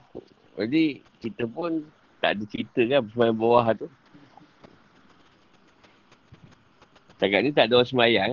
Jadi 0.60 1.00
kita 1.24 1.48
pun 1.48 1.88
tak 2.20 2.36
ada 2.36 2.44
cerita 2.48 2.82
kan 2.84 3.08
semayang 3.12 3.40
bawah 3.40 3.68
tu. 3.76 3.88
Setakat 7.18 7.40
ni 7.42 7.50
tak 7.50 7.66
ada 7.66 7.82
orang 7.82 7.90
semayang. 7.90 8.32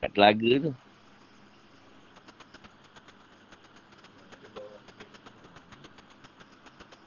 Kat 0.00 0.08
telaga 0.16 0.52
tu. 0.64 0.72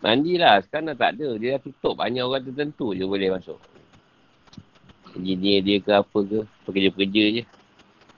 Mandi 0.05 0.37
lah. 0.37 0.61
Sekarang 0.61 0.93
dah 0.93 0.97
tak 1.01 1.17
ada. 1.17 1.33
Dia 1.41 1.57
dah 1.57 1.61
tutup. 1.65 1.97
Banyak 1.97 2.21
orang 2.21 2.45
tertentu 2.45 2.93
je 2.93 3.09
boleh 3.09 3.33
masuk. 3.33 3.57
Engineer 5.17 5.65
dia 5.65 5.81
ke 5.81 5.89
apa 5.97 6.19
ke. 6.21 6.45
Pekerja-pekerja 6.69 7.41
je. 7.41 7.43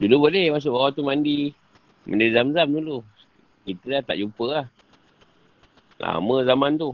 Dulu 0.04 0.28
boleh 0.28 0.52
masuk 0.52 0.76
bawah 0.76 0.92
tu 0.92 1.08
mandi. 1.08 1.56
Mandi 2.04 2.36
zam-zam 2.36 2.68
dulu. 2.76 3.08
Kita 3.64 3.88
dah 3.88 4.02
tak 4.04 4.20
jumpa 4.20 4.46
lah. 4.52 4.68
Lama 5.96 6.44
zaman 6.44 6.76
tu. 6.76 6.92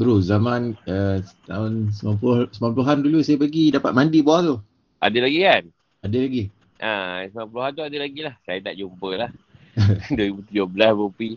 Guru, 0.00 0.24
zaman 0.24 0.80
uh, 0.88 1.20
tahun 1.44 1.92
90, 1.92 2.56
90-an 2.56 3.04
dulu 3.04 3.20
saya 3.20 3.36
pergi 3.36 3.68
dapat 3.68 3.92
mandi 3.92 4.24
bawah 4.24 4.40
tu. 4.40 4.56
Ada 4.96 5.28
lagi 5.28 5.44
kan? 5.44 5.64
Ada 6.00 6.16
lagi. 6.24 6.44
Ha, 6.80 7.28
90-an 7.28 7.70
tu 7.76 7.84
ada 7.84 7.96
lagi 8.00 8.20
lah. 8.24 8.34
Saya 8.48 8.64
tak 8.64 8.80
jumpa 8.80 9.10
lah. 9.20 9.30
2017 10.16 10.56
Bopi. 10.96 11.36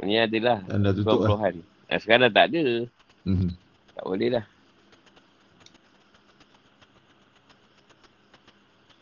Ni 0.00 0.16
adalah 0.16 0.64
Dah 0.64 0.92
tutup 0.96 1.28
lah. 1.28 1.36
90-an. 1.36 1.54
Nah, 1.60 1.98
sekarang 2.00 2.22
dah 2.24 2.32
tak 2.32 2.46
ada. 2.56 2.64
Mhm. 3.28 3.48
Tak 3.92 4.04
boleh 4.08 4.28
dah. 4.32 4.44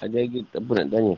Ada 0.02 0.16
lagi 0.26 0.38
apa 0.42 0.70
nak 0.74 0.86
tanya? 0.90 1.14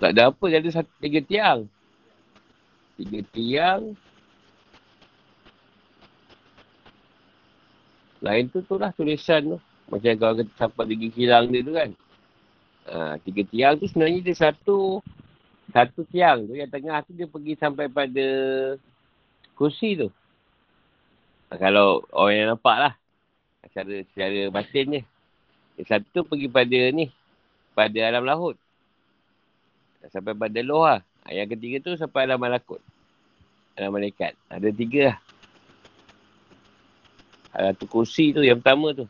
Tak 0.00 0.16
ada 0.16 0.32
apa, 0.32 0.44
dia 0.48 0.64
ada 0.64 0.70
satu, 0.72 0.88
tiga 0.96 1.20
tiang. 1.20 1.68
Tiga 2.96 3.20
tiang. 3.36 3.92
Lain 8.24 8.48
tu 8.48 8.64
tu 8.64 8.80
lah 8.80 8.96
tulisan 8.96 9.56
tu. 9.56 9.58
Macam 9.92 10.12
kalau 10.16 10.34
kita 10.40 10.52
sampai 10.56 10.84
tinggi 10.88 11.08
kilang 11.12 11.52
dia 11.52 11.60
tu 11.60 11.76
kan. 11.76 11.90
Ha, 12.88 13.20
tiga 13.20 13.42
tiang 13.44 13.76
tu 13.76 13.84
sebenarnya 13.88 14.20
dia 14.24 14.36
satu 14.36 15.04
satu 15.70 16.00
tiang 16.08 16.48
tu 16.48 16.56
yang 16.56 16.66
tengah 16.72 17.04
tu 17.04 17.12
dia 17.12 17.28
pergi 17.28 17.54
sampai 17.60 17.92
pada 17.92 18.26
kursi 19.52 20.00
tu. 20.00 20.08
Ha, 21.52 21.60
kalau 21.60 22.04
orang 22.16 22.36
yang 22.40 22.48
nampak 22.56 22.76
lah. 22.76 22.94
Secara, 23.68 24.02
secara 24.08 24.40
batin 24.48 24.86
je. 24.96 25.02
Yang 25.76 25.88
satu 25.92 26.06
tu 26.08 26.20
pergi 26.24 26.48
pada 26.48 26.80
ni. 26.88 27.12
Pada 27.76 27.98
alam 28.00 28.24
laut. 28.24 28.56
Sampai 30.08 30.32
pada 30.32 30.60
loh 30.64 30.88
lah. 30.88 31.04
Ha, 31.28 31.36
Yang 31.36 31.58
ketiga 31.58 31.76
tu 31.84 31.92
sampai 32.00 32.24
alam 32.24 32.40
malakut. 32.40 32.80
Alam 33.76 34.00
malaikat. 34.00 34.32
Ada 34.48 34.72
tiga 34.72 35.12
lah. 35.12 35.18
Ada 37.52 37.76
tu 37.76 37.84
kursi 37.84 38.32
tu 38.32 38.40
yang 38.40 38.64
pertama 38.64 38.96
tu. 38.96 39.04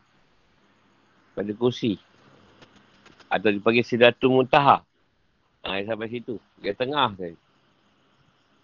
Pada 1.31 1.51
kursi. 1.55 1.95
Atau 3.31 3.47
dipanggil 3.47 3.87
Sidratul 3.87 4.35
Muntaha. 4.35 4.83
Ha, 5.63 5.79
yang 5.79 5.87
sampai 5.95 6.11
situ. 6.11 6.35
Yang 6.59 6.75
tengah 6.75 7.15
tu. 7.15 7.31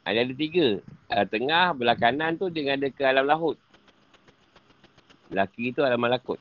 Dia 0.07 0.23
ada 0.23 0.33
tiga. 0.35 0.67
Ha, 1.11 1.23
tengah, 1.27 1.75
belah 1.75 1.95
kanan 1.95 2.35
tu 2.35 2.51
dia 2.51 2.75
ada 2.75 2.87
ke 2.91 3.03
alam 3.07 3.23
laut. 3.23 3.55
Belah 5.31 5.47
kiri 5.47 5.71
tu 5.71 5.83
alam 5.83 5.99
malakut. 5.99 6.39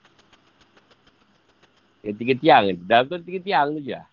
Yang 2.03 2.17
tiga 2.19 2.35
tiang. 2.39 2.63
Dalam 2.87 3.05
tu 3.07 3.19
tiga 3.23 3.39
tiang 3.43 3.75
tu 3.75 3.83
je 3.83 3.95
lah. 3.95 4.07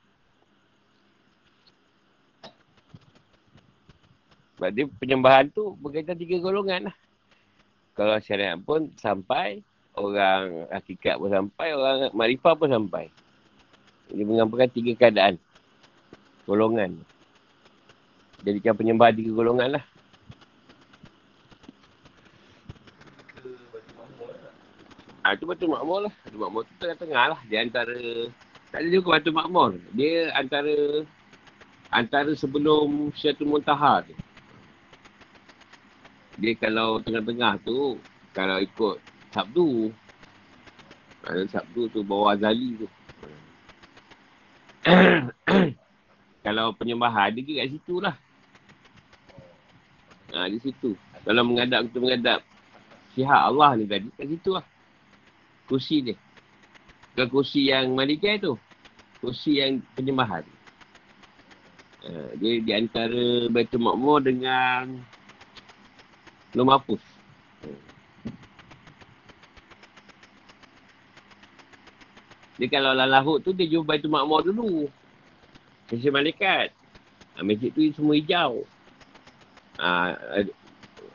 Sebab 4.64 4.80
dia 4.80 4.88
penyembahan 4.95 5.51
tu 5.51 5.76
berkaitan 5.84 6.16
tiga 6.16 6.39
golongan 6.39 6.88
lah. 6.88 6.95
Kalau 7.99 8.16
syariat 8.24 8.55
pun 8.55 8.88
sampai, 8.95 9.59
orang 9.91 10.72
hakikat 10.72 11.20
pun 11.20 11.28
sampai, 11.28 11.76
orang 11.76 12.07
marifah 12.16 12.55
pun 12.55 12.72
sampai. 12.72 13.11
Dia 14.07 14.24
mengampilkan 14.24 14.72
tiga 14.72 14.95
keadaan. 14.95 15.36
Golongan. 16.47 16.95
Jadikan 18.47 18.80
penyembahan 18.80 19.11
tiga 19.11 19.36
golongan 19.36 19.76
lah. 19.76 19.84
Ah 25.28 25.36
tu 25.36 25.43
batu 25.43 25.68
makmur 25.68 26.07
lah. 26.07 26.14
Batu 26.24 26.39
makmur 26.39 26.64
tu 26.64 26.74
tengah-tengah 26.80 27.36
lah. 27.36 27.39
Dia 27.51 27.68
antara... 27.68 27.99
Tak 28.72 28.80
ada 28.80 28.88
juga 28.88 29.20
batu 29.20 29.36
makmur. 29.36 29.76
Dia 29.91 30.32
antara... 30.39 31.03
Antara 31.91 32.32
sebelum 32.32 33.11
Syatul 33.11 33.51
Muntaha 33.51 34.07
tu. 34.07 34.16
Dia 36.38 36.58
kalau 36.58 36.98
tengah-tengah 37.02 37.62
tu, 37.62 38.02
kalau 38.34 38.58
ikut 38.58 38.98
Sabdu, 39.30 39.94
ada 41.22 41.46
Sabdu 41.48 41.88
tu 41.94 42.02
bawah 42.02 42.34
Azali 42.34 42.82
tu. 42.82 42.88
kalau 46.46 46.74
penyembahan, 46.76 47.32
dia 47.38 47.64
kat 47.64 47.70
situ 47.72 48.02
lah. 48.02 48.18
Ha, 50.34 50.50
di 50.50 50.58
situ. 50.60 50.98
Kalau 51.24 51.46
mengadap, 51.46 51.86
kita 51.88 51.98
mengadap 52.02 52.40
sihat 53.14 53.42
Allah 53.54 53.78
ni 53.78 53.86
tadi, 53.86 54.10
kat 54.18 54.28
situ 54.28 54.58
lah. 54.58 54.66
Kursi 55.70 56.02
dia. 56.02 56.18
Bukan 57.14 57.28
kursi 57.30 57.70
yang 57.70 57.94
malikai 57.94 58.42
tu. 58.42 58.58
Kursi 59.22 59.62
yang 59.62 59.80
penyembahan. 59.94 60.44
Ha, 62.04 62.36
dia 62.42 62.60
di 62.60 62.72
antara 62.74 63.48
Baitul 63.48 63.86
Makmur 63.86 64.26
dengan 64.26 65.12
Belum 66.54 66.70
hapus. 66.70 67.01
Dia 72.62 72.70
kalau 72.70 72.93
alam 72.93 73.10
lahut 73.10 73.41
tu 73.41 73.51
dia 73.51 73.66
jumpa 73.66 73.97
Baitul 73.97 74.14
Makmur 74.14 74.45
dulu. 74.45 74.88
Masjid 75.89 76.14
Malaikat. 76.14 76.70
Ha, 77.34 77.41
masjid 77.41 77.74
tu 77.74 77.82
semua 77.97 78.14
hijau. 78.14 78.62
Ha, 79.82 80.14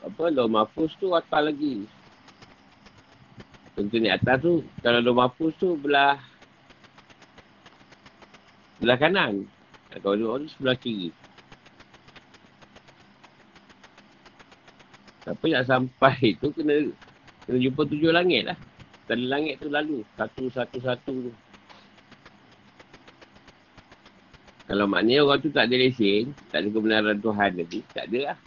apa, 0.02 0.24
Lom 0.34 0.50
Mahfuz 0.58 0.90
tu 0.98 1.14
atas 1.14 1.42
lagi. 1.46 1.86
Tentu 3.78 4.02
ni 4.02 4.10
atas 4.10 4.42
tu, 4.42 4.66
kalau 4.82 4.98
Lom 4.98 5.22
Mahfuz 5.22 5.54
tu 5.62 5.78
belah 5.78 6.18
belah 8.82 8.98
kanan. 8.98 9.46
Ha, 9.94 10.02
kalau 10.02 10.18
Lom 10.18 10.42
tu 10.42 10.50
sebelah 10.58 10.74
kiri. 10.74 11.14
Siapa 15.28 15.44
nak 15.44 15.68
sampai 15.68 16.40
tu 16.40 16.48
kena 16.56 16.88
kena 17.44 17.60
jumpa 17.60 17.84
tujuh 17.84 18.08
langit 18.08 18.48
lah. 18.48 18.56
Tali 19.04 19.28
langit 19.28 19.60
tu 19.60 19.68
lalu. 19.68 20.00
Satu, 20.16 20.48
satu, 20.48 20.80
satu 20.80 21.28
tu. 21.28 21.32
Kalau 24.72 24.88
maknanya 24.88 25.28
orang 25.28 25.44
tu 25.44 25.52
tak 25.52 25.68
ada 25.68 25.76
lesen, 25.76 26.32
tak 26.48 26.64
ada 26.64 26.72
kebenaran 26.72 27.20
Tuhan 27.20 27.60
tadi, 27.60 27.84
tak 27.92 28.08
ada 28.08 28.32
lah. 28.32 28.40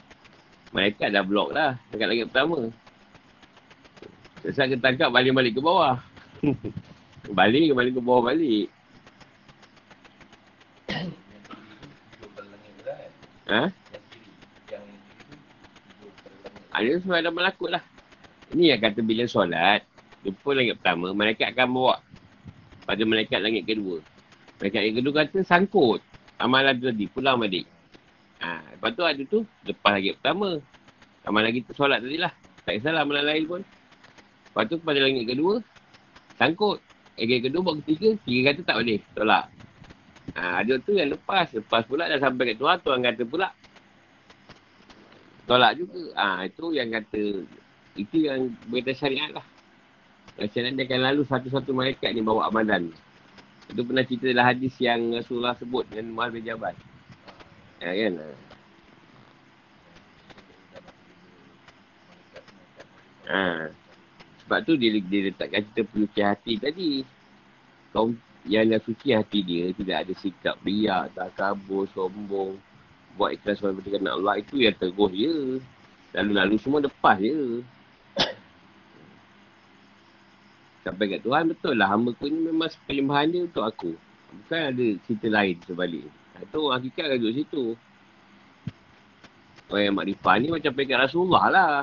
Mereka 0.74 1.14
dah 1.14 1.22
blok 1.22 1.54
lah 1.54 1.78
dekat 1.94 2.08
langit 2.10 2.34
pertama. 2.34 2.74
Sebab 4.42 4.66
kita 4.74 4.82
tangkap 4.82 5.14
balik-balik 5.14 5.54
ke 5.54 5.62
bawah. 5.62 6.02
balik, 7.38 7.78
balik 7.78 7.94
ke 7.94 8.02
bawah 8.02 8.26
balik. 8.26 8.74
ha? 13.54 13.70
Dia 16.82 16.98
sebab 17.00 17.18
ada 17.22 17.30
melakut 17.30 17.70
lah. 17.70 17.84
Ini 18.52 18.76
yang 18.76 18.82
kata 18.84 19.00
bila 19.00 19.24
solat, 19.30 19.86
jumpa 20.26 20.50
langit 20.52 20.76
pertama, 20.82 21.16
malaikat 21.16 21.56
akan 21.56 21.68
bawa 21.72 21.96
pada 22.84 23.02
malaikat 23.08 23.40
langit 23.40 23.64
kedua. 23.64 24.04
Rakaat 24.60 24.84
yang 24.90 24.98
kedua 25.02 25.14
kata 25.26 25.42
sangkut. 25.42 26.04
Amalan 26.42 26.78
tu 26.82 26.90
tadi, 26.90 27.06
pulang 27.08 27.38
balik. 27.38 27.66
Ha, 28.42 28.62
lepas 28.74 28.90
tu 28.98 29.04
ada 29.06 29.22
tu, 29.30 29.40
lepas 29.66 29.94
lagi 29.98 30.18
pertama. 30.18 30.58
Amalan 31.26 31.54
tu 31.62 31.74
solat 31.78 32.02
tadi 32.02 32.18
lah. 32.18 32.34
Tak 32.66 32.78
kisahlah 32.78 33.06
amalan 33.06 33.26
lain 33.26 33.44
pun. 33.46 33.62
Lepas 34.50 34.64
tu 34.70 34.76
pada 34.82 35.00
langit 35.02 35.26
kedua, 35.30 35.62
sangkut. 36.38 36.82
Lagi 37.18 37.38
kedua 37.46 37.62
buat 37.62 37.76
ketiga, 37.86 38.18
tiga 38.26 38.42
kata 38.52 38.62
tak 38.66 38.76
boleh. 38.82 39.00
Tolak. 39.14 39.46
Ha, 40.34 40.42
ada 40.66 40.74
tu 40.82 40.92
yang 40.98 41.14
lepas. 41.14 41.54
Lepas 41.54 41.86
pula 41.86 42.10
dah 42.10 42.18
sampai 42.18 42.54
kat 42.54 42.58
Tuhan, 42.58 42.78
Tuhan 42.82 43.00
kata 43.06 43.24
pula. 43.30 43.48
Tolak 45.52 45.76
juga. 45.76 46.16
Ha, 46.16 46.48
itu 46.48 46.72
yang 46.72 46.96
kata, 46.96 47.44
itu 48.00 48.18
yang 48.24 48.56
berkata 48.72 48.96
syariat 48.96 49.36
lah. 49.36 49.44
Syariat 50.48 50.80
dia 50.80 50.88
akan 50.88 51.02
lalu 51.12 51.22
satu-satu 51.28 51.76
malaikat 51.76 52.16
ni 52.16 52.24
bawa 52.24 52.48
amalan. 52.48 52.88
Itu 53.68 53.84
pernah 53.84 54.08
cerita 54.08 54.32
dalam 54.32 54.48
hadis 54.48 54.72
yang 54.80 55.12
Rasulullah 55.12 55.52
sebut 55.60 55.84
dengan 55.92 56.16
Muaz 56.16 56.32
bin 56.32 56.48
Jabal. 56.48 56.72
Ya 57.84 57.92
kan? 57.92 58.14
Ha. 63.28 63.44
Sebab 64.48 64.60
tu 64.64 64.80
dia, 64.80 65.04
dia 65.04 65.36
letakkan 65.36 65.68
cerita 65.68 65.84
penuki 65.84 66.22
hati 66.24 66.54
tadi. 66.64 66.90
Kaum 67.92 68.16
yang 68.48 68.72
dah 68.72 68.80
suci 68.80 69.12
hati 69.12 69.44
dia 69.44 69.76
tidak 69.76 70.08
ada 70.08 70.14
sikap 70.16 70.56
riak, 70.64 71.12
tak 71.12 71.36
kabur, 71.36 71.92
sombong. 71.92 72.56
Buat 73.20 73.40
ikhlas 73.40 73.60
sama 73.60 73.80
dengan 73.84 74.16
Allah 74.16 74.40
itu 74.40 74.62
yang 74.62 74.76
teguh 74.78 75.10
dia. 75.12 75.34
Lalu-lalu 76.16 76.56
semua 76.60 76.80
lepas 76.84 77.18
je. 77.20 77.64
Sampai 80.84 81.06
kat 81.12 81.22
Tuhan 81.24 81.52
betul 81.52 81.76
lah 81.78 81.92
hamba 81.92 82.12
ku 82.16 82.28
ni 82.28 82.40
memang 82.52 82.72
penyembahan 82.88 83.32
dia 83.32 83.42
untuk 83.48 83.64
aku. 83.64 83.92
Bukan 84.32 84.62
ada 84.72 84.86
cerita 85.08 85.28
lain 85.28 85.56
sebalik. 85.68 86.08
Itu 86.42 86.72
hakikat 86.72 87.06
kan 87.06 87.18
duduk 87.20 87.36
situ. 87.36 87.66
Orang 89.72 89.84
yang 89.88 89.96
makrifah 89.96 90.36
ni 90.40 90.48
macam 90.52 90.72
pekat 90.76 90.98
Rasulullah 91.08 91.46
lah. 91.48 91.74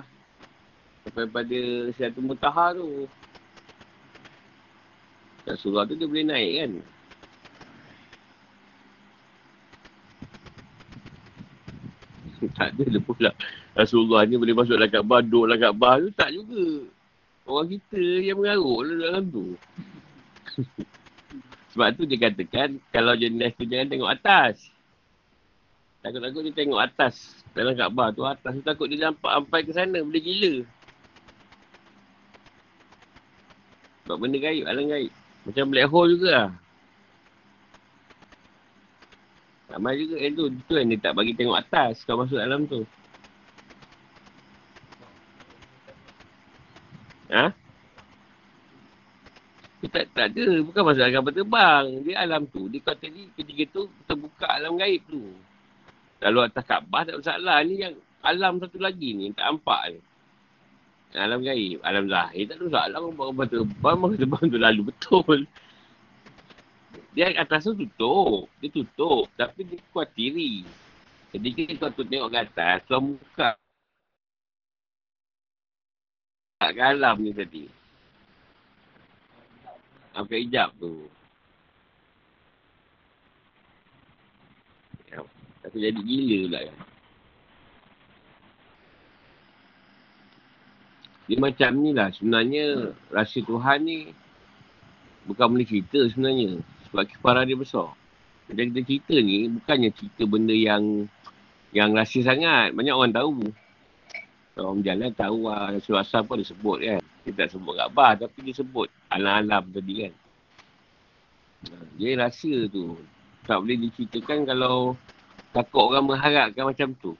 Sampai 1.08 1.24
pada 1.24 1.60
satu 1.96 2.20
mutaha 2.20 2.76
tu. 2.76 3.08
Rasulullah 5.48 5.88
tu 5.88 5.96
dia 5.96 6.04
boleh 6.04 6.26
naik 6.28 6.52
kan. 6.60 6.72
Tak 12.58 12.74
ada 12.74 12.84
lah 12.90 13.02
pula. 13.06 13.30
Rasulullah 13.78 14.26
ni 14.26 14.34
boleh 14.34 14.54
masuk 14.58 14.74
dalam 14.74 14.90
Kaabah, 14.90 15.20
duduk 15.22 15.44
dalam 15.46 15.60
Kaabah 15.62 15.94
tu 16.02 16.10
tak 16.18 16.30
juga. 16.34 16.66
Orang 17.48 17.68
kita 17.70 18.02
yang 18.20 18.36
mengaruk 18.42 18.78
lah 18.84 18.96
dalam 18.98 19.24
tu. 19.30 19.46
Sebab 21.72 21.86
tu 21.94 22.02
dia 22.10 22.18
katakan, 22.18 22.82
kalau 22.90 23.14
jenis 23.14 23.54
tu 23.54 23.64
jangan 23.64 23.86
tengok 23.86 24.10
atas. 24.10 24.66
Takut-takut 26.02 26.42
dia 26.42 26.54
tengok 26.58 26.80
atas 26.82 27.14
dalam 27.54 27.78
Kaabah 27.78 28.08
tu. 28.10 28.26
Atas 28.26 28.50
tu 28.58 28.62
takut 28.66 28.86
dia 28.90 29.08
nampak 29.08 29.30
sampai 29.30 29.60
ke 29.62 29.70
sana. 29.70 29.98
Boleh 30.02 30.22
gila. 30.22 30.54
Sebab 34.08 34.16
benda 34.18 34.38
gaib, 34.40 34.64
alam 34.64 34.88
gaib. 34.88 35.12
Macam 35.44 35.64
black 35.68 35.88
hole 35.92 36.16
juga 36.16 36.28
lah. 36.32 36.50
Sama 39.68 39.92
juga 39.92 40.16
yang 40.16 40.34
tu. 40.34 40.44
Itu 40.48 40.72
yang 40.72 40.88
dia 40.88 40.98
tak 41.00 41.12
bagi 41.12 41.36
tengok 41.36 41.58
atas 41.60 42.00
kalau 42.08 42.24
masuk 42.24 42.40
dalam 42.40 42.64
tu. 42.64 42.82
Ha? 47.28 47.52
Dia 49.78 49.88
tak, 49.92 50.04
tak 50.16 50.26
ada. 50.34 50.46
Bukan 50.64 50.82
masalah 50.82 51.12
kapal 51.12 51.32
terbang. 51.36 51.86
Dia 52.02 52.14
alam 52.24 52.42
tu. 52.48 52.66
Dia 52.72 52.80
kata 52.80 53.06
ni 53.12 53.28
ketika 53.36 53.62
tu 53.70 53.82
terbuka 54.08 54.48
alam 54.48 54.80
gaib 54.80 55.04
tu. 55.06 55.22
Lalu 56.18 56.38
atas 56.48 56.64
Kaabah 56.66 57.06
tak 57.06 57.20
masalah. 57.20 57.62
Ni 57.62 57.74
yang 57.78 57.94
alam 58.24 58.58
satu 58.58 58.80
lagi 58.80 59.14
ni. 59.14 59.30
Tak 59.36 59.44
nampak 59.44 59.94
ni. 59.94 60.00
Alam 61.14 61.44
gaib. 61.44 61.78
Alam 61.84 62.08
zahir 62.08 62.48
tak 62.48 62.56
ada 62.58 62.64
masalah. 62.66 62.98
Kapal 63.04 63.46
terbang. 63.46 63.96
Kapal 64.00 64.16
terbang 64.16 64.44
tu 64.48 64.58
lalu 64.58 64.80
betul. 64.90 65.38
Dia 67.18 67.34
atas 67.34 67.66
tu 67.66 67.74
tutup. 67.74 68.46
Dia 68.62 68.70
tutup. 68.70 69.26
Tapi 69.34 69.66
dia 69.66 69.82
kuatiri. 69.90 70.62
Ketika 71.34 71.90
tu 71.90 72.06
tengok 72.06 72.30
ke 72.30 72.38
atas. 72.46 72.78
Tuan 72.86 73.18
buka 73.18 73.58
tak 76.58 76.74
galam 76.74 77.22
ni 77.22 77.30
tadi. 77.34 77.70
Sampai 80.14 80.42
hijab 80.42 80.74
tu. 80.78 81.06
Ya, 85.06 85.22
tapi 85.62 85.76
jadi 85.78 86.00
gila 86.02 86.38
pula 86.50 86.60
kan. 86.66 86.78
Dia 91.28 91.38
macam 91.38 91.70
ni 91.78 91.90
lah 91.94 92.08
sebenarnya 92.10 92.66
rasa 93.14 93.38
Tuhan 93.38 93.78
ni 93.86 93.98
bukan 95.30 95.46
boleh 95.46 95.68
cerita 95.68 96.02
sebenarnya. 96.10 96.58
Sebab 96.90 97.04
kifarah 97.04 97.44
dia 97.44 97.56
besar. 97.58 97.92
Dan 98.48 98.72
kita 98.72 98.80
cerita 98.88 99.14
ni 99.20 99.52
bukannya 99.52 99.92
cerita 99.92 100.22
benda 100.24 100.56
yang 100.56 101.04
yang 101.76 101.92
rahsia 101.92 102.24
sangat. 102.24 102.72
Banyak 102.72 102.94
orang 102.96 103.12
tahu. 103.12 103.36
Orang 104.58 104.82
berjalan 104.82 105.12
tahu 105.14 105.38
lah 105.46 105.70
Rasul 105.70 106.00
Asal 106.00 106.26
pun 106.26 106.40
dia 106.40 106.48
sebut 106.48 106.78
kan. 106.80 107.00
Dia 107.22 107.32
tak 107.44 107.48
sebut 107.54 107.76
Kaabah 107.76 108.18
tapi 108.18 108.38
dia 108.42 108.54
sebut 108.56 108.88
alam-alam 109.12 109.68
tadi 109.70 109.94
kan. 110.08 110.12
Dia 112.00 112.18
rahsia 112.18 112.66
tu. 112.72 112.96
Tak 113.44 113.64
boleh 113.64 113.78
diceritakan 113.88 114.48
kalau 114.48 114.96
takut 115.52 115.92
orang 115.92 116.04
mengharapkan 116.08 116.64
macam 116.66 116.88
tu. 116.98 117.12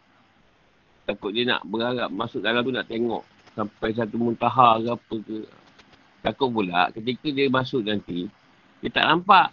Takut 1.05 1.33
dia 1.33 1.45
nak 1.49 1.65
berharap 1.65 2.09
masuk 2.13 2.41
dalam 2.41 2.65
tu 2.65 2.73
nak 2.73 2.89
tengok. 2.89 3.25
Sampai 3.53 3.91
satu 3.93 4.17
muntaha 4.17 4.81
ke 4.81 4.89
apa 4.93 5.17
ke. 5.25 5.39
Takut 6.25 6.49
pula 6.51 6.91
ketika 6.91 7.29
dia 7.31 7.47
masuk 7.53 7.87
nanti. 7.87 8.27
Dia 8.79 8.91
tak 8.95 9.05
nampak. 9.11 9.51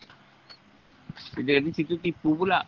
Dia 1.39 1.59
kata 1.59 1.69
situ 1.73 1.97
tipu 1.97 2.38
pula. 2.38 2.67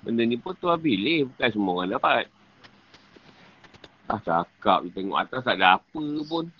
Benda 0.00 0.22
ni 0.24 0.38
pun 0.38 0.54
tuan 0.56 0.78
pilih. 0.78 1.30
Bukan 1.32 1.48
semua 1.50 1.72
orang 1.82 1.92
dapat. 1.96 2.24
Ah 4.10 4.18
cakap 4.18 4.82
dia 4.86 4.94
tengok 4.98 5.18
atas 5.22 5.42
tak 5.46 5.56
ada 5.58 5.78
apa 5.78 6.04
pun. 6.26 6.50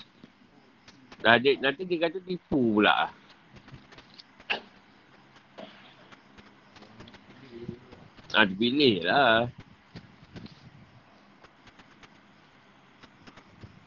Dah 1.20 1.36
dia, 1.36 1.58
nanti 1.58 1.82
dia 1.84 1.98
kata 2.06 2.18
tipu 2.22 2.78
pula. 2.78 3.10
Ah 8.30 8.44
dipilih 8.46 9.02
lah. 9.04 9.50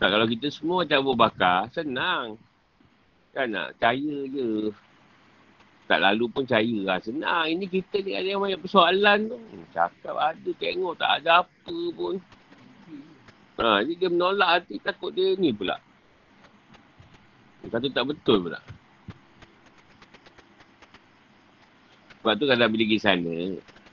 Tak, 0.04 0.12
kalau 0.12 0.28
kita 0.28 0.52
semua 0.52 0.84
macam 0.84 1.00
Abu 1.00 1.16
Bakar, 1.16 1.72
senang. 1.72 2.36
Kan 3.32 3.56
nak 3.56 3.80
percaya 3.80 4.28
je. 4.28 4.76
Tak 5.84 6.00
lalu 6.00 6.32
pun 6.32 6.48
percaya 6.48 6.78
lah. 6.84 6.98
Senang. 7.04 7.46
Ini 7.52 7.66
kita 7.68 8.00
ni 8.00 8.16
ada 8.16 8.24
yang 8.24 8.40
banyak 8.40 8.64
persoalan 8.64 9.30
tu. 9.32 9.38
Cakap 9.76 10.16
ada, 10.16 10.50
tengok 10.56 10.96
tak 10.96 11.12
ada 11.20 11.44
apa 11.44 11.78
pun. 11.92 12.16
Ha, 13.60 13.86
jadi 13.86 13.94
dia 14.00 14.10
menolak 14.10 14.50
hati 14.50 14.82
takut 14.82 15.14
dia 15.14 15.38
ni 15.38 15.54
pula. 15.54 15.78
Dia 17.62 17.70
kata 17.70 17.88
tak 17.92 18.06
betul 18.10 18.50
pula. 18.50 18.60
Sebab 22.24 22.34
tu 22.40 22.48
kalau 22.48 22.68
bila 22.72 22.84
pergi 22.88 22.98
sana, 23.04 23.36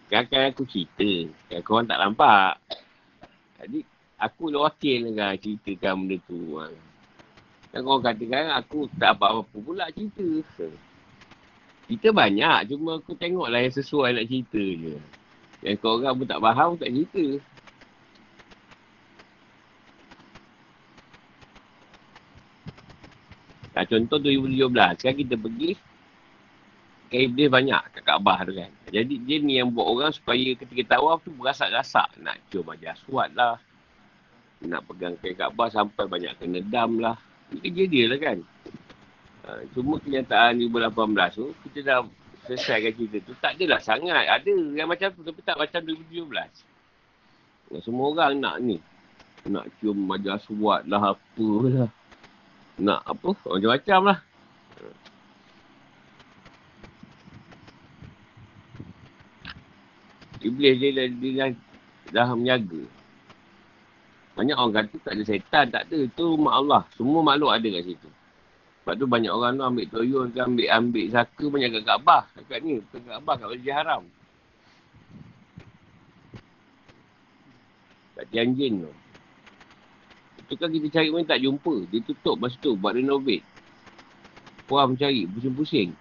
kan 0.07 0.25
aku 0.31 0.63
cerita. 0.71 1.29
Kan 1.51 1.61
korang 1.67 1.91
tak 1.91 1.99
nampak. 1.99 2.63
Jadi 3.61 3.83
aku 4.17 4.55
lah 4.55 4.71
wakil 4.71 5.11
kan 5.19 5.35
ceritakan 5.37 6.07
benda 6.07 6.17
tu. 6.25 6.57
Kan 7.75 7.81
korang 7.83 8.03
katakan 8.07 8.55
aku 8.55 8.87
tak 8.97 9.19
apa-apa 9.19 9.57
pula 9.59 9.91
cerita. 9.91 10.71
Cerita 11.91 12.15
banyak. 12.15 12.71
Cuma 12.71 13.03
aku 13.03 13.19
tengoklah 13.19 13.67
yang 13.67 13.75
sesuai 13.75 14.15
nak 14.15 14.31
cerita 14.31 14.63
je. 14.63 14.95
Yang 15.67 15.77
korang 15.83 16.15
pun 16.23 16.27
tak 16.31 16.39
faham, 16.39 16.79
tak 16.79 16.87
cerita. 16.87 17.27
Ha, 23.75 23.83
contoh 23.91 24.23
2017, 24.23 24.71
kan 25.03 25.15
kita 25.19 25.35
pergi 25.35 25.71
ke 27.11 27.27
Iblis 27.27 27.51
banyak 27.51 27.83
kat 27.91 28.03
Kaabah 28.07 28.47
tu 28.47 28.55
kan. 28.55 28.71
Jadi 28.87 29.15
dia 29.27 29.43
ni 29.43 29.59
yang 29.59 29.75
buat 29.75 29.91
orang 29.91 30.15
supaya 30.15 30.55
ketika 30.55 30.95
tawaf 30.95 31.27
tu 31.27 31.35
berasak-rasak. 31.35 32.23
Nak 32.23 32.39
cium 32.55 32.71
aja 32.71 32.95
aswad 32.95 33.35
lah. 33.35 33.59
Nak 34.63 34.87
pegang 34.87 35.19
ke 35.19 35.35
Kaabah 35.35 35.75
sampai 35.75 36.07
banyak 36.07 36.39
kena 36.39 36.63
dam 36.63 37.03
lah. 37.03 37.19
Ini 37.51 37.59
kerja 37.67 37.85
dia 37.91 38.05
lah 38.07 38.19
kan. 38.23 38.39
Ha, 39.47 39.65
cuma 39.73 39.97
kenyataan 40.01 40.61
2018 40.61 41.39
tu, 41.39 41.47
kita 41.69 41.79
dah 41.81 41.99
selesaikan 42.45 42.93
cerita 42.93 43.19
tu. 43.25 43.33
Tak 43.41 43.57
adalah 43.57 43.81
sangat. 43.81 44.27
Ada 44.29 44.53
yang 44.77 44.89
macam 44.89 45.09
tu 45.17 45.23
tapi 45.25 45.41
tak 45.45 45.57
macam 45.57 45.81
2017. 45.87 47.81
Semua 47.81 48.11
orang 48.13 48.37
nak 48.43 48.57
ni. 48.61 48.77
Nak 49.49 49.73
cium 49.81 50.05
aja 50.13 50.37
aswad 50.37 50.85
lah 50.85 51.17
apa 51.17 51.49
lah 51.65 51.89
nak 52.81 53.01
apa 53.05 53.37
macam-macam 53.45 54.01
lah 54.09 54.19
Iblis 60.41 60.81
dia, 60.81 60.89
dia, 60.97 61.05
dia, 61.13 61.53
dia 61.53 62.17
dah 62.17 62.33
menjaga. 62.33 62.81
Banyak 64.41 64.57
orang 64.57 64.73
kata 64.73 64.97
tak 65.05 65.13
ada 65.13 65.23
setan, 65.29 65.65
tak 65.69 65.85
ada. 65.85 65.97
Itu 66.01 66.33
rumah 66.33 66.57
Allah. 66.57 66.83
Semua 66.97 67.21
makhluk 67.21 67.53
ada 67.53 67.69
kat 67.69 67.85
situ. 67.85 68.09
Sebab 68.81 68.97
tu 68.97 69.05
banyak 69.05 69.29
orang 69.29 69.61
tu 69.61 69.65
ambil 69.65 69.87
toyol 69.93 70.25
ke 70.33 70.41
ambil, 70.41 70.69
ambil 70.73 71.07
saka 71.13 71.45
banyak 71.53 71.69
kat 71.69 71.85
Kaabah. 71.85 72.23
Kat 72.49 72.61
ni, 72.65 72.81
kat 72.89 73.03
Kaabah 73.05 73.35
kat 73.37 73.47
Masjid 73.53 73.75
Haram. 73.77 74.03
Kat 78.17 78.25
Tianjin 78.33 78.89
tu. 78.89 78.93
Itu 80.41 80.55
kan 80.57 80.73
kita 80.73 80.89
cari 80.97 81.09
pun 81.13 81.29
tak 81.29 81.45
jumpa. 81.45 81.75
Dia 81.93 82.01
tutup 82.03 82.41
masa 82.41 82.57
tu 82.59 82.73
buat 82.75 82.97
renovate. 82.97 83.45
Puan 84.65 84.97
mencari, 84.97 85.29
pusing-pusing. 85.29 85.93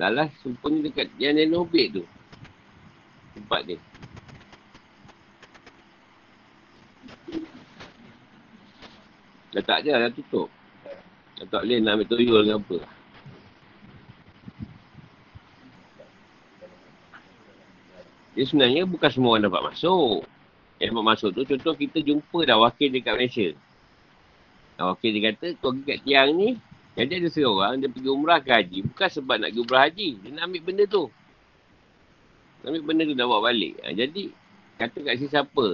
Lalas, 0.00 0.32
rupanya 0.42 0.88
dekat 0.88 1.12
yang 1.20 1.36
renovate 1.36 2.00
tu. 2.00 2.04
Tempat 3.36 3.60
dia. 3.68 3.78
Dah 9.54 9.62
tak 9.62 9.86
ada, 9.86 10.08
dah 10.08 10.12
tutup. 10.16 10.57
Dah 11.38 11.46
tak 11.46 11.60
boleh 11.64 11.78
nak 11.78 11.92
ambil 11.98 12.08
tuyul 12.10 12.42
ke 12.42 12.52
apa. 12.58 12.78
Dia 18.34 18.44
sebenarnya 18.46 18.82
bukan 18.86 19.10
semua 19.10 19.34
orang 19.34 19.50
dapat 19.50 19.62
masuk. 19.74 20.22
Yang 20.78 20.88
dapat 20.94 21.06
masuk 21.10 21.30
tu, 21.34 21.42
contoh 21.42 21.74
kita 21.74 21.98
jumpa 22.02 22.38
dah 22.46 22.58
wakil 22.58 22.90
dekat 22.90 23.14
Malaysia. 23.18 23.48
Dah 24.78 24.94
wakil 24.94 25.10
dia 25.10 25.34
kata, 25.34 25.46
kau 25.58 25.74
pergi 25.74 25.86
kat 25.90 25.98
tiang 26.06 26.30
ni, 26.38 26.54
jadi 26.98 27.22
ada 27.22 27.28
seorang, 27.30 27.78
dia 27.78 27.86
pergi 27.90 28.10
umrah 28.10 28.42
ke 28.42 28.50
haji. 28.50 28.78
Bukan 28.90 29.08
sebab 29.10 29.38
nak 29.38 29.54
pergi 29.54 29.62
umrah 29.62 29.82
haji. 29.86 30.08
Dia 30.18 30.30
nak 30.34 30.42
ambil 30.50 30.62
benda 30.66 30.84
tu. 30.90 31.04
Nak 32.62 32.68
ambil 32.74 32.82
benda 32.82 33.02
tu, 33.06 33.14
nak 33.14 33.26
bawa 33.30 33.40
balik. 33.54 33.74
Ha, 33.82 33.94
jadi, 33.94 34.24
kata 34.82 34.98
kat 35.06 35.14
si 35.22 35.26
siapa? 35.30 35.66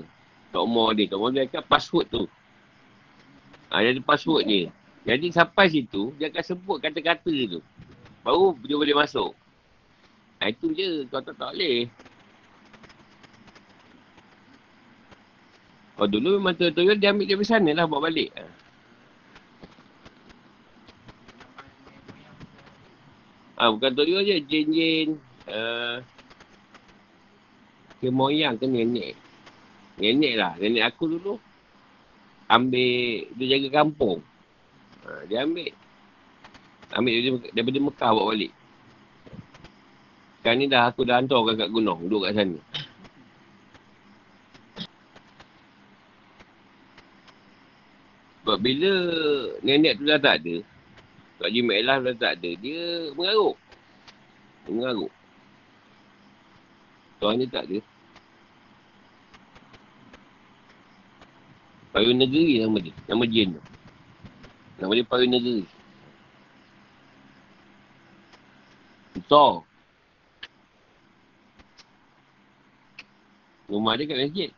Tok 0.52 0.62
Umar 0.64 0.92
dia. 0.92 1.08
Tok 1.08 1.20
Umar 1.20 1.32
dia 1.32 1.48
kata 1.48 1.64
password 1.64 2.06
tu. 2.12 2.24
Ha, 3.72 3.80
jadi 3.80 4.00
password 4.04 4.44
dia. 4.44 4.64
Jadi 5.04 5.28
sampai 5.28 5.68
situ, 5.68 6.16
dia 6.16 6.32
akan 6.32 6.44
sebut 6.44 6.80
kata-kata 6.80 7.34
tu. 7.48 7.60
Baru 8.24 8.56
dia 8.64 8.80
boleh 8.80 8.96
masuk. 8.96 9.36
Ha, 10.40 10.48
itu 10.48 10.72
je. 10.72 11.04
Kau 11.12 11.20
tak, 11.20 11.36
tak 11.36 11.52
boleh. 11.52 11.92
Oh 15.94 16.10
dulu 16.10 16.40
memang 16.40 16.58
betul-betul 16.58 16.98
dia 16.98 17.14
ambil 17.14 17.28
dari 17.30 17.46
sana 17.46 17.70
lah 17.70 17.86
bawa 17.86 18.10
balik. 18.10 18.32
Ha. 18.34 18.44
Ah 23.54 23.68
bukan 23.70 23.94
tuyul 23.94 24.26
je, 24.26 24.42
jin-jin. 24.42 25.20
Uh, 25.44 26.02
ke 28.00 28.08
moyang 28.10 28.58
ke 28.58 28.66
nenek. 28.66 29.14
Nenek 30.00 30.34
lah, 30.34 30.52
nenek 30.58 30.90
aku 30.90 31.06
dulu. 31.14 31.38
Ambil, 32.50 33.30
dia 33.38 33.56
jaga 33.56 33.84
kampung. 33.84 34.18
Uh, 35.04 35.22
dia 35.28 35.44
ambil. 35.44 35.72
Ambil 36.96 37.14
daripada, 37.20 37.46
daripada 37.52 37.78
Mekah 37.84 38.10
bawa 38.16 38.26
balik. 38.32 38.52
Sekarang 40.40 40.58
ni 40.60 40.66
dah 40.68 40.82
aku 40.92 41.00
dah 41.08 41.16
hantar 41.20 41.40
kat 41.56 41.72
gunung, 41.72 42.04
duduk 42.04 42.28
kat 42.28 42.36
sana. 42.36 42.60
Sebab 48.44 48.60
bila 48.60 48.92
nenek 49.64 49.96
tu 49.96 50.04
dah 50.04 50.20
tak 50.20 50.44
ada, 50.44 50.60
Kak 51.40 51.48
Haji 51.48 51.60
Mek 51.64 51.80
dah 51.80 52.16
tak 52.20 52.32
ada, 52.36 52.50
dia 52.60 53.08
mengaruk. 53.16 53.56
Dia 54.68 54.70
mengaruk. 54.76 55.12
Tuan 57.24 57.40
ni 57.40 57.48
tak 57.48 57.64
ada. 57.64 57.80
Paru 61.96 62.12
Negeri 62.12 62.60
nama 62.60 62.76
dia. 62.84 62.92
Nama 63.08 63.24
jin 63.24 63.56
tu. 63.56 63.73
Nama 64.78 64.90
dia 64.90 65.06
Paru 65.06 65.26
Negeri. 65.30 65.62
Besar. 69.14 69.62
Rumah 73.70 73.94
dia 73.94 74.10
kat 74.10 74.18
masjid. 74.18 74.50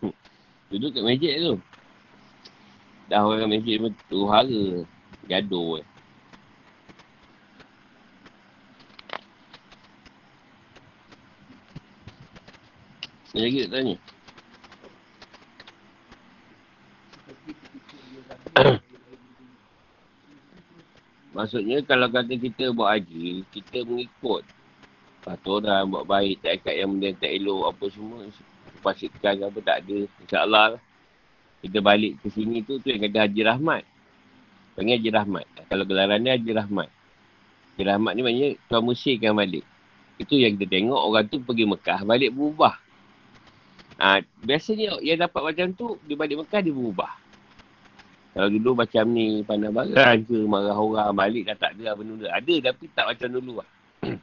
Duduk 0.70 0.94
kat 0.94 1.02
masjid 1.02 1.32
tu. 1.42 1.54
Dah 3.10 3.26
orang 3.26 3.44
kat 3.44 3.50
masjid 3.58 3.76
tu 4.06 4.18
hara. 4.30 4.64
Gaduh 5.26 5.82
eh. 5.82 5.86
Ada 13.34 13.42
lagi 13.42 13.66
tak 13.66 13.70
tanya? 13.74 13.96
Maksudnya 21.34 21.82
kalau 21.82 22.06
kata 22.06 22.38
kita 22.38 22.70
buat 22.70 22.94
haji, 22.94 23.42
kita 23.50 23.82
mengikut. 23.82 24.46
Lepas 24.46 25.34
tu 25.42 25.50
orang 25.50 25.90
buat 25.90 26.06
baik, 26.06 26.46
tak 26.46 26.62
ikat 26.62 26.74
yang 26.78 26.94
benda 26.94 27.10
tak 27.18 27.32
elok 27.34 27.74
apa 27.74 27.84
semua. 27.90 28.18
Pastikan 28.84 29.42
apa 29.42 29.58
tak 29.58 29.76
ada. 29.82 29.98
InsyaAllah 30.22 30.66
lah. 30.78 30.82
Kita 31.64 31.80
balik 31.80 32.20
ke 32.22 32.28
sini 32.30 32.60
tu, 32.62 32.78
tu 32.78 32.92
yang 32.92 33.02
kata 33.08 33.24
Haji 33.26 33.42
Rahmat. 33.42 33.82
Panggil 34.78 34.94
Haji 35.00 35.10
Rahmat. 35.10 35.46
Kalau 35.66 35.84
gelaran 35.88 36.20
ni 36.20 36.30
Haji 36.30 36.52
Rahmat. 36.54 36.88
Haji 37.72 37.82
Rahmat 37.88 38.12
ni 38.14 38.20
maknanya 38.20 38.48
tuan 38.68 38.82
musirkan 38.84 39.32
balik. 39.34 39.64
Itu 40.20 40.38
yang 40.38 40.54
kita 40.54 40.70
tengok 40.70 41.00
orang 41.00 41.26
tu 41.26 41.42
pergi 41.42 41.64
Mekah, 41.66 42.06
balik 42.06 42.30
berubah. 42.30 42.78
Ha, 43.98 44.20
biasanya 44.44 45.00
yang 45.02 45.24
dapat 45.24 45.40
macam 45.40 45.66
tu, 45.74 45.98
dia 46.06 46.14
balik 46.14 46.44
Mekah 46.44 46.60
dia 46.62 46.70
berubah. 46.70 47.23
Kalau 48.34 48.50
dulu 48.50 48.82
macam 48.82 49.04
ni, 49.14 49.46
pandang 49.46 49.70
baran 49.70 50.26
ke, 50.26 50.34
marah 50.42 50.74
orang, 50.74 51.14
balik 51.14 51.46
dah 51.46 51.54
tak 51.54 51.78
ada 51.78 51.94
benda 51.94 52.26
Ada 52.34 52.54
tapi 52.66 52.84
tak 52.90 53.06
macam 53.14 53.28
dulu 53.30 53.52
lah. 53.62 53.68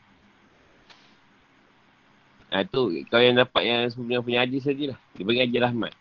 ha, 2.51 2.68
tu, 2.68 2.91
kau 3.07 3.24
yang 3.24 3.39
dapat 3.39 3.64
yang 3.64 3.88
sebenarnya 3.88 4.20
punya 4.20 4.39
haji 4.43 4.57
sajalah. 4.59 4.99
Dia 5.16 5.24
bagi 5.24 5.41
haji 5.47 5.57
rahmat. 5.64 5.93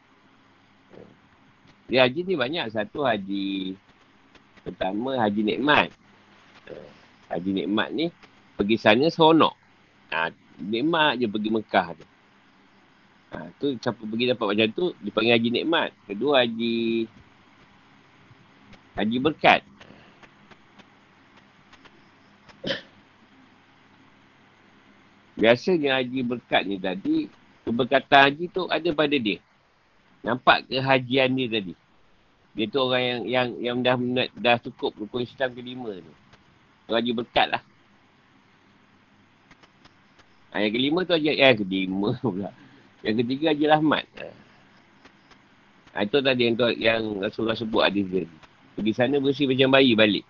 Dia 1.86 2.00
haji 2.02 2.20
ni 2.26 2.34
banyak. 2.34 2.66
Satu 2.74 3.06
haji, 3.06 3.78
pertama 4.66 5.14
haji 5.14 5.40
nikmat. 5.46 5.94
Haji 7.30 7.50
nikmat 7.62 7.94
ni, 7.94 8.11
pergi 8.58 8.74
sana 8.74 9.06
seronok. 9.06 9.54
Ha, 10.11 10.34
nikmat 10.58 11.22
je 11.22 11.30
pergi 11.30 11.50
Mekah 11.54 11.94
tu. 11.94 12.06
Ha, 13.30 13.46
tu 13.62 13.70
siapa 13.78 14.02
pergi 14.02 14.34
dapat 14.34 14.46
macam 14.50 14.68
tu, 14.74 14.84
dipanggil 14.98 15.38
Haji 15.38 15.50
Nikmat. 15.62 15.94
Kedua 16.11 16.42
Haji 16.42 17.06
Haji 19.01 19.16
Berkat. 19.16 19.64
Biasanya 25.40 26.05
Haji 26.05 26.20
Berkat 26.20 26.68
ni 26.68 26.76
tadi, 26.76 27.16
keberkatan 27.64 28.20
Haji 28.28 28.44
tu 28.53 28.68
ada 28.68 28.88
pada 28.92 29.16
dia. 29.16 29.40
Nampak 30.20 30.68
kehajian 30.68 31.32
dia 31.32 31.48
tadi. 31.48 31.72
Dia 32.53 32.66
tu 32.68 32.76
orang 32.84 33.01
yang 33.01 33.20
yang 33.24 33.48
yang 33.57 33.78
dah 33.80 33.96
dah 34.36 34.57
cukup 34.61 34.92
rukun 35.01 35.24
Islam 35.24 35.57
kelima 35.57 35.96
tu. 35.96 36.12
Haji 36.92 37.12
Berkat 37.16 37.57
lah. 37.57 37.62
Ha, 40.53 40.61
yang 40.61 40.74
kelima 40.76 41.09
tu 41.09 41.16
Haji, 41.16 41.40
eh 41.40 41.55
kelima 41.57 42.20
pula. 42.20 42.53
Yang 43.01 43.24
ketiga 43.24 43.57
Haji 43.57 43.64
Rahmat. 43.64 44.05
Ha, 45.96 46.05
itu 46.05 46.18
tadi 46.20 46.42
yang, 46.53 46.57
yang 46.76 47.03
Rasulullah 47.24 47.57
sebut 47.57 47.80
hadis 47.80 48.05
dia. 48.12 48.28
Pergi 48.78 48.92
sana 48.94 49.16
bersih 49.18 49.50
macam 49.50 49.74
bayi 49.74 49.92
balik. 49.98 50.24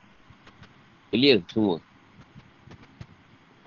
Clear 1.11 1.43
semua. 1.51 1.83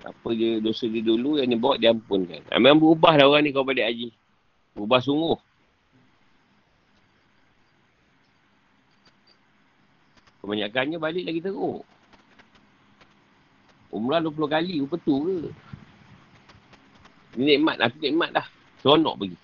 Apa 0.04 0.36
je 0.36 0.60
dosa 0.60 0.84
dia 0.84 1.00
dulu 1.00 1.40
yang 1.40 1.48
dia 1.48 1.60
bawa 1.60 1.74
dia 1.80 1.92
ampunkan. 1.92 2.44
Ha, 2.52 2.60
memang 2.60 2.80
berubah 2.80 3.16
lah 3.16 3.24
orang 3.28 3.48
ni 3.48 3.56
kau 3.56 3.64
balik 3.64 3.88
haji. 3.88 4.08
Berubah 4.76 5.00
sungguh. 5.00 5.38
Kebanyakannya 10.44 11.00
balik 11.00 11.24
lagi 11.24 11.40
teruk. 11.40 11.88
Umrah 13.94 14.20
20 14.20 14.44
kali, 14.50 14.82
rupa 14.82 14.98
tu 15.00 15.24
ke? 15.24 15.36
Ini 17.38 17.56
nikmat 17.56 17.80
lah, 17.80 17.88
nikmat 17.96 18.30
dah. 18.34 18.46
Seronok 18.82 19.14
pergi. 19.22 19.38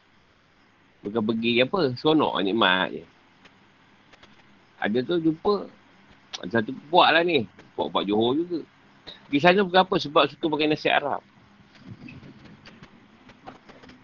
Bukan 1.07 1.23
pergi 1.25 1.53
apa, 1.65 1.81
seronok 1.97 2.43
nikmat 2.45 2.89
je. 2.93 3.05
Ada 4.81 5.05
tu 5.05 5.21
jumpa, 5.21 5.69
satu 6.49 6.73
puak 6.89 7.13
lah 7.13 7.21
ni. 7.21 7.45
Puak-puak 7.77 8.09
Johor 8.09 8.41
juga. 8.41 8.65
Pergi 9.29 9.39
sana 9.45 9.61
bukan 9.61 9.85
apa, 9.85 9.95
sebab 10.01 10.25
suka 10.33 10.45
pakai 10.49 10.69
nasi 10.73 10.89
Arab. 10.89 11.21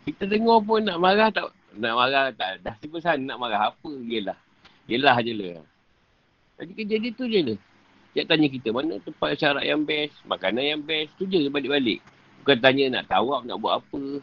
Kita 0.06 0.28
dengar 0.28 0.62
pun 0.62 0.86
nak 0.86 1.00
marah 1.02 1.32
tak, 1.34 1.50
nak 1.74 1.94
marah 1.98 2.30
tak, 2.30 2.62
dah 2.62 2.74
tiba 2.78 3.02
sana 3.02 3.18
nak 3.18 3.38
marah 3.40 3.72
apa, 3.72 3.90
yelah. 4.06 4.38
Yelah 4.86 5.16
je 5.24 5.32
lah. 5.34 5.64
Jadi 6.62 6.72
kejadian 6.78 7.12
tu 7.18 7.24
je 7.26 7.40
lah. 7.42 7.58
Dia 8.14 8.22
tanya 8.24 8.46
kita, 8.48 8.72
mana 8.72 8.96
tempat 9.02 9.36
syarat 9.36 9.64
yang 9.66 9.82
best, 9.84 10.14
makanan 10.24 10.64
yang 10.64 10.80
best, 10.80 11.12
tu 11.18 11.28
je 11.28 11.50
balik-balik. 11.50 12.00
Bukan 12.40 12.56
tanya 12.62 12.84
nak 13.00 13.10
tawab, 13.10 13.44
nak 13.44 13.58
buat 13.58 13.82
apa. 13.82 14.22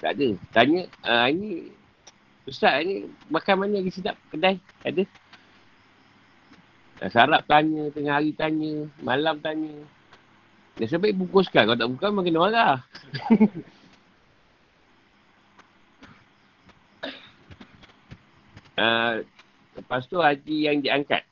Tak 0.00 0.18
ada. 0.18 0.28
Tanya, 0.50 0.88
uh, 1.06 1.26
ini 1.30 1.70
Ustaz 2.44 2.84
ni 2.84 3.08
makan 3.32 3.54
mana 3.64 3.80
lagi 3.80 3.92
sedap 3.92 4.20
kedai? 4.28 4.60
Ada? 4.84 5.08
Sarap 7.02 7.42
tanya, 7.50 7.90
tengah 7.90 8.22
hari 8.22 8.30
tanya, 8.38 8.86
malam 9.02 9.42
tanya. 9.42 9.74
Dia 10.78 10.86
sebab 10.90 11.10
bungkuskan. 11.14 11.66
Kalau 11.66 11.78
tak 11.78 11.90
buka, 11.90 12.06
memang 12.10 12.26
kena 12.26 12.40
marah. 12.42 12.74
uh, 18.78 19.12
lepas 19.78 20.02
tu 20.06 20.18
haji 20.18 20.56
yang 20.70 20.78
diangkat. 20.82 21.22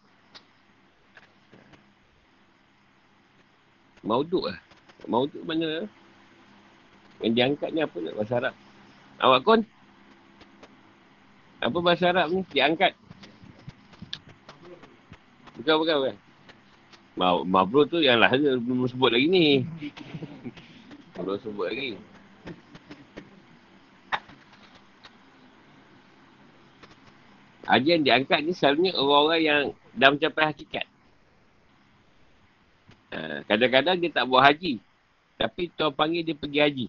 Mauduk 4.03 4.51
lah. 4.51 4.59
Mauduk 5.07 5.43
mana? 5.47 5.87
Yang 7.23 7.33
diangkat 7.39 7.71
ni 7.71 7.81
apa 7.87 7.97
nak 8.03 8.15
bahasa 8.19 8.35
Arab? 8.39 8.55
Awak 9.23 9.41
kon? 9.47 9.61
Apa 11.63 11.79
bahasa 11.79 12.11
Arab 12.11 12.27
ni? 12.35 12.43
Diangkat. 12.51 12.99
Bukan, 15.61 15.75
bukan, 15.85 15.97
bukan. 16.01 16.17
Ma 17.13 17.45
Mabrur 17.45 17.85
tu 17.85 18.01
yang 18.01 18.17
lah 18.17 18.33
belum 18.33 18.89
sebut 18.89 19.13
lagi 19.13 19.29
ni. 19.29 19.47
belum 21.21 21.37
sebut 21.45 21.69
lagi. 21.69 21.91
Haji 27.69 27.89
yang 27.89 28.05
diangkat 28.05 28.41
ni 28.43 28.53
selalunya 28.57 28.93
orang-orang 28.97 29.43
yang 29.45 29.63
dah 29.95 30.09
mencapai 30.11 30.45
hakikat. 30.51 30.87
Ha, 33.13 33.45
kadang-kadang 33.45 33.97
dia 34.01 34.11
tak 34.11 34.25
buat 34.27 34.43
haji. 34.43 34.81
Tapi 35.37 35.69
tuan 35.77 35.93
panggil 35.93 36.25
dia 36.25 36.37
pergi 36.37 36.59
haji. 36.59 36.87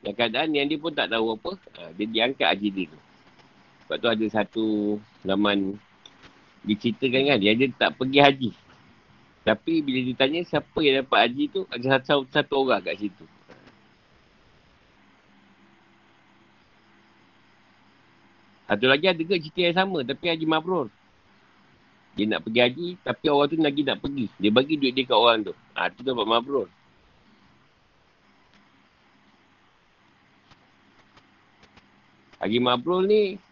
Dan 0.00 0.12
keadaan 0.16 0.56
yang 0.56 0.66
dia 0.66 0.80
pun 0.80 0.92
tak 0.96 1.12
tahu 1.12 1.36
apa. 1.36 1.52
Ha, 1.76 1.92
dia 1.94 2.06
diangkat 2.08 2.48
haji 2.48 2.68
dia 2.72 2.84
tu. 2.88 3.00
Sebab 3.86 3.96
tu 4.00 4.08
ada 4.08 4.26
satu 4.32 4.66
diceritakan 6.64 7.22
kan. 7.34 7.38
Dia, 7.40 7.52
dia 7.56 7.68
tak 7.72 7.96
pergi 7.96 8.18
haji. 8.20 8.50
Tapi 9.40 9.72
bila 9.80 10.00
ditanya 10.04 10.40
siapa 10.44 10.78
yang 10.84 11.04
dapat 11.04 11.18
haji 11.28 11.44
tu, 11.48 11.60
ada 11.72 12.00
satu, 12.00 12.28
satu 12.28 12.54
orang 12.60 12.84
kat 12.84 13.00
situ. 13.00 13.24
Satu 18.70 18.86
lagi 18.86 19.10
ada 19.10 19.18
ke 19.18 19.34
cerita 19.42 19.60
yang 19.66 19.74
sama 19.74 19.98
tapi 20.06 20.30
Haji 20.30 20.46
Mabrur. 20.46 20.86
Dia 22.14 22.30
nak 22.30 22.46
pergi 22.46 22.60
haji 22.62 22.88
tapi 23.02 23.26
orang 23.26 23.50
tu 23.50 23.58
lagi 23.58 23.82
nak 23.82 23.98
pergi. 23.98 24.30
Dia 24.38 24.50
bagi 24.54 24.78
duit 24.78 24.94
dia 24.94 25.02
kat 25.02 25.18
orang 25.18 25.42
tu. 25.42 25.54
Ha, 25.74 25.90
tu 25.90 26.06
dapat 26.06 26.22
Mabrur. 26.22 26.70
Haji 32.38 32.58
Mabrur 32.62 33.02
ni 33.10 33.42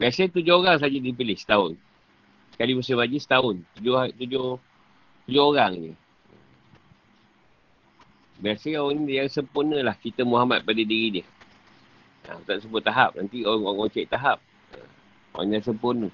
Biasanya 0.00 0.32
tujuh 0.32 0.54
orang 0.56 0.80
saja 0.80 0.96
dipilih 0.96 1.36
setahun. 1.36 1.76
Sekali 2.56 2.72
musim 2.72 2.96
haji 2.96 3.20
setahun. 3.20 3.60
Tujuh, 3.76 4.16
tujuh, 4.16 4.56
tujuh 5.28 5.44
orang 5.44 5.72
ni. 5.76 5.92
Biasanya 8.40 8.80
orang 8.80 9.04
ni 9.04 9.20
yang 9.20 9.28
sempurna 9.28 9.84
lah 9.84 9.92
kita 10.00 10.24
Muhammad 10.24 10.64
pada 10.64 10.80
diri 10.80 11.20
dia. 11.20 11.24
Ha, 12.32 12.40
tak 12.48 12.64
sebut 12.64 12.80
tahap. 12.80 13.12
Nanti 13.12 13.44
orang-orang 13.44 13.92
cek 13.92 14.08
tahap. 14.08 14.40
Orang 15.36 15.52
yang 15.52 15.60
sempurna. 15.60 16.08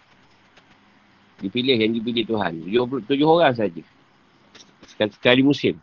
Dipilih 1.39 1.79
yang 1.79 1.95
dipilih 1.95 2.27
Tuhan. 2.27 2.67
Tujuh, 2.67 3.07
tujuh 3.07 3.29
orang 3.31 3.55
saja. 3.55 3.83
Sekali, 4.91 5.11
sekali 5.15 5.43
musim. 5.47 5.79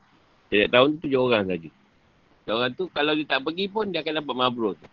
Setiap 0.51 0.75
tahun 0.75 0.99
tu 0.99 1.07
tujuh 1.07 1.21
orang 1.23 1.47
saja. 1.47 1.69
Orang 2.51 2.75
tu 2.75 2.91
kalau 2.91 3.15
dia 3.15 3.23
tak 3.23 3.47
pergi 3.47 3.71
pun 3.71 3.87
dia 3.87 4.03
akan 4.03 4.19
dapat 4.19 4.35
mabrur 4.35 4.75
tu. 4.75 4.87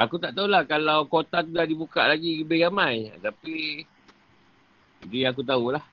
Aku 0.00 0.16
tak 0.16 0.32
tahulah 0.32 0.64
kalau 0.64 1.04
kota 1.04 1.44
tu 1.44 1.52
dah 1.52 1.68
dibuka 1.68 2.08
lagi 2.08 2.40
lebih 2.40 2.64
ramai. 2.64 3.12
Tapi 3.20 3.84
dia 5.12 5.28
aku 5.28 5.44
tahulah. 5.44 5.84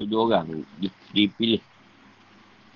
Tujuh 0.00 0.16
orang 0.16 0.64
dipilih. 1.12 1.60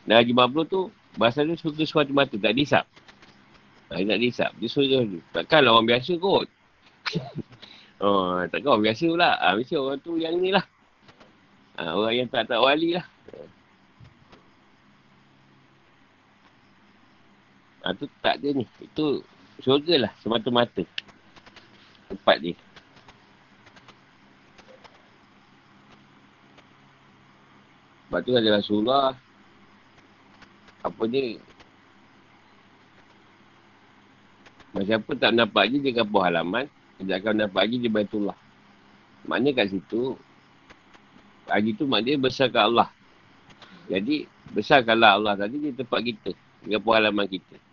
Dan 0.04 0.20
Haji 0.20 0.36
Mabrur 0.36 0.68
tu 0.68 0.92
bahasa 1.16 1.40
dia 1.48 1.56
suka 1.56 1.80
suatu 1.88 2.12
mata. 2.12 2.36
Tak 2.36 2.52
disap. 2.52 2.84
Dia 3.88 4.04
tak 4.04 4.20
disap. 4.20 4.50
Dia 4.60 4.68
suka. 4.68 5.00
Takkanlah 5.32 5.72
orang 5.72 5.88
biasa 5.88 6.12
kot. 6.20 6.44
oh, 8.04 8.44
takkan 8.52 8.76
orang 8.76 8.92
biasa 8.92 9.04
pula. 9.08 9.32
Ha, 9.40 9.56
mesti 9.56 9.74
orang 9.80 9.98
tu 10.04 10.20
yang 10.20 10.36
ni 10.36 10.52
lah. 10.52 10.64
Ha, 11.80 11.96
orang 11.96 12.12
yang 12.20 12.28
tak 12.28 12.52
tak 12.52 12.60
wali 12.60 13.00
lah. 13.00 13.06
Ha, 17.80 17.96
tu 17.96 18.04
tak 18.20 18.44
ada 18.44 18.48
ni. 18.60 18.68
Itu 18.84 19.24
Syurga 19.64 20.08
lah 20.08 20.12
semata-mata. 20.20 20.84
Tempat 22.06 22.36
dia. 22.38 22.56
Sebab 28.06 28.20
tu 28.22 28.32
ada 28.32 28.48
Rasulullah. 28.56 29.12
Apa 30.86 31.02
dia. 31.10 31.36
Macam 34.76 34.96
apa 35.02 35.12
tak 35.16 35.30
mendapat 35.34 35.62
haji 35.66 35.76
dia 35.82 35.92
kapur 36.00 36.22
halaman. 36.22 36.64
Dia 37.02 37.18
akan 37.18 37.32
mendapat 37.36 37.60
haji 37.66 37.76
di 37.82 37.88
Baitullah. 37.90 38.38
Maknanya 39.26 39.64
kat 39.64 39.74
situ. 39.74 40.14
Haji 41.50 41.70
tu 41.74 41.84
maknanya 41.90 42.22
besarkan 42.22 42.62
Allah. 42.72 42.88
Jadi 43.90 44.30
besarkanlah 44.54 45.18
Allah 45.18 45.34
tadi 45.34 45.58
di 45.58 45.70
tempat 45.74 46.00
kita. 46.00 46.30
Di 46.62 46.72
kapur 46.78 46.94
halaman 46.94 47.26
kita. 47.26 47.65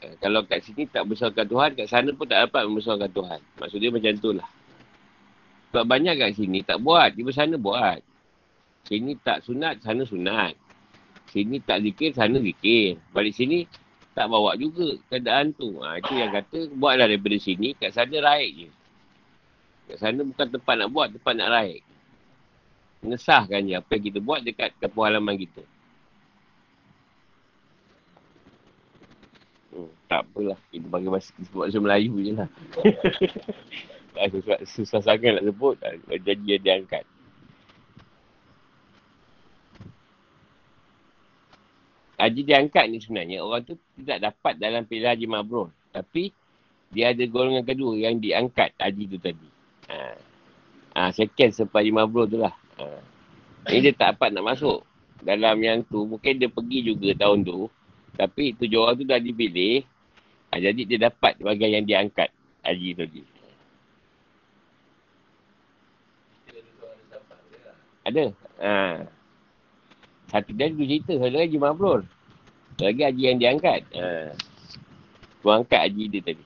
Eh, 0.00 0.16
kalau 0.16 0.40
kat 0.48 0.64
sini 0.64 0.88
tak 0.88 1.04
besarkan 1.04 1.44
Tuhan, 1.44 1.70
kat 1.76 1.86
sana 1.88 2.08
pun 2.16 2.24
tak 2.24 2.48
dapat 2.48 2.64
membesarkan 2.64 3.10
Tuhan. 3.12 3.40
Maksudnya 3.60 3.88
macam 3.92 4.12
tu 4.16 4.30
lah. 4.32 4.48
Sebab 5.70 5.84
banyak 5.86 6.14
kat 6.16 6.30
sini 6.34 6.64
tak 6.64 6.80
buat, 6.80 7.12
di 7.12 7.22
sana 7.30 7.60
buat. 7.60 8.00
Sini 8.88 9.12
tak 9.20 9.44
sunat, 9.44 9.84
sana 9.84 10.02
sunat. 10.08 10.56
Sini 11.30 11.60
tak 11.62 11.84
zikir, 11.84 12.10
sana 12.16 12.40
zikir. 12.40 12.96
Balik 13.12 13.36
sini 13.36 13.68
tak 14.16 14.26
bawa 14.26 14.56
juga 14.58 14.98
keadaan 15.12 15.52
tu. 15.54 15.78
Ha, 15.78 16.00
itu 16.00 16.16
yang 16.16 16.32
kata, 16.32 16.72
buatlah 16.74 17.06
daripada 17.06 17.36
sini, 17.38 17.76
kat 17.76 17.94
sana 17.94 18.16
raik 18.24 18.50
je. 18.56 18.68
Kat 19.92 19.96
sana 20.00 20.20
bukan 20.26 20.46
tempat 20.48 20.74
nak 20.80 20.88
buat, 20.90 21.08
tempat 21.12 21.32
nak 21.38 21.48
raik. 21.54 21.82
Mengesahkan 23.04 23.68
je 23.68 23.74
apa 23.76 23.90
yang 23.94 24.04
kita 24.10 24.18
buat 24.18 24.40
dekat 24.42 24.74
kampung 24.80 25.04
halaman 25.06 25.36
kita. 25.38 25.62
Hmm, 29.70 29.92
tak 30.10 30.26
apalah. 30.26 30.58
Kita 30.74 30.86
bagi 30.90 31.06
kita 31.06 31.40
sebut 31.46 31.60
bahasa 31.62 31.78
Melayu 31.78 32.12
je 32.18 32.32
lah. 32.34 32.48
susah, 34.34 34.58
susah 34.66 35.00
sangat 35.06 35.38
nak 35.38 35.46
sebut. 35.46 35.78
Jadi 36.10 36.42
dia 36.42 36.58
diangkat. 36.58 37.06
Haji 42.20 42.42
diangkat 42.44 42.84
ni 42.92 43.00
sebenarnya 43.00 43.40
orang 43.40 43.64
tu 43.64 43.80
tidak 43.96 44.28
dapat 44.28 44.60
dalam 44.60 44.84
pilihan 44.84 45.16
Haji 45.16 45.26
Mabrur. 45.30 45.72
Tapi 45.94 46.34
dia 46.92 47.14
ada 47.14 47.24
golongan 47.24 47.64
kedua 47.64 47.96
yang 47.96 48.20
diangkat 48.20 48.76
Haji 48.76 49.04
tu 49.08 49.18
tadi. 49.22 49.48
Ha. 49.88 49.96
Ha, 50.90 51.00
second 51.16 51.50
sebab 51.54 51.80
Haji 51.80 51.92
Mabrur 51.94 52.28
tu 52.28 52.36
lah. 52.36 52.52
Ha. 52.76 52.98
Ini 53.72 53.88
dia 53.88 53.92
tak 53.96 54.18
dapat 54.18 54.36
nak 54.36 54.52
masuk 54.52 54.84
dalam 55.24 55.56
yang 55.64 55.80
tu. 55.88 56.04
Mungkin 56.04 56.36
dia 56.36 56.52
pergi 56.52 56.92
juga 56.92 57.16
tahun 57.16 57.46
tu. 57.46 57.72
Tapi 58.20 58.52
tujuh 58.58 58.78
orang 58.84 59.00
tu 59.00 59.04
dah 59.08 59.16
dipilih. 59.16 59.80
Ha, 60.50 60.58
jadi 60.58 60.82
dia 60.82 60.98
dapat 61.06 61.38
bagian 61.38 61.78
yang 61.78 61.86
diangkat 61.86 62.26
haji 62.66 62.90
tadi. 62.98 63.22
Ada. 68.02 68.24
Ha. 68.58 68.74
Satu 70.34 70.50
dia 70.50 70.66
dulu 70.74 70.86
cerita. 70.90 71.12
Satu 71.14 71.36
lagi 71.38 71.54
Mabrur. 71.54 72.02
Lagi 72.82 73.02
haji 73.06 73.22
yang 73.22 73.38
diangkat. 73.38 73.86
Ha. 73.94 74.34
Tu 75.40 75.46
angkat 75.46 75.80
haji 75.86 76.04
dia 76.10 76.20
tadi. 76.26 76.44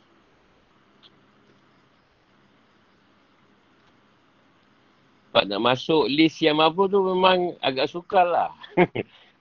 Sebab 5.32 5.50
nak 5.50 5.62
masuk 5.64 6.05
list 6.12 6.38
yang 6.44 6.61
Mabrur 6.61 6.92
tu 6.92 7.00
memang 7.00 7.57
agak 7.64 7.88
sukar 7.88 8.28
lah. 8.28 8.52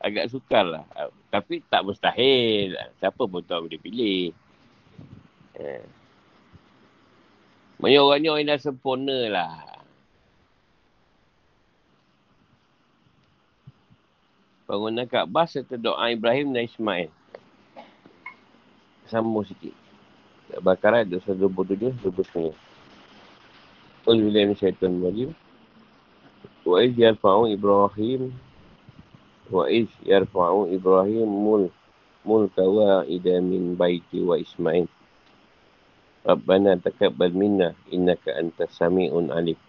agak 0.08 0.32
sukar 0.32 0.64
lah. 0.64 0.88
Tapi 1.28 1.60
tak 1.68 1.84
mustahil. 1.84 2.80
Siapa 3.04 3.28
pun 3.28 3.44
tahu 3.44 3.68
boleh 3.68 3.82
pilih. 3.84 4.32
Eh. 5.60 5.86
Maksudnya 7.78 8.00
orang 8.00 8.20
ni 8.24 8.28
orang 8.32 8.48
dah 8.48 8.60
sempurna 8.62 9.20
lah. 9.28 9.54
Bangunan 14.64 15.06
Kaabah 15.06 15.46
serta 15.46 15.76
doa 15.76 16.10
Ibrahim 16.10 16.56
dan 16.56 16.66
Ismail. 16.66 17.12
Sambung 19.12 19.44
sikit. 19.46 19.76
Bakarat 20.64 21.12
227, 21.12 21.92
29. 22.02 22.56
Oh, 24.08 24.16
Julian 24.16 24.56
Syaitan 24.56 24.98
Wajib. 25.04 25.36
Wa 26.64 26.80
iz 26.80 26.96
yarfa'u 26.96 27.52
Ibrahim 27.52 28.32
Wa 29.52 29.68
iz 29.68 29.92
yarfa'u 30.08 30.72
Ibrahim 30.72 31.28
mul 31.28 31.68
mulka 32.24 32.64
wa 32.64 33.04
ida 33.04 33.44
min 33.44 33.76
baiti 33.76 34.24
wa 34.24 34.40
Ismail 34.40 34.88
Rabbana 36.24 36.80
takabbal 36.80 37.36
minna 37.36 37.76
innaka 37.92 38.32
antas 38.40 38.72
sami'un 38.80 39.28
alim. 39.28 39.60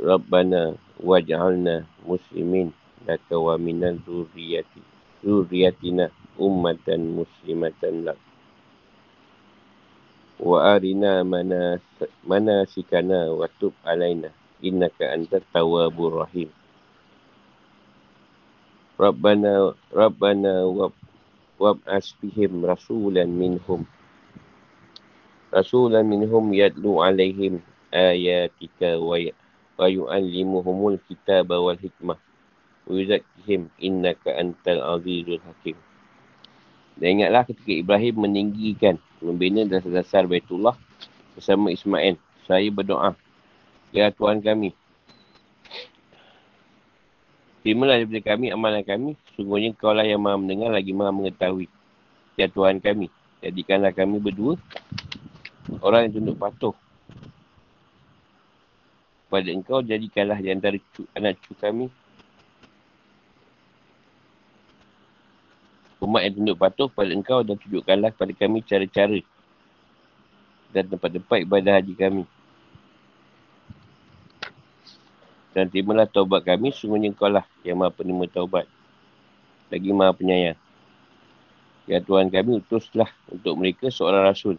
Rabbana 0.00 0.80
waj'alna 0.96 1.84
muslimin 2.08 2.72
laka 3.04 3.36
wa 3.36 3.60
minal 3.60 4.00
zurriyati 4.00 4.80
zurriyatina 5.20 6.08
ummatan 6.40 7.20
muslimatan 7.20 8.08
lak. 8.08 8.16
Wa 10.40 10.72
arina 10.72 11.20
mana 11.20 11.76
mana 12.24 12.64
sikana 12.64 13.28
wa 13.36 13.44
tub 13.60 13.76
alaina 13.84 14.32
innaka 14.64 15.12
antat 15.12 15.44
tawwabur 15.52 16.24
rahim. 16.24 16.48
Rabbana 18.96 19.76
Rabbana 19.92 20.64
wa 20.64 20.88
wa 21.60 21.76
asbihim 21.84 22.64
rasulan 22.64 23.28
minhum 23.28 23.84
rasulan 25.52 26.08
minhum 26.08 26.50
yadlu 26.56 27.04
alaihim 27.04 27.60
ayatika 27.92 28.96
wa 28.96 29.20
wa 29.76 29.86
yu'allimuhumul 29.86 30.96
kitaba 31.04 31.60
wal 31.60 31.76
hikmah 31.76 32.16
yuzakkihim 32.88 33.68
innaka 33.78 34.32
antal 34.40 34.98
dan 36.92 37.08
ingatlah 37.08 37.44
ketika 37.48 37.72
Ibrahim 37.72 38.14
meninggikan 38.20 38.96
membina 39.20 39.64
dasar-dasar 39.64 40.28
Baitullah 40.28 40.76
bersama 41.36 41.72
Ismail 41.72 42.16
saya 42.48 42.68
berdoa 42.72 43.12
ya 43.92 44.08
Tuhan 44.12 44.40
kami 44.40 44.72
Terimalah 47.62 48.02
daripada 48.02 48.34
kami 48.34 48.50
amalan 48.50 48.82
kami. 48.82 49.10
Sungguhnya 49.38 49.70
kau 49.78 49.94
lah 49.94 50.02
yang 50.02 50.18
maha 50.18 50.34
mendengar 50.34 50.74
lagi 50.74 50.90
maha 50.90 51.14
mengetahui. 51.14 51.70
Ya 52.34 52.50
Tuhan 52.50 52.82
kami. 52.82 53.06
Jadikanlah 53.38 53.94
kami 53.94 54.18
berdua 54.18 54.58
orang 55.82 56.08
yang 56.08 56.12
tunduk 56.18 56.36
patuh. 56.38 56.74
Pada 59.32 59.48
engkau 59.48 59.80
jadikanlah 59.80 60.36
di 60.42 60.48
antara 60.52 60.76
cu, 60.92 61.08
anak 61.16 61.40
cucu 61.40 61.54
kami. 61.56 61.86
Umat 66.02 66.26
yang 66.26 66.34
tunduk 66.42 66.58
patuh 66.58 66.88
pada 66.90 67.10
engkau 67.14 67.40
dan 67.46 67.56
tunjukkanlah 67.56 68.10
pada 68.12 68.32
kami 68.34 68.60
cara-cara 68.66 69.22
dan 70.74 70.84
tempat-tempat 70.88 71.38
ibadah 71.46 71.78
haji 71.78 71.94
kami. 71.94 72.24
Dan 75.52 75.68
terimalah 75.68 76.08
taubat 76.08 76.48
kami 76.48 76.72
sungguhnya 76.72 77.12
engkau 77.12 77.28
lah 77.28 77.44
yang 77.60 77.76
maha 77.76 77.92
penerima 77.92 78.24
taubat. 78.32 78.64
Lagi 79.68 79.92
maha 79.92 80.16
penyayang. 80.16 80.58
Ya 81.84 82.00
Tuhan 82.00 82.32
kami 82.32 82.64
utuslah 82.64 83.08
untuk 83.28 83.60
mereka 83.60 83.92
seorang 83.92 84.32
rasul 84.32 84.56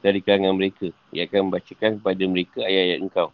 dari 0.00 0.20
kalangan 0.24 0.56
mereka. 0.56 0.88
Ia 1.12 1.28
akan 1.28 1.48
membacakan 1.48 2.00
kepada 2.00 2.24
mereka 2.24 2.58
ayat-ayat 2.64 2.98
engkau. 3.00 3.28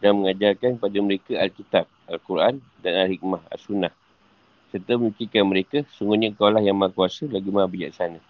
Dan 0.00 0.20
mengajarkan 0.20 0.70
kepada 0.76 0.98
mereka 1.00 1.32
Alkitab, 1.40 1.84
Al-Quran 2.08 2.60
dan 2.84 2.92
Al-Hikmah, 3.08 3.40
As-Sunnah. 3.48 3.92
Serta 4.68 5.00
memikirkan 5.00 5.48
mereka, 5.48 5.78
sungguhnya 5.96 6.28
engkau 6.28 6.52
lah 6.52 6.60
yang 6.60 6.76
maha 6.76 6.92
kuasa 6.92 7.24
lagi 7.24 7.48
maha 7.48 7.64
bijaksana. 7.64 8.20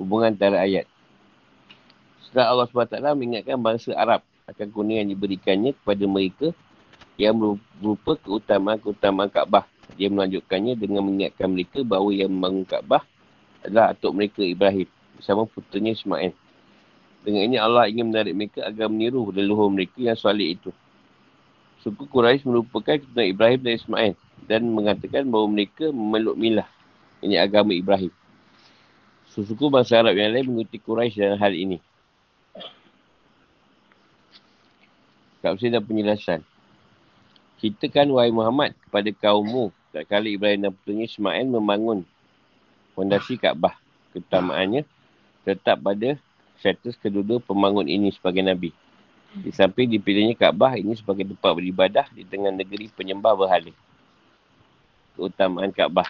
Hubungan 0.00 0.32
antara 0.32 0.64
ayat. 0.64 0.88
Setelah 2.24 2.48
Allah 2.48 2.66
SWT 2.72 2.96
mengingatkan 3.12 3.60
bangsa 3.60 3.92
Arab 3.92 4.24
akan 4.48 4.66
kuning 4.72 5.04
yang 5.04 5.10
diberikannya 5.12 5.76
kepada 5.76 6.04
mereka 6.08 6.48
yang 7.20 7.36
berupa 7.76 8.16
keutamaan-keutamaan 8.24 9.28
Kaabah. 9.28 9.68
Dia 10.00 10.08
melanjutkannya 10.08 10.72
dengan 10.80 11.04
mengingatkan 11.04 11.52
mereka 11.52 11.84
bahawa 11.84 12.08
yang 12.16 12.32
membangun 12.32 12.64
Kaabah 12.64 13.04
adalah 13.62 13.94
atuk 13.94 14.12
mereka 14.12 14.42
Ibrahim 14.42 14.86
bersama 15.16 15.46
putranya 15.46 15.94
Ismail. 15.94 16.34
Dengan 17.22 17.42
ini 17.46 17.56
Allah 17.58 17.86
ingin 17.86 18.10
menarik 18.10 18.34
mereka 18.34 18.66
agar 18.66 18.90
meniru 18.90 19.30
leluhur 19.30 19.70
mereka 19.70 19.98
yang 20.02 20.18
solid 20.18 20.58
itu. 20.58 20.70
Suku 21.82 22.06
Quraisy 22.06 22.46
merupakan 22.46 22.94
keturunan 22.98 23.26
Ibrahim 23.26 23.58
dan 23.62 23.72
Ismail 23.78 24.12
dan 24.46 24.60
mengatakan 24.70 25.26
bahawa 25.30 25.46
mereka 25.50 25.90
memeluk 25.90 26.34
milah 26.34 26.66
ini 27.22 27.38
agama 27.38 27.74
Ibrahim. 27.74 28.10
Suku 29.30 29.70
bangsa 29.70 30.02
Arab 30.02 30.18
yang 30.18 30.34
lain 30.34 30.46
mengikuti 30.50 30.82
Quraisy 30.82 31.18
dalam 31.22 31.38
hal 31.38 31.54
ini. 31.54 31.78
Kapsi 35.42 35.74
dan 35.74 35.82
penjelasan. 35.82 36.40
Ceritakan 37.58 38.10
wahai 38.14 38.34
Muhammad 38.34 38.74
kepada 38.86 39.10
kaummu 39.14 39.70
tak 39.94 40.10
kali 40.10 40.34
Ibrahim 40.34 40.66
dan 40.66 40.70
putranya 40.74 41.06
Ismail 41.06 41.46
membangun 41.46 41.98
fondasi 42.92 43.40
Kaabah. 43.40 43.76
Keutamaannya 44.12 44.84
tetap 45.42 45.80
pada 45.80 46.20
status 46.60 46.94
kedua-dua 47.00 47.42
pembangun 47.42 47.88
ini 47.88 48.12
sebagai 48.14 48.44
Nabi. 48.44 48.70
Di 49.32 49.48
samping 49.48 49.88
dipilihnya 49.88 50.36
Kaabah 50.36 50.76
ini 50.76 50.92
sebagai 50.92 51.24
tempat 51.24 51.56
beribadah 51.56 52.06
di 52.12 52.22
tengah 52.28 52.52
negeri 52.52 52.92
penyembah 52.92 53.32
berhala. 53.32 53.72
Keutamaan 55.16 55.72
Kaabah. 55.72 56.08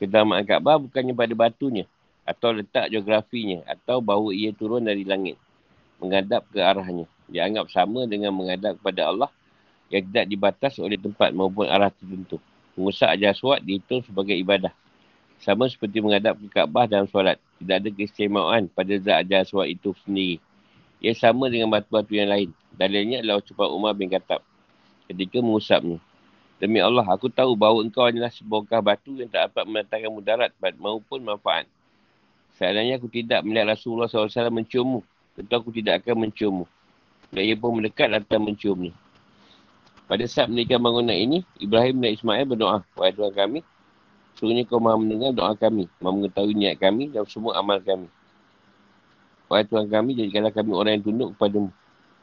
Keutamaan 0.00 0.44
Kaabah 0.44 0.80
bukannya 0.88 1.12
pada 1.12 1.34
batunya 1.36 1.84
atau 2.26 2.50
letak 2.50 2.90
geografinya 2.90 3.62
atau 3.70 4.02
bahawa 4.02 4.34
ia 4.34 4.50
turun 4.50 4.82
dari 4.82 5.06
langit 5.06 5.38
menghadap 6.00 6.48
ke 6.50 6.60
arahnya. 6.60 7.06
Dianggap 7.28 7.68
sama 7.70 8.08
dengan 8.08 8.32
menghadap 8.32 8.80
kepada 8.80 9.08
Allah 9.12 9.30
yang 9.90 10.02
tidak 10.10 10.26
dibatas 10.26 10.74
oleh 10.82 10.98
tempat 10.98 11.30
maupun 11.30 11.70
arah 11.70 11.90
tertentu. 11.92 12.42
Mengusak 12.74 13.16
jaswat 13.16 13.62
dihitung 13.64 14.02
sebagai 14.04 14.36
ibadah. 14.36 14.74
Sama 15.40 15.68
seperti 15.68 16.00
menghadap 16.00 16.36
ke 16.40 16.48
Kaabah 16.48 16.88
dalam 16.88 17.06
solat. 17.08 17.40
Tidak 17.60 17.76
ada 17.76 17.88
keistimewaan 17.88 18.68
pada 18.72 18.94
zat 19.00 19.24
jaswat 19.28 19.72
itu 19.72 19.96
sendiri. 20.04 20.42
Ia 21.00 21.12
sama 21.12 21.48
dengan 21.52 21.68
batu-batu 21.72 22.16
yang 22.16 22.28
lain. 22.28 22.50
Dalilnya 22.72 23.24
adalah 23.24 23.40
ucapan 23.40 23.68
Umar 23.72 23.92
bin 23.96 24.08
Khattab 24.12 24.44
ketika 25.06 25.38
mengusapnya. 25.40 26.02
Demi 26.56 26.80
Allah, 26.80 27.04
aku 27.04 27.28
tahu 27.28 27.52
bahawa 27.52 27.84
engkau 27.84 28.08
adalah 28.08 28.32
sebongkah 28.32 28.80
batu 28.80 29.12
yang 29.12 29.28
tak 29.28 29.52
dapat 29.52 29.64
mendatangkan 29.68 30.08
mudarat 30.08 30.50
maupun 30.80 31.20
manfaat. 31.20 31.68
Seandainya 32.56 32.96
aku 32.96 33.12
tidak 33.12 33.44
melihat 33.44 33.76
Rasulullah 33.76 34.08
SAW 34.08 34.48
menciummu, 34.48 35.04
tentu 35.36 35.52
aku 35.52 35.68
tidak 35.76 36.00
akan 36.00 36.28
menciummu. 36.28 36.64
Dan 37.28 37.42
ia 37.44 37.56
pun 37.60 37.76
mendekat 37.76 38.08
datang 38.08 38.40
menciumnya. 38.40 38.96
Pada 40.06 40.22
saat 40.30 40.46
menikah 40.46 40.78
bangunan 40.78 41.14
ini, 41.14 41.42
Ibrahim 41.58 41.98
dan 41.98 42.14
Ismail 42.14 42.46
berdoa, 42.46 42.86
Wahai 42.94 43.10
Tuhan 43.10 43.34
kami, 43.34 43.60
sungguhnya 44.38 44.62
kau 44.62 44.78
maha 44.78 44.94
mendengar 44.94 45.34
doa 45.34 45.52
kami, 45.58 45.90
maha 45.98 46.14
mengetahui 46.14 46.54
niat 46.54 46.78
kami 46.78 47.10
dan 47.10 47.26
semua 47.26 47.58
amal 47.58 47.82
kami. 47.82 48.06
Wahai 49.50 49.66
Tuhan 49.66 49.90
kami, 49.90 50.14
jadikanlah 50.14 50.54
kami 50.54 50.70
orang 50.78 50.92
yang 50.98 51.04
tunduk 51.10 51.28
kepadamu. 51.34 51.70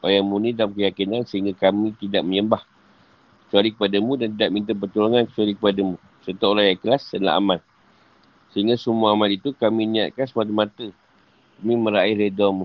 Orang 0.00 0.14
yang 0.16 0.26
murni 0.28 0.50
dalam 0.56 0.72
keyakinan 0.72 1.28
sehingga 1.28 1.52
kami 1.56 1.92
tidak 1.96 2.24
menyembah 2.24 2.64
kecuali 3.48 3.68
kepadamu 3.72 4.12
dan 4.16 4.28
tidak 4.36 4.50
minta 4.52 4.72
pertolongan 4.72 5.24
kecuali 5.28 5.52
kepadamu. 5.56 5.96
Serta 6.24 6.44
orang 6.48 6.64
yang 6.68 6.76
ikhlas 6.80 7.02
adalah 7.12 7.34
amal. 7.36 7.58
Sehingga 8.52 8.76
semua 8.80 9.12
amal 9.12 9.28
itu 9.28 9.52
kami 9.52 9.84
niatkan 9.88 10.24
semata-mata 10.24 10.88
demi 11.60 11.74
meraih 11.76 12.16
redamu. 12.16 12.64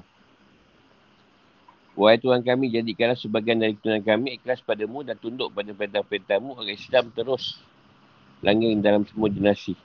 Wahai 2.00 2.16
Tuhan 2.16 2.40
kami, 2.48 2.72
jadikanlah 2.72 3.20
sebagian 3.20 3.60
dari 3.60 3.76
Tuhan 3.76 4.00
kami 4.00 4.40
ikhlas 4.40 4.64
padamu 4.64 5.04
dan 5.04 5.20
tunduk 5.20 5.52
pada 5.52 5.76
perintah-perintahmu 5.76 6.56
agar 6.56 6.72
Islam 6.72 7.12
terus 7.12 7.60
langgeng 8.40 8.80
dalam 8.80 9.04
semua 9.04 9.28
generasi. 9.28 9.76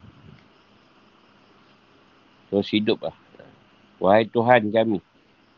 Terus 2.54 2.70
hidup 2.70 3.02
lah. 3.10 3.16
Wahai 3.98 4.30
Tuhan 4.30 4.70
kami, 4.70 5.02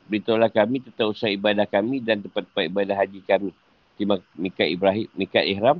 beritahulah 0.08 0.48
kami 0.48 0.80
tentang 0.80 1.12
usaha 1.12 1.28
ibadah 1.28 1.68
kami 1.68 2.00
dan 2.00 2.24
tempat-tempat 2.24 2.64
ibadah 2.72 2.96
haji 3.04 3.20
kami. 3.20 3.52
Di 4.00 4.08
Mikat 4.40 4.68
Ibrahim, 4.72 5.12
Mikat 5.12 5.44
Ihram, 5.44 5.76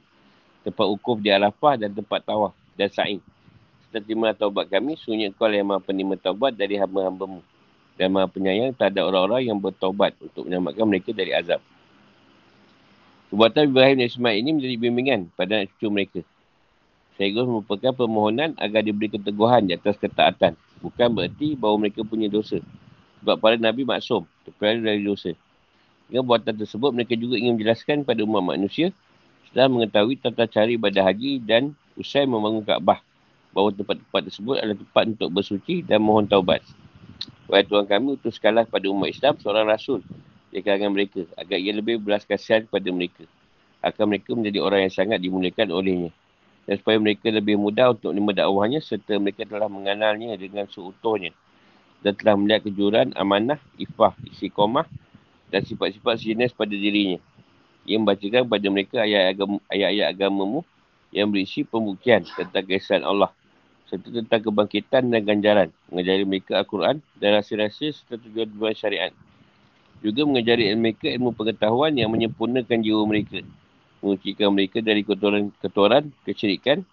tempat 0.61 0.87
ukuf 0.93 1.25
di 1.25 1.33
Arafah 1.33 1.81
dan 1.81 1.97
tempat 1.97 2.21
tawaf 2.21 2.53
dan 2.77 2.93
sa'ing. 2.93 3.25
Serta 3.89 4.05
terimalah 4.05 4.37
taubat 4.37 4.69
kami, 4.69 5.01
sunyi 5.01 5.33
kau 5.33 5.49
yang 5.49 5.73
maha 5.73 5.81
penerima 5.81 6.21
taubat 6.21 6.53
dari 6.53 6.77
hamba-hambamu 6.77 7.56
dan 7.97 8.13
maha 8.13 8.29
penyayang 8.29 8.77
terhadap 8.77 9.09
orang-orang 9.09 9.49
yang 9.49 9.59
bertobat 9.61 10.13
untuk 10.21 10.45
menyelamatkan 10.45 10.85
mereka 10.85 11.11
dari 11.17 11.33
azab. 11.33 11.61
Perbuatan 13.33 13.73
Ibrahim 13.73 13.97
dan 13.99 14.07
Ismail 14.07 14.37
ini 14.39 14.51
menjadi 14.55 14.77
bimbingan 14.79 15.21
pada 15.35 15.61
anak 15.61 15.75
cucu 15.77 15.89
mereka. 15.91 16.21
Sekaligus 17.17 17.49
merupakan 17.49 17.93
permohonan 17.97 18.55
agar 18.61 18.85
diberi 18.85 19.09
keteguhan 19.11 19.67
di 19.67 19.75
atas 19.75 19.97
ketaatan. 19.99 20.55
Bukan 20.85 21.09
berarti 21.17 21.57
bahawa 21.57 21.89
mereka 21.89 22.05
punya 22.05 22.29
dosa. 22.29 22.61
Sebab 23.25 23.41
para 23.41 23.57
Nabi 23.59 23.83
maksum, 23.83 24.29
terpelihara 24.45 24.95
dari 24.95 25.03
dosa. 25.03 25.33
Dengan 26.07 26.23
buatan 26.23 26.55
tersebut, 26.55 26.95
mereka 26.95 27.19
juga 27.19 27.35
ingin 27.35 27.59
menjelaskan 27.59 28.07
pada 28.07 28.23
umat 28.23 28.55
manusia 28.55 28.95
setelah 29.49 29.67
mengetahui 29.73 30.15
tata 30.23 30.47
cara 30.47 30.71
ibadah 30.71 31.03
haji 31.03 31.43
dan 31.43 31.75
usai 31.99 32.29
membangun 32.29 32.63
Kaabah. 32.63 33.03
Bahawa 33.51 33.73
tempat-tempat 33.73 34.21
tersebut 34.31 34.55
adalah 34.61 34.79
tempat 34.79 35.05
untuk 35.17 35.29
bersuci 35.33 35.83
dan 35.83 36.05
mohon 36.05 36.29
taubat. 36.29 36.61
Wahai 37.47 37.63
Tuhan 37.63 37.87
kami, 37.87 38.19
utuskanlah 38.19 38.67
pada 38.67 38.91
umat 38.91 39.07
Islam 39.07 39.39
seorang 39.39 39.71
Rasul 39.71 40.03
di 40.51 40.59
kalangan 40.63 40.91
mereka. 40.91 41.23
Agar 41.39 41.59
ia 41.63 41.71
lebih 41.71 42.03
belas 42.03 42.27
kasihan 42.27 42.67
kepada 42.67 42.91
mereka. 42.91 43.23
Akan 43.79 44.11
mereka 44.11 44.35
menjadi 44.35 44.59
orang 44.59 44.91
yang 44.91 44.95
sangat 44.95 45.23
dimuliakan 45.23 45.71
olehnya. 45.71 46.11
Dan 46.67 46.83
supaya 46.83 46.99
mereka 46.99 47.31
lebih 47.31 47.55
mudah 47.55 47.95
untuk 47.95 48.11
menerima 48.11 48.43
dakwahnya 48.43 48.83
serta 48.83 49.15
mereka 49.23 49.47
telah 49.47 49.71
mengenalnya 49.71 50.35
dengan 50.35 50.67
seutuhnya. 50.67 51.31
Dan 52.03 52.19
telah 52.19 52.35
melihat 52.35 52.67
kejuran, 52.67 53.15
amanah, 53.15 53.63
ifah, 53.79 54.19
isi 54.27 54.51
komah 54.51 54.91
dan 55.55 55.63
sifat-sifat 55.63 56.19
sejenis 56.19 56.51
pada 56.51 56.75
dirinya. 56.75 57.23
Ia 57.87 58.03
membacakan 58.03 58.43
kepada 58.51 58.67
mereka 58.67 58.97
ayat-ayat 59.07 60.07
agamamu 60.11 60.67
yang 61.15 61.31
berisi 61.31 61.63
pembuktian 61.63 62.27
tentang 62.27 62.67
kesan 62.67 63.07
Allah 63.07 63.31
serta 63.87 64.09
tentang 64.11 64.41
kebangkitan 64.51 65.03
dan 65.15 65.23
ganjaran. 65.23 65.69
Mengajari 65.91 66.27
mereka 66.27 66.59
Al-Quran 66.59 66.99
dan 67.23 67.31
rasa-rasa 67.39 67.95
serta 67.95 68.19
tujuan-tujuan 68.19 68.75
syariat. 68.75 69.13
Juga 70.03 70.27
mengajari 70.27 70.75
mereka 70.75 71.07
ilmu 71.09 71.33
pengetahuan 71.33 71.95
yang 71.95 72.11
menyempurnakan 72.11 72.83
jiwa 72.83 73.03
mereka. 73.07 73.41
Mengucikan 74.03 74.53
mereka 74.53 74.79
dari 74.83 75.07
kotoran-kotoran, 75.07 76.11
kesyirikan, 76.27 76.85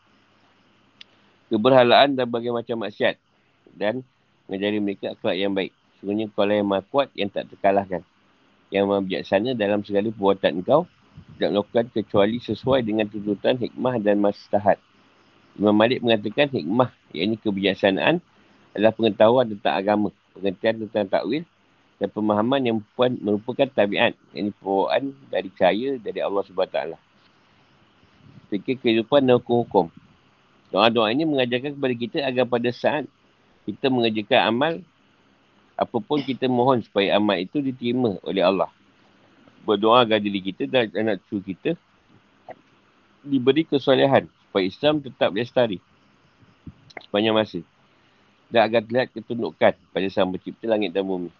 keberhalaan 1.49 2.15
dan 2.15 2.30
berbagai 2.30 2.53
macam 2.53 2.86
maksiat. 2.86 3.18
Dan 3.74 4.06
mengajari 4.45 4.78
mereka 4.78 5.18
akhlak 5.18 5.36
yang 5.36 5.52
baik. 5.52 5.74
Sebenarnya 5.99 6.28
kau 6.36 6.45
yang 6.45 6.68
maha 6.68 6.84
kuat 6.88 7.10
yang 7.18 7.30
tak 7.34 7.49
terkalahkan. 7.49 8.06
Yang 8.70 8.86
maha 8.86 9.02
bijaksana 9.02 9.49
dalam 9.57 9.82
segala 9.82 10.14
perbuatan 10.14 10.61
kau. 10.61 10.86
Tidak 11.38 11.49
melakukan 11.49 11.90
kecuali 11.90 12.38
sesuai 12.38 12.86
dengan 12.86 13.10
tuntutan 13.10 13.57
hikmah 13.57 13.98
dan 14.02 14.22
maslahat. 14.22 14.78
Imam 15.54 15.76
Malik 15.78 16.02
mengatakan 16.02 16.50
hikmah, 16.50 16.90
iaitu 17.14 17.38
kebijaksanaan, 17.46 18.18
adalah 18.74 18.94
pengetahuan 18.98 19.46
tentang 19.54 19.74
agama, 19.78 20.08
pengertian 20.34 20.82
tentang 20.90 21.06
takwil 21.06 21.44
dan 22.02 22.10
pemahaman 22.10 22.62
yang 22.66 22.78
merupakan 22.98 23.70
tabiat, 23.70 24.18
yang 24.34 24.50
pembawaan 24.58 25.14
dari 25.30 25.50
cahaya 25.54 26.02
dari 26.02 26.20
Allah 26.26 26.42
SWT. 26.42 26.78
Fikir 28.50 28.82
kehidupan 28.82 29.30
dan 29.30 29.38
hukum-hukum. 29.38 29.94
Doa-doa 30.74 31.14
ini 31.14 31.22
mengajarkan 31.22 31.78
kepada 31.78 31.94
kita 31.94 32.18
agar 32.26 32.50
pada 32.50 32.70
saat 32.74 33.06
kita 33.70 33.94
mengerjakan 33.94 34.42
amal, 34.50 34.74
apapun 35.78 36.26
kita 36.26 36.50
mohon 36.50 36.82
supaya 36.82 37.22
amal 37.22 37.38
itu 37.38 37.62
diterima 37.62 38.18
oleh 38.26 38.42
Allah. 38.42 38.74
Berdoa 39.70 40.02
agar 40.02 40.18
diri 40.18 40.42
kita 40.42 40.66
dan 40.66 40.90
anak 40.98 41.22
cucu 41.30 41.54
kita 41.54 41.78
diberi 43.22 43.64
kesolehan 43.64 44.28
supaya 44.54 44.70
Islam 44.70 45.02
tetap 45.02 45.34
lestari 45.34 45.82
sepanjang 47.02 47.34
masa 47.34 47.66
dan 48.54 48.70
agar 48.70 48.86
terlihat 48.86 49.10
ketundukan 49.10 49.74
pada 49.74 50.08
sang 50.14 50.30
pencipta 50.30 50.70
langit 50.70 50.94
dan 50.94 51.10
bumi. 51.10 51.34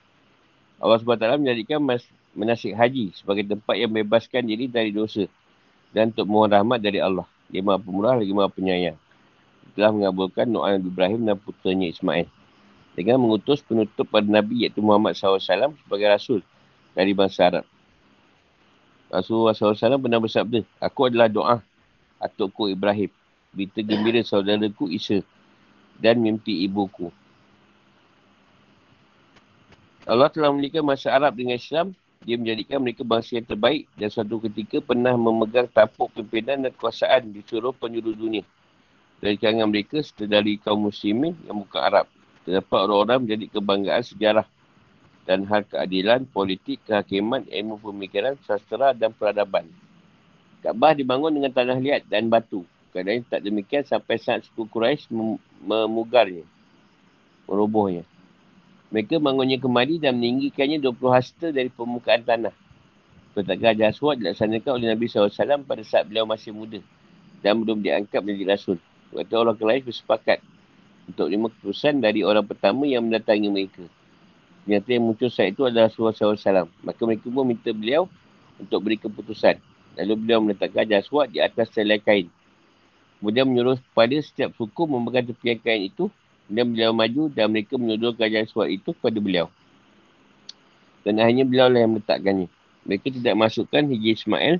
Allah 0.81 0.98
SWT 0.98 1.22
menjadikan 1.38 1.77
mas- 1.77 2.10
menasik 2.34 2.73
haji 2.73 3.14
sebagai 3.14 3.45
tempat 3.45 3.77
yang 3.77 3.94
membebaskan 3.94 4.49
diri 4.49 4.65
dari 4.65 4.90
dosa 4.90 5.30
dan 5.94 6.10
untuk 6.10 6.26
mohon 6.26 6.49
rahmat 6.49 6.81
dari 6.81 6.98
Allah. 6.98 7.30
Dia 7.53 7.61
maha 7.61 7.77
pemurah 7.77 8.18
lagi 8.18 8.34
maha 8.34 8.49
penyayang. 8.49 8.98
Telah 9.77 9.94
mengabulkan 9.94 10.49
doa 10.49 10.73
Nabi 10.73 10.90
Ibrahim 10.90 11.22
dan 11.22 11.38
putranya 11.38 11.85
Ismail. 11.94 12.26
Dengan 12.98 13.22
mengutus 13.22 13.61
penutup 13.61 14.10
pada 14.10 14.26
Nabi 14.26 14.65
iaitu 14.65 14.81
Muhammad 14.81 15.14
SAW 15.14 15.38
sebagai 15.85 16.10
Rasul 16.10 16.41
dari 16.98 17.14
bangsa 17.14 17.45
Arab. 17.45 17.65
Rasulullah 19.14 19.53
SAW 19.53 20.02
pernah 20.02 20.18
bersabda, 20.18 20.65
Aku 20.81 21.06
adalah 21.06 21.30
doa 21.30 21.61
atukku 22.23 22.71
Ibrahim. 22.71 23.11
Berita 23.53 23.85
gembira 23.85 24.23
saudaraku 24.25 24.89
Isa 24.89 25.21
dan 26.01 26.23
mimpi 26.23 26.65
ibuku. 26.65 27.13
Allah 30.03 30.27
telah 30.27 30.51
memiliki 30.51 30.83
masa 30.83 31.13
Arab 31.15 31.37
dengan 31.37 31.55
Islam. 31.55 31.95
Dia 32.23 32.39
menjadikan 32.39 32.79
mereka 32.79 33.03
bangsa 33.03 33.35
yang 33.35 33.47
terbaik 33.47 33.83
dan 33.99 34.07
suatu 34.07 34.39
ketika 34.47 34.79
pernah 34.79 35.11
memegang 35.19 35.67
tapuk 35.67 36.07
pimpinan 36.15 36.63
dan 36.63 36.71
kekuasaan 36.71 37.35
di 37.35 37.43
seluruh 37.43 37.75
penjuru 37.75 38.15
dunia. 38.15 38.47
Dari 39.19 39.35
kalangan 39.35 39.67
mereka 39.67 39.99
serta 39.99 40.27
dari 40.27 40.55
kaum 40.55 40.87
muslimin 40.87 41.35
yang 41.43 41.59
bukan 41.59 41.83
Arab. 41.83 42.07
Terdapat 42.47 42.79
orang-orang 42.79 43.27
menjadi 43.27 43.45
kebanggaan 43.59 44.03
sejarah 44.03 44.47
dan 45.23 45.47
hal 45.47 45.63
keadilan, 45.67 46.27
politik, 46.27 46.83
kehakiman, 46.87 47.47
ilmu 47.47 47.79
pemikiran, 47.79 48.35
sastra 48.43 48.91
dan 48.91 49.15
peradaban. 49.15 49.67
Kaabah 50.64 50.95
dibangun 50.95 51.35
dengan 51.35 51.52
tanah 51.52 51.76
liat 51.76 52.07
dan 52.07 52.31
batu. 52.31 52.64
Keadaan 52.95 53.27
tak 53.27 53.44
demikian 53.44 53.84
sampai 53.84 54.15
saat 54.15 54.48
suku 54.48 54.64
Quraisy 54.72 55.11
mem- 55.11 55.41
memugarnya. 55.60 56.48
Merobohnya. 57.44 58.07
Mereka 58.88 59.19
bangunnya 59.19 59.60
kembali 59.60 59.99
dan 59.99 60.15
meninggikannya 60.15 60.80
20 60.80 61.11
hasta 61.11 61.52
dari 61.52 61.68
permukaan 61.68 62.23
tanah. 62.23 62.56
Pertagaan 63.35 63.76
Hajar 63.76 63.91
Aswad 63.91 64.22
dilaksanakan 64.23 64.72
oleh 64.77 64.88
Nabi 64.94 65.10
SAW 65.10 65.68
pada 65.68 65.84
saat 65.84 66.07
beliau 66.07 66.23
masih 66.23 66.56
muda. 66.56 66.80
Dan 67.44 67.60
belum 67.65 67.84
diangkat 67.84 68.23
menjadi 68.23 68.56
Rasul. 68.56 68.77
Waktu 69.11 69.35
orang 69.35 69.60
Quraisy 69.60 69.84
bersepakat 69.84 70.40
untuk 71.11 71.27
lima 71.27 71.52
keputusan 71.52 71.99
dari 71.99 72.23
orang 72.23 72.48
pertama 72.48 72.88
yang 72.88 73.03
mendatangi 73.03 73.52
mereka. 73.52 73.84
Ternyata 74.64 74.88
yang 74.95 75.03
muncul 75.11 75.27
saat 75.27 75.52
itu 75.52 75.68
adalah 75.68 75.91
Rasulullah 75.91 76.15
SAW. 76.15 76.72
Maka 76.88 77.02
mereka 77.03 77.27
pun 77.27 77.44
minta 77.44 77.73
beliau 77.76 78.07
untuk 78.61 78.80
beri 78.80 78.95
keputusan. 78.95 79.72
Lalu 79.94 80.14
beliau 80.18 80.40
meletakkan 80.41 80.90
jaswat 80.90 81.30
di 81.30 81.38
atas 81.38 81.70
selai 81.70 82.02
kain. 82.02 82.28
Kemudian 83.22 83.45
menyuruh 83.48 83.78
kepada 83.80 84.18
setiap 84.20 84.52
suku 84.57 84.84
memegang 84.90 85.30
tepian 85.30 85.57
kain 85.61 85.88
itu. 85.88 86.10
Kemudian 86.49 86.68
beliau 86.76 86.91
maju 86.91 87.24
dan 87.32 87.48
mereka 87.53 87.80
menyodorkan 87.80 88.28
jaswat 88.28 88.68
itu 88.74 88.91
kepada 88.91 89.18
beliau. 89.22 89.48
Dan 91.06 91.20
akhirnya 91.20 91.45
beliau 91.45 91.68
lah 91.70 91.80
yang 91.84 91.91
meletakkannya. 91.95 92.48
Mereka 92.84 93.07
tidak 93.15 93.36
masukkan 93.40 93.84
Hiji 93.88 94.20
Ismail 94.20 94.60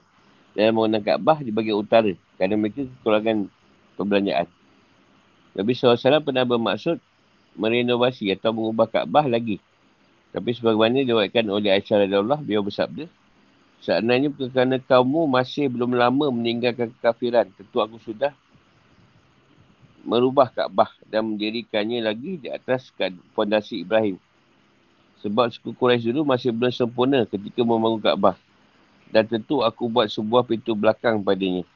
dalam 0.56 0.72
bangunan 0.80 1.02
Kaabah 1.04 1.44
di 1.44 1.52
bagian 1.52 1.82
utara. 1.82 2.14
Kerana 2.40 2.56
mereka 2.56 2.88
kekurangan 2.88 3.52
perbelanjaan. 4.00 4.48
Nabi 5.54 5.72
SAW 5.76 6.24
pernah 6.24 6.46
bermaksud 6.48 6.98
merenovasi 7.58 8.32
atau 8.34 8.56
mengubah 8.56 8.90
Kaabah 8.90 9.28
lagi. 9.28 9.62
Tapi 10.34 10.50
sebagaimana 10.56 11.06
diwakilkan 11.06 11.46
oleh 11.46 11.78
Aisyah 11.78 12.10
radhiyallahu 12.10 12.42
beliau 12.42 12.66
bersabda, 12.66 13.06
Seandainya 13.84 14.32
kerana 14.32 14.80
kaummu 14.80 15.28
masih 15.28 15.68
belum 15.68 16.00
lama 16.00 16.32
meninggalkan 16.32 16.88
kekafiran, 16.96 17.52
tentu 17.52 17.84
aku 17.84 18.00
sudah 18.00 18.32
merubah 20.08 20.48
Kaabah 20.48 20.88
dan 21.12 21.36
mendirikannya 21.36 22.00
lagi 22.00 22.40
di 22.40 22.48
atas 22.48 22.96
fondasi 23.36 23.84
Ibrahim. 23.84 24.16
Sebab 25.20 25.52
suku 25.52 25.76
Quraisy 25.76 26.12
dulu 26.16 26.32
masih 26.32 26.56
belum 26.56 26.72
sempurna 26.72 27.28
ketika 27.28 27.60
membangun 27.64 28.00
Kaabah. 28.00 28.40
Dan 29.12 29.28
tentu 29.28 29.60
aku 29.64 29.92
buat 29.92 30.08
sebuah 30.08 30.48
pintu 30.48 30.76
belakang 30.76 31.20
padanya. 31.20 31.68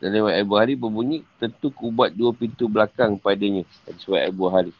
Dan 0.00 0.12
lewat 0.12 0.40
Abu 0.40 0.54
Hari 0.56 0.76
berbunyi, 0.76 1.24
tentu 1.40 1.68
aku 1.72 1.88
buat 1.88 2.12
dua 2.12 2.32
pintu 2.32 2.68
belakang 2.68 3.16
padanya. 3.20 3.64
Sebab 3.88 4.24
Abu 4.24 4.44
Hari. 4.48 4.72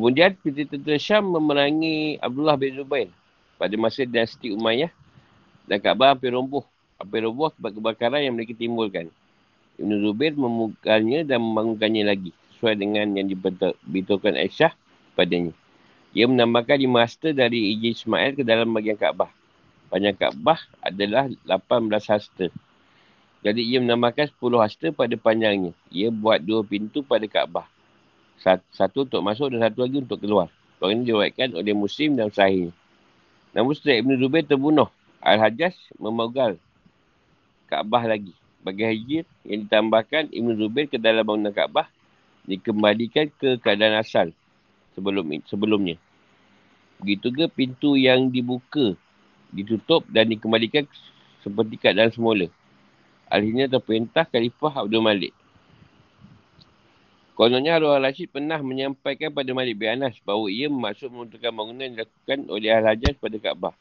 Kemudian 0.00 0.32
tentera 0.40 0.96
Syam 0.96 1.28
memerangi 1.28 2.16
Abdullah 2.24 2.56
bin 2.56 2.72
Zubair 2.72 3.12
pada 3.60 3.76
masa 3.76 4.08
dinasti 4.08 4.48
Umayyah 4.48 4.88
dan 5.68 5.76
Kaabah 5.76 6.16
hampir 6.16 6.32
roboh. 6.32 6.64
Hampir 6.96 7.28
roboh 7.28 7.52
sebab 7.52 7.76
kebakaran 7.76 8.24
yang 8.24 8.32
mereka 8.32 8.56
timbulkan. 8.56 9.12
Ibn 9.76 9.92
Zubair 10.00 10.32
memukarnya 10.32 11.28
dan 11.28 11.44
membangunkannya 11.44 12.16
lagi 12.16 12.32
sesuai 12.56 12.80
dengan 12.80 13.12
yang 13.12 13.28
diberitahukan 13.28 14.40
Aisyah 14.40 14.72
padanya. 15.12 15.52
Ia 16.16 16.24
menambahkan 16.24 16.80
lima 16.80 17.04
hasta 17.04 17.36
dari 17.36 17.76
Iji 17.76 18.00
Ismail 18.00 18.40
ke 18.40 18.40
dalam 18.40 18.72
bagian 18.72 18.96
Kaabah. 18.96 19.28
Panjang 19.92 20.16
Kaabah 20.16 20.64
adalah 20.80 21.28
18 21.44 22.08
hasta. 22.08 22.48
Jadi 23.44 23.68
ia 23.68 23.84
menambahkan 23.84 24.32
10 24.32 24.64
hasta 24.64 24.96
pada 24.96 25.12
panjangnya. 25.20 25.76
Ia 25.92 26.08
buat 26.08 26.40
dua 26.40 26.64
pintu 26.64 27.04
pada 27.04 27.28
Kaabah. 27.28 27.68
Satu 28.72 29.04
untuk 29.04 29.20
masuk 29.20 29.52
dan 29.52 29.68
satu 29.68 29.84
lagi 29.84 30.00
untuk 30.00 30.16
keluar. 30.16 30.48
Orang 30.80 31.04
ini 31.04 31.12
diwakilkan 31.12 31.52
oleh 31.52 31.76
Muslim 31.76 32.16
dan 32.16 32.32
Sahih. 32.32 32.72
Namun 33.52 33.76
setelah 33.76 34.00
Ibn 34.00 34.12
Zubair 34.16 34.44
terbunuh, 34.48 34.88
Al-Hajjaj 35.20 35.76
memogal 36.00 36.56
Kaabah 37.68 38.08
lagi. 38.08 38.32
Bagi 38.64 38.84
hijir 38.84 39.24
yang 39.44 39.68
ditambahkan 39.68 40.32
Ibn 40.32 40.50
Zubair 40.56 40.88
ke 40.88 40.96
dalam 40.96 41.20
bangunan 41.20 41.52
Kaabah 41.52 41.88
dikembalikan 42.48 43.28
ke 43.36 43.60
keadaan 43.60 44.00
asal 44.00 44.32
sebelum 44.96 45.28
sebelumnya. 45.44 46.00
Begitu 47.00 47.28
ke 47.32 47.44
pintu 47.52 47.96
yang 47.96 48.32
dibuka, 48.32 48.96
ditutup 49.52 50.04
dan 50.08 50.32
dikembalikan 50.32 50.88
seperti 51.44 51.76
keadaan 51.76 52.12
semula. 52.12 52.48
Akhirnya 53.28 53.68
terperintah 53.68 54.24
Khalifah 54.24 54.84
Abdul 54.84 55.04
Malik 55.04 55.32
Kononnya 57.40 57.80
Harun 57.80 57.96
al-Rashid 57.96 58.28
pernah 58.28 58.60
menyampaikan 58.60 59.32
pada 59.32 59.48
Malik 59.56 59.80
bin 59.80 59.88
Anas 59.88 60.12
bahawa 60.28 60.52
ia 60.52 60.68
maksud 60.68 61.08
menentukan 61.08 61.48
bangunan 61.48 61.88
yang 61.88 61.96
dilakukan 61.96 62.38
oleh 62.52 62.68
Al-Hajjaj 62.68 63.16
pada 63.16 63.36
Kaabah. 63.40 63.72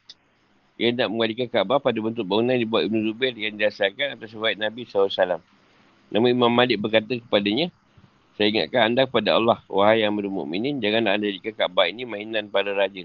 Ia 0.80 0.96
nak 0.96 1.12
mengadakan 1.12 1.52
Kaabah 1.52 1.84
pada 1.84 2.00
bentuk 2.00 2.24
bangunan 2.24 2.56
yang 2.56 2.64
dibuat 2.64 2.88
Ibn 2.88 2.98
Zubair 3.04 3.36
yang 3.36 3.60
didasarkan 3.60 4.16
atas 4.16 4.32
riwayat 4.32 4.64
Nabi 4.64 4.88
SAW. 4.88 5.44
Namun 6.08 6.30
Imam 6.32 6.48
Malik 6.48 6.80
berkata 6.80 7.20
kepadanya, 7.20 7.68
saya 8.40 8.48
ingatkan 8.48 8.96
anda 8.96 9.04
kepada 9.04 9.36
Allah, 9.36 9.60
wahai 9.68 10.08
yang 10.08 10.16
bermukminin, 10.16 10.80
janganlah 10.80 11.20
anda 11.20 11.28
jadikan 11.28 11.60
Kaabah 11.60 11.92
ini 11.92 12.08
mainan 12.08 12.48
para 12.48 12.72
raja. 12.72 13.04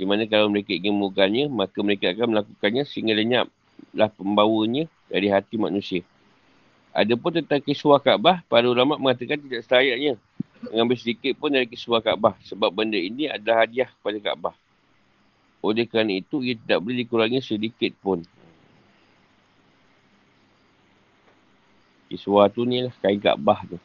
Di 0.00 0.04
mana 0.08 0.24
kalau 0.24 0.48
mereka 0.48 0.72
ingin 0.72 0.96
memuganya, 0.96 1.44
maka 1.52 1.76
mereka 1.84 2.08
akan 2.08 2.32
melakukannya 2.32 2.88
sehingga 2.88 3.12
lenyaplah 3.20 4.08
pembawanya 4.16 4.88
dari 5.12 5.28
hati 5.28 5.60
manusia. 5.60 6.00
Adapun 6.94 7.34
tentang 7.34 7.58
kiswah 7.58 7.98
Kaabah, 7.98 8.46
para 8.46 8.70
ulama 8.70 8.94
mengatakan 8.94 9.42
tidak 9.42 9.66
selayaknya 9.66 10.14
mengambil 10.70 10.94
sedikit 10.94 11.34
pun 11.34 11.50
dari 11.50 11.66
kiswah 11.66 11.98
Kaabah. 11.98 12.38
Sebab 12.46 12.70
benda 12.70 12.94
ini 12.94 13.26
adalah 13.26 13.66
hadiah 13.66 13.90
kepada 13.90 14.18
Kaabah. 14.22 14.54
Oleh 15.58 15.90
kerana 15.90 16.14
itu, 16.14 16.38
ia 16.46 16.54
tidak 16.54 16.78
boleh 16.78 17.02
dikurangi 17.02 17.42
sedikit 17.42 17.90
pun. 17.98 18.22
Kiswah 22.06 22.46
tu 22.46 22.62
ni 22.62 22.86
lah, 22.86 22.94
kain 23.02 23.18
Kaabah 23.18 23.58
tu. 23.66 23.78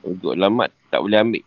Untuk 0.00 0.32
lamat 0.32 0.72
tak 0.88 1.04
boleh 1.04 1.20
ambil. 1.20 1.44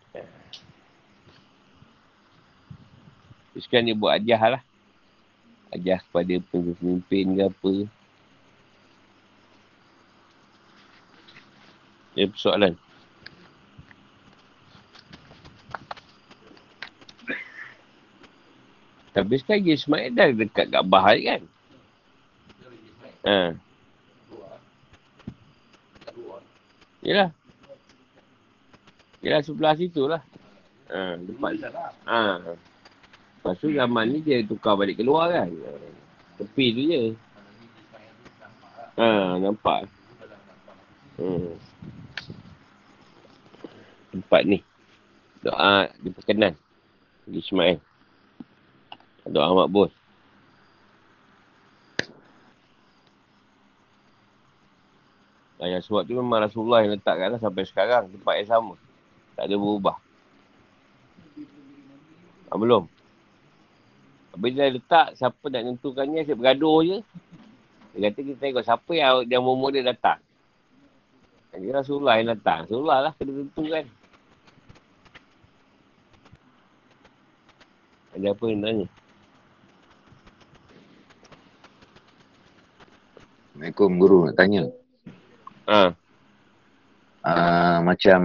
Kan 3.69 3.85
dia 3.85 3.93
buat 3.93 4.17
ajar 4.17 4.57
lah. 4.57 4.63
Ajar 5.69 6.01
kepada 6.01 6.41
pemimpin 6.49 7.37
ke 7.37 7.43
apa. 7.45 7.73
Ini 12.19 12.27
persoalan. 12.27 12.75
Tapi 19.15 19.33
sekarang 19.39 19.71
Ismail 19.71 20.11
dah 20.11 20.27
dekat 20.35 20.67
Kaabah 20.67 21.15
kan? 21.15 21.41
Ha. 23.23 23.55
Yelah. 27.07 27.31
Yelah 29.23 29.41
sebelah 29.47 29.79
situ 29.79 30.03
lah. 30.11 30.19
Ha, 30.91 31.15
depan. 31.23 31.55
Ha. 32.03 32.43
Lepas 33.39 33.55
tu 33.63 33.71
zaman 33.71 34.11
ni 34.11 34.19
dia 34.19 34.43
tukar 34.43 34.75
balik 34.75 34.99
keluar 34.99 35.31
kan. 35.31 35.47
Tepi 36.35 36.65
tu 36.75 36.81
je. 36.83 37.03
Ha, 38.99 39.39
nampak. 39.39 39.87
Hmm. 41.15 41.68
Tempat 44.09 44.41
ni. 44.45 44.59
Doa 45.45 45.87
diperkenan. 46.01 46.57
Ismail. 47.29 47.77
Doa 49.29 49.53
makbul. 49.53 49.93
Ayat 55.59 55.83
sebab 55.83 56.07
tu 56.07 56.15
memang 56.15 56.39
Rasulullah 56.39 56.87
yang 56.87 56.95
letakkan 56.95 57.35
lah 57.35 57.41
sampai 57.43 57.67
sekarang. 57.67 58.07
Tempat 58.09 58.33
yang 58.39 58.49
sama. 58.49 58.73
Tak 59.35 59.51
ada 59.51 59.55
berubah. 59.59 59.95
Ha, 62.49 62.55
belum. 62.55 62.87
Habis 64.33 64.51
dia 64.55 64.71
letak, 64.71 65.07
siapa 65.19 65.45
nak 65.51 65.63
tentukannya, 65.67 66.23
asyik 66.23 66.39
bergaduh 66.39 66.79
je. 66.81 66.97
Dia 67.93 68.09
kata 68.09 68.19
kita 68.23 68.37
tengok 68.39 68.65
siapa 68.65 68.91
yang 68.95 69.27
dia 69.27 69.83
datang. 69.83 70.19
Jadi 71.51 71.67
Rasulullah 71.75 72.15
yang 72.21 72.31
datang. 72.39 72.63
Rasulullah 72.65 72.97
lah 73.09 73.11
kena 73.19 73.31
tentukan. 73.43 73.85
Ada 78.19 78.35
apa 78.35 78.51
yang 78.51 78.59
tanya? 78.67 78.87
Assalamualaikum 83.47 83.91
guru 83.95 84.17
nak 84.27 84.35
tanya. 84.35 84.63
Ha. 85.71 85.95
Uh, 87.23 87.77
macam 87.87 88.21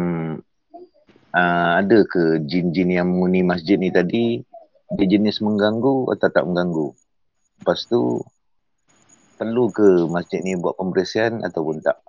uh, 1.30 1.70
ada 1.78 2.02
ke 2.10 2.42
jin-jin 2.42 2.90
yang 2.90 3.06
menghuni 3.06 3.46
masjid 3.46 3.78
ni 3.78 3.94
tadi 3.94 4.42
dia 4.98 5.06
jenis 5.06 5.38
mengganggu 5.38 6.10
atau 6.10 6.26
tak 6.26 6.42
mengganggu? 6.42 6.90
Lepas 7.62 7.86
tu 7.86 8.18
perlu 9.38 9.70
ke 9.70 10.10
masjid 10.10 10.42
ni 10.42 10.58
buat 10.58 10.74
pembersihan 10.74 11.38
ataupun 11.46 11.78
tak? 11.78 12.02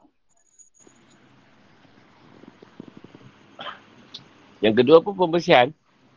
Yang 4.66 4.74
kedua 4.82 5.06
apa 5.06 5.14
pembersihan? 5.14 5.70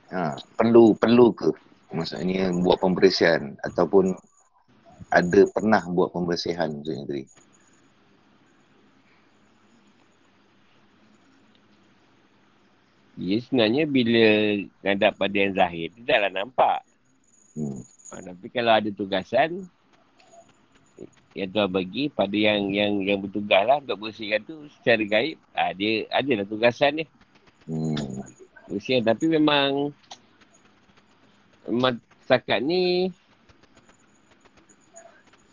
Ha, 0.09 0.41
perlu 0.57 0.97
perlu 0.97 1.37
ke 1.37 1.53
maksudnya 1.93 2.49
buat 2.65 2.81
pembersihan 2.81 3.53
ataupun 3.61 4.17
ada 5.13 5.41
pernah 5.53 5.85
buat 5.85 6.13
pembersihan 6.17 6.73
maksudnya 6.73 7.05
tadi? 7.05 7.25
Ya 13.19 13.37
sebenarnya 13.43 13.83
bila 13.85 14.27
ngadap 14.87 15.13
pada 15.19 15.37
yang 15.37 15.53
zahir, 15.59 15.91
tidaklah 15.91 16.31
nampak. 16.31 16.79
Hmm. 17.59 17.83
Ha, 18.15 18.23
tapi 18.23 18.47
kalau 18.49 18.73
ada 18.79 18.91
tugasan, 18.95 19.67
yang 21.37 21.51
tuan 21.53 21.69
bagi 21.71 22.11
pada 22.11 22.35
yang 22.35 22.71
yang 22.71 22.99
yang 23.03 23.19
bertugas 23.21 23.63
lah 23.67 23.79
untuk 23.83 24.09
bersihkan 24.09 24.41
tu 24.47 24.71
secara 24.81 25.03
gaib, 25.03 25.37
ha, 25.53 25.75
dia 25.75 26.07
ada 26.09 26.31
lah 26.43 26.47
tugasan 26.47 27.03
ni. 27.03 27.05
Bersihkan. 28.69 29.05
Tapi 29.09 29.25
memang, 29.33 29.93
memang 31.69 31.97
setakat 32.25 32.61
ni, 32.61 33.09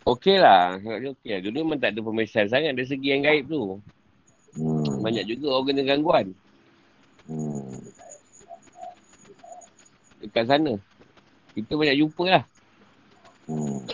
okey 0.04 0.36
lah. 0.36 0.76
Okey 0.80 1.30
lah. 1.36 1.40
Dulu 1.40 1.56
memang 1.64 1.80
tak 1.80 1.96
ada 1.96 2.00
pemeriksaan 2.04 2.48
sangat 2.52 2.76
dari 2.76 2.88
segi 2.88 3.08
yang 3.12 3.24
gaib 3.24 3.48
tu. 3.48 3.80
Hmm. 4.56 5.04
Banyak 5.04 5.24
juga 5.28 5.60
organ 5.60 5.84
gangguan. 5.84 6.26
Hmm. 7.28 7.76
Dekat 10.24 10.44
sana. 10.48 10.72
Kita 11.52 11.72
banyak 11.76 11.96
jumpa 12.00 12.24
lah. 12.28 12.44
Hmm. 13.48 13.84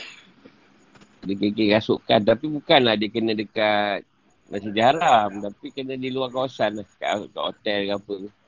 Dia 1.23 1.35
kira 1.39 1.79
rasukan. 1.79 2.21
Tapi 2.23 2.47
bukanlah 2.51 2.99
dia 2.99 3.11
kena 3.11 3.35
dekat 3.35 4.03
Masjid 4.51 4.75
Haram. 4.83 5.43
Tapi 5.43 5.67
kena 5.71 5.95
di 5.99 6.11
luar 6.11 6.31
kawasan 6.31 6.83
lah. 6.83 6.87
Kat, 6.99 7.31
kat 7.31 7.43
hotel 7.43 7.79
ke 7.87 7.93
apa. 7.95 8.17
Hmm. 8.19 8.42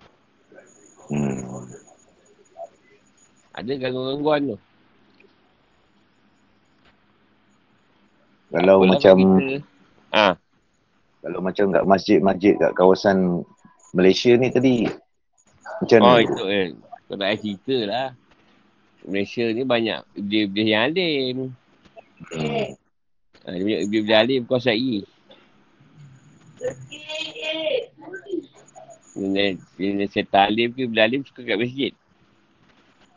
Ada 3.54 3.72
gangguan-gangguan 3.78 4.40
tu. 4.54 4.58
Kalau 8.54 8.76
Apalah 8.82 8.90
macam... 8.94 9.16
Kita... 9.18 9.56
Ha. 10.14 10.26
Kalau 11.24 11.38
macam 11.40 11.64
kat 11.72 11.84
masjid-masjid 11.88 12.54
kat 12.60 12.72
kawasan 12.76 13.42
Malaysia 13.96 14.36
ni 14.36 14.52
tadi 14.52 14.84
macam 15.80 16.00
oh, 16.04 16.18
itu 16.20 16.44
eh. 16.52 16.66
Kau 17.08 17.16
tak 17.16 17.40
cerita 17.40 17.76
lah. 17.88 18.08
Malaysia 19.04 19.44
ni 19.52 19.62
banyak 19.64 20.00
dia-dia 20.16 20.64
yang 20.64 20.82
alim. 20.88 21.38
Hmm. 22.32 22.68
Ha, 23.44 23.48
dia 23.52 23.64
banyak 23.64 23.82
dia 24.04 24.16
alim 24.20 24.40
kuasai. 24.48 25.04
Bila, 29.14 29.44
bila 29.76 30.04
saya 30.08 30.26
talim 30.26 30.68
ke 30.72 30.88
bila 30.88 31.04
alim 31.04 31.20
suka 31.24 31.44
kat 31.44 31.58
masjid. 31.60 31.92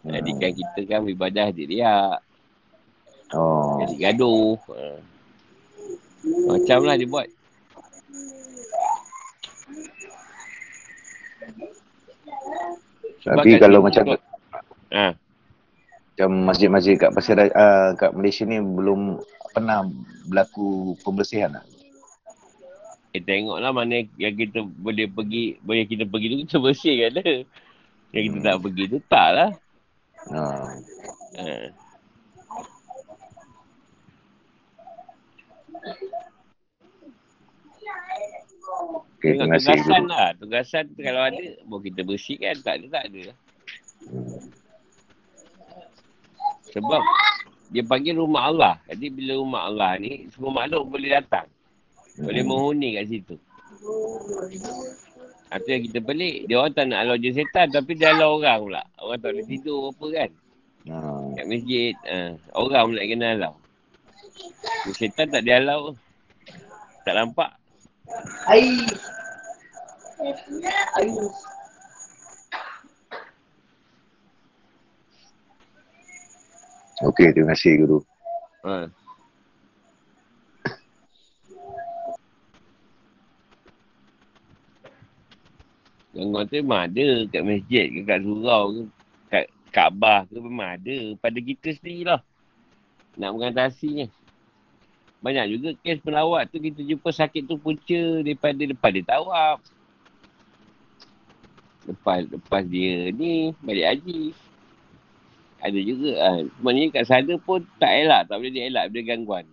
Hmm. 0.08 0.16
Jadi 0.16 0.32
kan 0.40 0.52
kita 0.56 0.80
kan 0.88 1.00
beribadah 1.04 1.52
dia 1.52 1.66
riak. 1.68 2.18
Oh. 3.36 3.84
Jadi 3.84 3.96
gaduh. 4.00 4.56
Macam 6.48 6.80
lah 6.88 6.96
dia 6.96 7.12
buat. 7.12 7.28
Tapi 13.28 13.60
kalau 13.60 13.84
macam 13.84 14.16
ha. 14.96 15.12
macam 15.12 16.30
masjid-masjid 16.48 16.96
kat 16.96 17.12
Pasir 17.12 17.36
uh, 17.36 17.92
kat 18.00 18.16
Malaysia 18.16 18.48
ni 18.48 18.64
belum 18.64 19.20
pernah 19.52 19.84
berlaku 20.32 20.96
pembersihan 21.04 21.60
lah. 21.60 21.66
Eh 23.12 23.20
tengoklah 23.20 23.76
mana 23.76 24.08
yang 24.16 24.32
kita 24.32 24.64
boleh 24.64 25.12
pergi, 25.12 25.60
boleh 25.60 25.84
kita 25.84 26.08
pergi 26.08 26.28
tu 26.32 26.38
kita 26.48 26.56
bersihkan 26.64 27.12
lah. 27.20 27.32
Yang 28.16 28.24
kita 28.32 28.38
hmm. 28.40 28.48
tak 28.48 28.58
pergi 28.64 28.84
tu 28.88 29.00
tak 29.12 29.30
lah. 29.36 29.50
Ha. 30.26 30.42
ha. 31.38 31.88
Okay, 39.18 39.34
terima 39.34 39.58
kasih. 39.58 39.82
Tugasan 39.82 40.04
lah. 40.06 40.30
Tugasan 40.38 40.86
kalau 41.02 41.22
ada, 41.26 41.46
boleh 41.66 41.84
kita 41.90 42.02
bersihkan. 42.06 42.56
Tak 42.62 42.74
ada, 42.80 42.88
tak 42.94 43.04
ada. 43.10 43.24
Sebab 46.70 47.02
dia 47.74 47.84
panggil 47.84 48.16
rumah 48.16 48.54
Allah. 48.54 48.74
Jadi 48.86 49.10
bila 49.10 49.34
rumah 49.42 49.62
Allah 49.68 49.98
ni, 49.98 50.30
semua 50.30 50.54
makhluk 50.54 50.94
boleh 50.94 51.10
datang. 51.18 51.50
Boleh 52.22 52.44
hmm. 52.46 52.50
menghuni 52.50 52.90
kat 53.02 53.06
situ. 53.10 53.36
Itu 55.48 55.68
yang 55.72 55.84
kita 55.88 56.00
pelik. 56.04 56.36
Dia 56.52 56.56
orang 56.60 56.74
tak 56.76 56.86
nak 56.92 57.00
alau 57.08 57.16
je 57.16 57.32
setan 57.32 57.72
tapi 57.72 57.96
dia 57.96 58.12
alau 58.12 58.40
orang 58.40 58.58
pula. 58.60 58.84
Orang 59.00 59.20
tak 59.24 59.30
boleh 59.32 59.48
tidur 59.48 59.96
apa 59.96 60.06
kan. 60.12 60.30
Hmm. 60.88 61.28
Kat 61.40 61.46
masjid. 61.48 61.94
Uh, 62.04 62.32
orang 62.52 62.84
pula 62.92 63.02
kena 63.08 63.28
alau. 63.40 63.54
Setan 64.92 65.28
tak 65.32 65.44
dia 65.48 65.64
alau. 65.64 65.96
Tak 67.08 67.16
nampak. 67.16 67.52
Air. 68.52 68.88
Air. 71.00 71.28
Okey, 76.98 77.30
terima 77.30 77.54
kasih 77.54 77.86
guru. 77.86 78.00
Ha. 78.66 78.90
Tu 86.18 86.26
memang 86.26 86.82
ada 86.90 87.08
kat 87.30 87.44
masjid 87.46 87.86
ke 87.94 88.02
kat 88.02 88.26
surau 88.26 88.74
ke 88.74 88.82
kat 89.30 89.46
Kaabah 89.70 90.26
ke 90.26 90.42
memang 90.42 90.74
ada 90.74 90.98
pada 91.22 91.38
kita 91.38 91.78
sendiri 91.78 92.10
lah. 92.10 92.26
Nak 93.22 93.38
mengatasinya. 93.38 94.10
Banyak 95.22 95.46
juga 95.54 95.70
kes 95.86 96.02
pelawat 96.02 96.50
tu 96.50 96.58
kita 96.58 96.82
jumpa 96.82 97.10
sakit 97.14 97.46
tu 97.46 97.62
punca 97.62 98.02
daripada 98.26 98.58
lepas 98.66 98.90
dia 98.90 99.06
tawab. 99.06 99.62
Lepas, 101.86 102.26
lepas 102.26 102.64
dia 102.66 103.14
ni 103.14 103.54
balik 103.62 103.86
haji. 103.86 104.34
Ada 105.62 105.80
juga 105.86 106.12
ha. 106.18 106.30
Sebenarnya 106.50 106.86
kat 106.98 107.06
sana 107.06 107.34
pun 107.38 107.62
tak 107.78 107.94
elak. 107.94 108.26
Tak 108.26 108.42
boleh 108.42 108.50
dia 108.50 108.74
elak 108.74 108.90
bila 108.90 109.02
gangguan. 109.14 109.46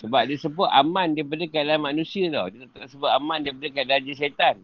Sebab 0.00 0.22
dia 0.24 0.36
sebut 0.40 0.68
aman 0.72 1.12
daripada 1.12 1.44
keadaan 1.44 1.84
manusia 1.84 2.32
tau. 2.32 2.48
Dia 2.48 2.64
tak 2.72 2.88
sebut 2.88 3.12
aman 3.12 3.44
daripada 3.44 3.68
keadaan 3.68 4.08
je 4.08 4.14
syaitan. 4.16 4.56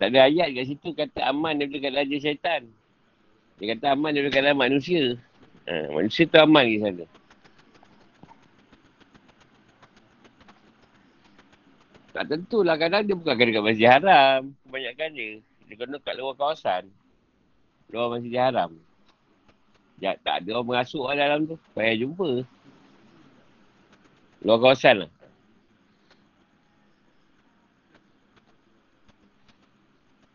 Tak 0.00 0.16
ada 0.16 0.24
ayat 0.24 0.48
kat 0.56 0.64
situ 0.72 0.88
kata 0.96 1.20
aman 1.28 1.60
daripada 1.60 1.78
keadaan 1.84 2.08
je 2.08 2.18
syaitan. 2.24 2.62
Dia 3.60 3.76
kata 3.76 3.92
aman 3.92 4.16
daripada 4.16 4.32
keadaan 4.32 4.56
manusia. 4.56 5.20
Ha, 5.68 5.92
manusia 5.92 6.24
tu 6.24 6.40
aman 6.40 6.64
di 6.64 6.80
sana. 6.80 7.04
Tak 12.10 12.24
tentulah 12.26 12.76
kadang 12.80 13.04
dia 13.04 13.14
bukan 13.14 13.34
kena 13.36 13.50
kat 13.52 13.64
masjid 13.68 13.88
haram. 13.92 14.40
Kebanyakan 14.64 15.08
dia. 15.12 15.30
Dia 15.68 15.74
kena 15.76 15.96
kat 16.00 16.14
luar 16.16 16.34
kawasan. 16.40 16.88
Luar 17.92 18.16
masjid 18.16 18.40
haram. 18.40 18.80
Ya, 20.00 20.16
tak 20.24 20.40
ada 20.40 20.56
orang 20.56 20.68
merasuk 20.72 21.04
lah 21.04 21.16
dalam 21.20 21.44
tu. 21.44 21.60
Payah 21.76 22.00
jumpa. 22.00 22.48
Luar 24.40 24.58
kawasan 24.60 25.04
lah. 25.04 25.10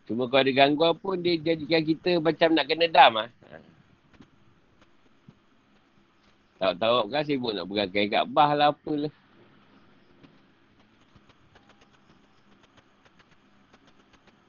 Cuma 0.06 0.30
kalau 0.30 0.46
ada 0.46 0.52
gangguan 0.54 0.94
pun 1.02 1.18
dia 1.18 1.34
jadikan 1.42 1.82
kita 1.82 2.22
macam 2.22 2.54
nak 2.54 2.70
kena 2.70 2.86
dam 2.86 3.12
lah. 3.18 3.30
Tahu-tahu 6.62 7.10
kan 7.10 7.26
sibuk 7.26 7.52
nak 7.52 7.66
pegang 7.66 7.90
kain 7.90 8.10
Kaabah 8.14 8.50
lah 8.54 8.70
apalah. 8.70 9.14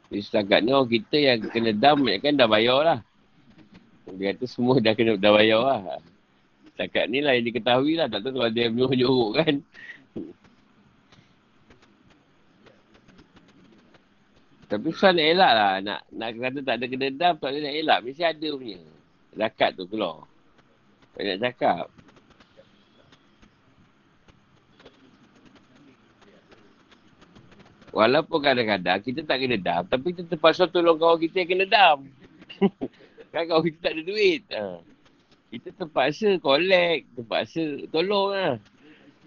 Jadi 0.06 0.22
setakat 0.22 0.60
ni 0.62 0.70
orang 0.70 0.92
kita 0.92 1.16
yang 1.18 1.38
kena 1.50 1.72
dam 1.72 2.04
kan 2.04 2.36
dah 2.36 2.46
bayar 2.46 2.78
lah. 2.84 2.98
Dia 4.06 4.36
kata 4.36 4.44
semua 4.46 4.78
dah 4.78 4.92
kena 4.92 5.16
dah 5.16 5.32
bayar 5.34 5.60
lah. 5.64 5.80
Setakat 6.76 7.08
ni 7.08 7.24
lah 7.24 7.32
yang 7.32 7.48
diketahui 7.48 7.96
lah. 7.96 8.04
Tak 8.04 8.20
tahu 8.20 8.36
kalau 8.36 8.52
dia 8.52 8.68
menyuruh-nyuruh 8.68 9.32
kan. 9.32 9.54
Tapi 14.68 14.86
susah 14.92 15.16
nak 15.16 15.24
elak 15.24 15.52
lah. 15.56 15.72
Nak, 15.80 16.00
nak 16.12 16.28
kata 16.36 16.60
tak 16.60 16.76
ada 16.76 16.84
kededam, 16.84 17.32
tak 17.40 17.48
ada 17.48 17.58
nak 17.64 17.74
elak. 17.80 17.98
Mesti 18.04 18.22
ada 18.28 18.48
punya. 18.52 18.76
Zakat 19.32 19.70
tu 19.72 19.88
keluar. 19.88 20.28
Tak 21.16 21.22
nak 21.24 21.38
cakap. 21.48 21.86
Walaupun 27.96 28.38
kadang-kadang 28.44 29.00
kita 29.00 29.24
tak 29.24 29.40
kena 29.40 29.56
dam, 29.56 29.88
tapi 29.88 30.12
kita 30.12 30.28
terpaksa 30.28 30.68
tolong 30.68 31.00
kawan 31.00 31.16
kita 31.16 31.40
yang 31.40 31.50
kena 31.56 31.64
dam. 31.64 31.98
kan 33.32 33.48
kawan 33.48 33.64
kita 33.64 33.78
tak 33.80 33.92
ada 33.96 34.02
duit. 34.04 34.44
Ha 34.52 34.95
kita 35.56 35.72
terpaksa 35.72 36.36
collect, 36.36 37.08
terpaksa 37.16 37.88
tolong 37.88 38.36
lah. 38.36 38.54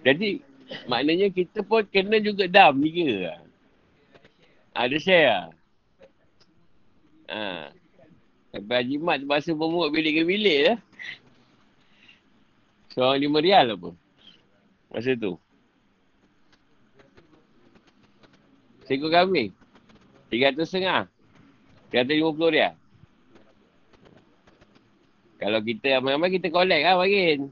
Jadi, 0.05 0.45
maknanya 0.85 1.33
kita 1.33 1.65
pun 1.65 1.81
kena 1.89 2.21
juga 2.21 2.45
dam 2.45 2.77
juga 2.77 3.33
lah. 3.33 3.39
Ada 4.77 4.97
share 5.01 5.25
lah. 5.25 5.45
Ha. 7.33 7.73
Sampai 8.53 8.75
Haji 8.81 8.95
Mat 9.01 9.25
terpaksa 9.25 9.57
memuat 9.57 9.89
bilik 9.89 10.21
ke 10.21 10.23
bilik 10.23 10.59
lah. 10.69 10.77
Seorang 12.93 13.19
lima 13.19 13.37
rial 13.41 13.73
apa. 13.73 13.89
Masa 14.93 15.13
tu. 15.17 15.35
Seekor 18.85 19.11
kambing. 19.13 19.53
Tiga 20.31 20.53
ratus 20.53 20.71
setengah. 20.71 21.05
Tiga 21.89 22.05
ratus 22.05 22.15
lima 22.17 22.31
puluh 22.33 22.53
rial. 22.55 22.78
Kalau 25.39 25.59
kita 25.63 25.97
ramai-ramai 25.97 26.35
kita 26.35 26.51
collect 26.51 26.83
lah 26.83 26.99
bagian. 26.99 27.47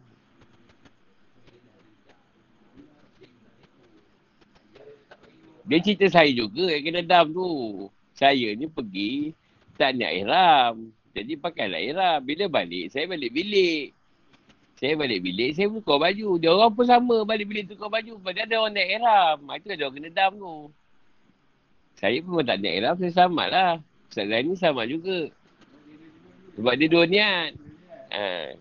Dia 5.68 5.84
cerita 5.84 6.08
saya 6.08 6.32
juga 6.32 6.68
yang 6.68 6.84
kena 6.84 7.02
dam 7.04 7.32
tu. 7.32 7.48
Saya 8.16 8.56
ni 8.56 8.68
pergi 8.68 9.32
tak 9.80 9.96
niat 9.96 10.24
ihram. 10.24 10.92
Jadi 11.16 11.34
pakailah 11.40 11.80
ihram. 11.80 12.20
Bila 12.24 12.48
balik, 12.52 12.92
saya 12.92 13.08
balik 13.08 13.32
bilik. 13.32 13.92
Saya 14.78 14.94
balik 14.94 15.26
bilik, 15.26 15.58
saya 15.58 15.68
buka 15.74 15.98
baju. 15.98 16.38
Dia 16.38 16.54
orang 16.54 16.72
pun 16.72 16.86
sama 16.86 17.26
balik 17.26 17.50
bilik 17.50 17.66
tukar 17.72 17.90
baju. 17.90 18.16
Padahal 18.22 18.46
ada 18.46 18.56
orang 18.62 18.74
naik 18.78 18.90
ihram. 18.96 19.38
Ah, 19.50 19.56
itu 19.58 19.68
ada 19.74 19.84
orang 19.90 19.96
kena 19.98 20.10
dam 20.14 20.32
tu. 20.38 20.56
Saya 21.98 22.18
pun 22.22 22.46
tak 22.46 22.58
niat 22.62 22.74
ihram, 22.78 22.96
saya 23.02 23.12
sama 23.12 23.44
lah. 23.50 23.72
Ustaz 24.08 24.30
ni 24.30 24.54
sama 24.56 24.86
juga. 24.86 25.34
Sebab 26.56 26.74
dia 26.78 26.88
dua 26.88 27.04
niat. 27.10 27.67
Ha. 28.12 28.56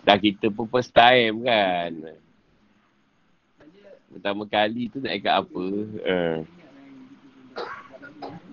Dah 0.00 0.16
kita 0.16 0.48
pun 0.48 0.66
first 0.68 0.90
time 0.96 1.44
kan. 1.44 1.92
Pertama 4.10 4.42
kali 4.48 4.90
tu 4.90 4.98
nak 4.98 5.14
ikat 5.14 5.34
apa. 5.44 5.64
Ha. 6.02 6.18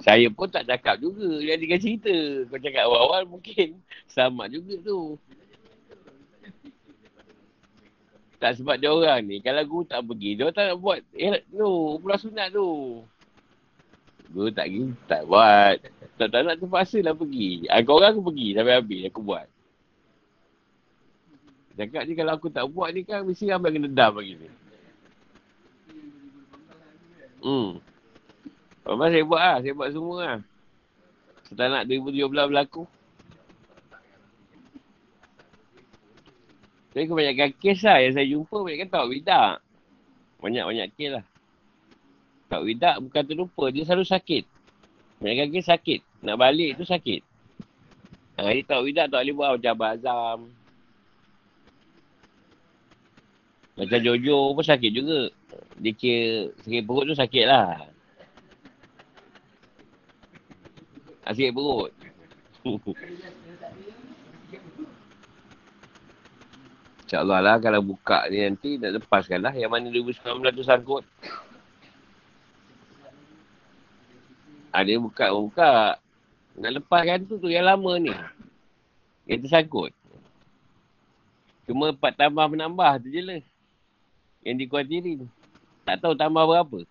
Saya 0.03 0.27
pun 0.31 0.47
tak 0.47 0.67
cakap 0.69 1.01
juga. 1.01 1.41
Dia 1.41 1.57
ada 1.57 1.77
cerita. 1.81 2.15
Kau 2.47 2.59
cakap 2.61 2.83
awal-awal 2.87 3.23
mungkin 3.27 3.79
sama 4.15 4.47
juga 4.47 4.77
tu. 4.83 5.19
Tak 8.37 8.61
sebab 8.61 8.77
dia 8.77 8.93
orang 8.93 9.25
ni. 9.25 9.41
Kalau 9.41 9.65
guru 9.65 9.83
tak 9.89 10.05
pergi, 10.05 10.37
dia 10.37 10.53
tak 10.53 10.69
nak 10.69 10.77
buat. 10.77 11.01
Eh, 11.17 11.41
no, 11.57 11.97
pulau 11.97 12.21
sunat 12.21 12.53
tu. 12.53 13.01
Guru 14.27 14.49
tak 14.51 14.67
pergi, 14.67 14.83
tak 15.07 15.21
buat. 15.23 15.77
Tak, 16.19 16.27
tak 16.33 16.41
nak 16.43 16.57
terpaksa 16.59 16.99
lah 16.99 17.15
pergi. 17.15 17.63
Ah, 17.71 17.79
kau 17.85 18.01
orang 18.01 18.11
aku 18.11 18.27
pergi 18.33 18.57
sampai 18.57 18.75
habis 18.75 19.01
aku 19.07 19.21
buat. 19.23 19.47
Cakap 21.77 22.03
ni 22.09 22.13
kalau 22.17 22.33
aku 22.33 22.49
tak 22.49 22.65
buat 22.73 22.89
ni 22.89 23.05
kan 23.05 23.21
mesti 23.21 23.53
ramai 23.53 23.69
kena 23.69 23.87
dam 23.87 24.17
lagi 24.17 24.33
ni. 24.33 24.49
Hmm. 27.45 27.77
Lepas 28.81 29.07
saya 29.13 29.23
buat 29.23 29.41
lah. 29.41 29.57
Saya 29.61 29.73
buat 29.77 29.89
semua 29.93 30.17
lah. 30.19 30.37
Setelah 31.45 31.67
nak 31.79 31.83
2017 31.87 32.33
berlaku. 32.33 32.83
Tapi 36.97 37.05
kebanyakan 37.05 37.49
kes 37.61 37.79
lah 37.85 37.97
yang 38.01 38.13
saya 38.17 38.25
jumpa 38.25 38.57
banyak 38.57 38.89
tahu 38.89 39.05
bidak. 39.13 39.61
Banyak-banyak 40.41 40.87
kes 40.97 41.11
lah. 41.13 41.25
Tak 42.47 42.63
widak 42.63 42.95
bukan 43.03 43.23
terlupa. 43.27 43.63
Dia 43.71 43.83
selalu 43.83 44.07
sakit. 44.07 44.43
Banyak 45.19 45.51
kaki 45.51 45.59
sakit. 45.63 45.99
Nak 46.23 46.39
balik 46.39 46.79
tu 46.79 46.87
sakit. 46.87 47.21
Ha, 48.37 48.53
dia 48.53 48.63
tak 48.63 48.85
widak 48.85 49.09
tak 49.09 49.25
boleh 49.25 49.33
buat 49.35 49.49
macam 49.57 49.75
bazam. 49.75 50.37
Macam 53.77 53.99
Jojo 54.01 54.53
pun 54.55 54.65
sakit 54.65 54.91
juga. 54.93 55.21
Dia 55.77 55.91
kira 55.93 56.49
sakit 56.65 56.81
perut 56.85 57.05
tu 57.09 57.15
sakit 57.17 57.45
lah. 57.45 57.81
Ha, 61.25 61.33
sakit 61.33 61.51
perut. 61.51 61.91
InsyaAllah 67.07 67.39
lah 67.39 67.55
kalau 67.63 67.79
buka 67.79 68.27
ni 68.27 68.43
nanti 68.43 68.75
nak 68.75 68.99
lepaskan 68.99 69.39
lah. 69.39 69.55
Yang 69.55 69.71
mana 69.71 69.87
2019 69.95 70.59
tu 70.59 70.63
sangkut. 70.67 71.07
Ha, 74.77 74.85
dia 74.85 75.01
buka, 75.01 75.33
buka. 75.33 75.97
Nak 76.53 76.71
lepaskan 76.77 77.25
tu 77.25 77.41
tu 77.41 77.49
yang 77.49 77.65
lama 77.65 77.97
ni. 77.97 78.13
Yang 79.25 79.49
tersangkut. 79.49 79.89
Cuma 81.65 81.89
empat 81.89 82.13
tambah 82.13 82.45
menambah 82.45 83.01
tu 83.01 83.09
je 83.09 83.25
lah. 83.25 83.41
Yang 84.45 84.69
dikuatiri. 84.69 85.25
Tak 85.81 85.97
tahu 85.97 86.13
tambah 86.13 86.45
berapa. 86.45 86.85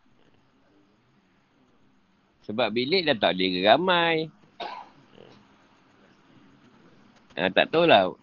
Sebab 2.50 2.74
bilik 2.74 3.06
dah 3.06 3.14
tak 3.22 3.38
boleh 3.38 3.62
ramai. 3.62 4.16
Ha, 7.38 7.54
tak 7.54 7.70
tahulah. 7.70 8.18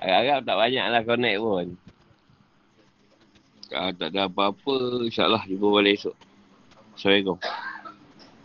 Harap-harap 0.00 0.40
tak 0.48 0.56
banyak 0.56 0.84
lah 0.88 1.02
connect 1.04 1.38
pun. 1.44 1.66
Ah, 3.76 3.92
tak 3.92 4.16
ada 4.16 4.24
apa-apa. 4.24 5.04
InsyaAllah 5.04 5.44
jumpa 5.44 5.68
balik 5.68 6.00
esok. 6.00 6.16
Assalamualaikum. 6.96 7.67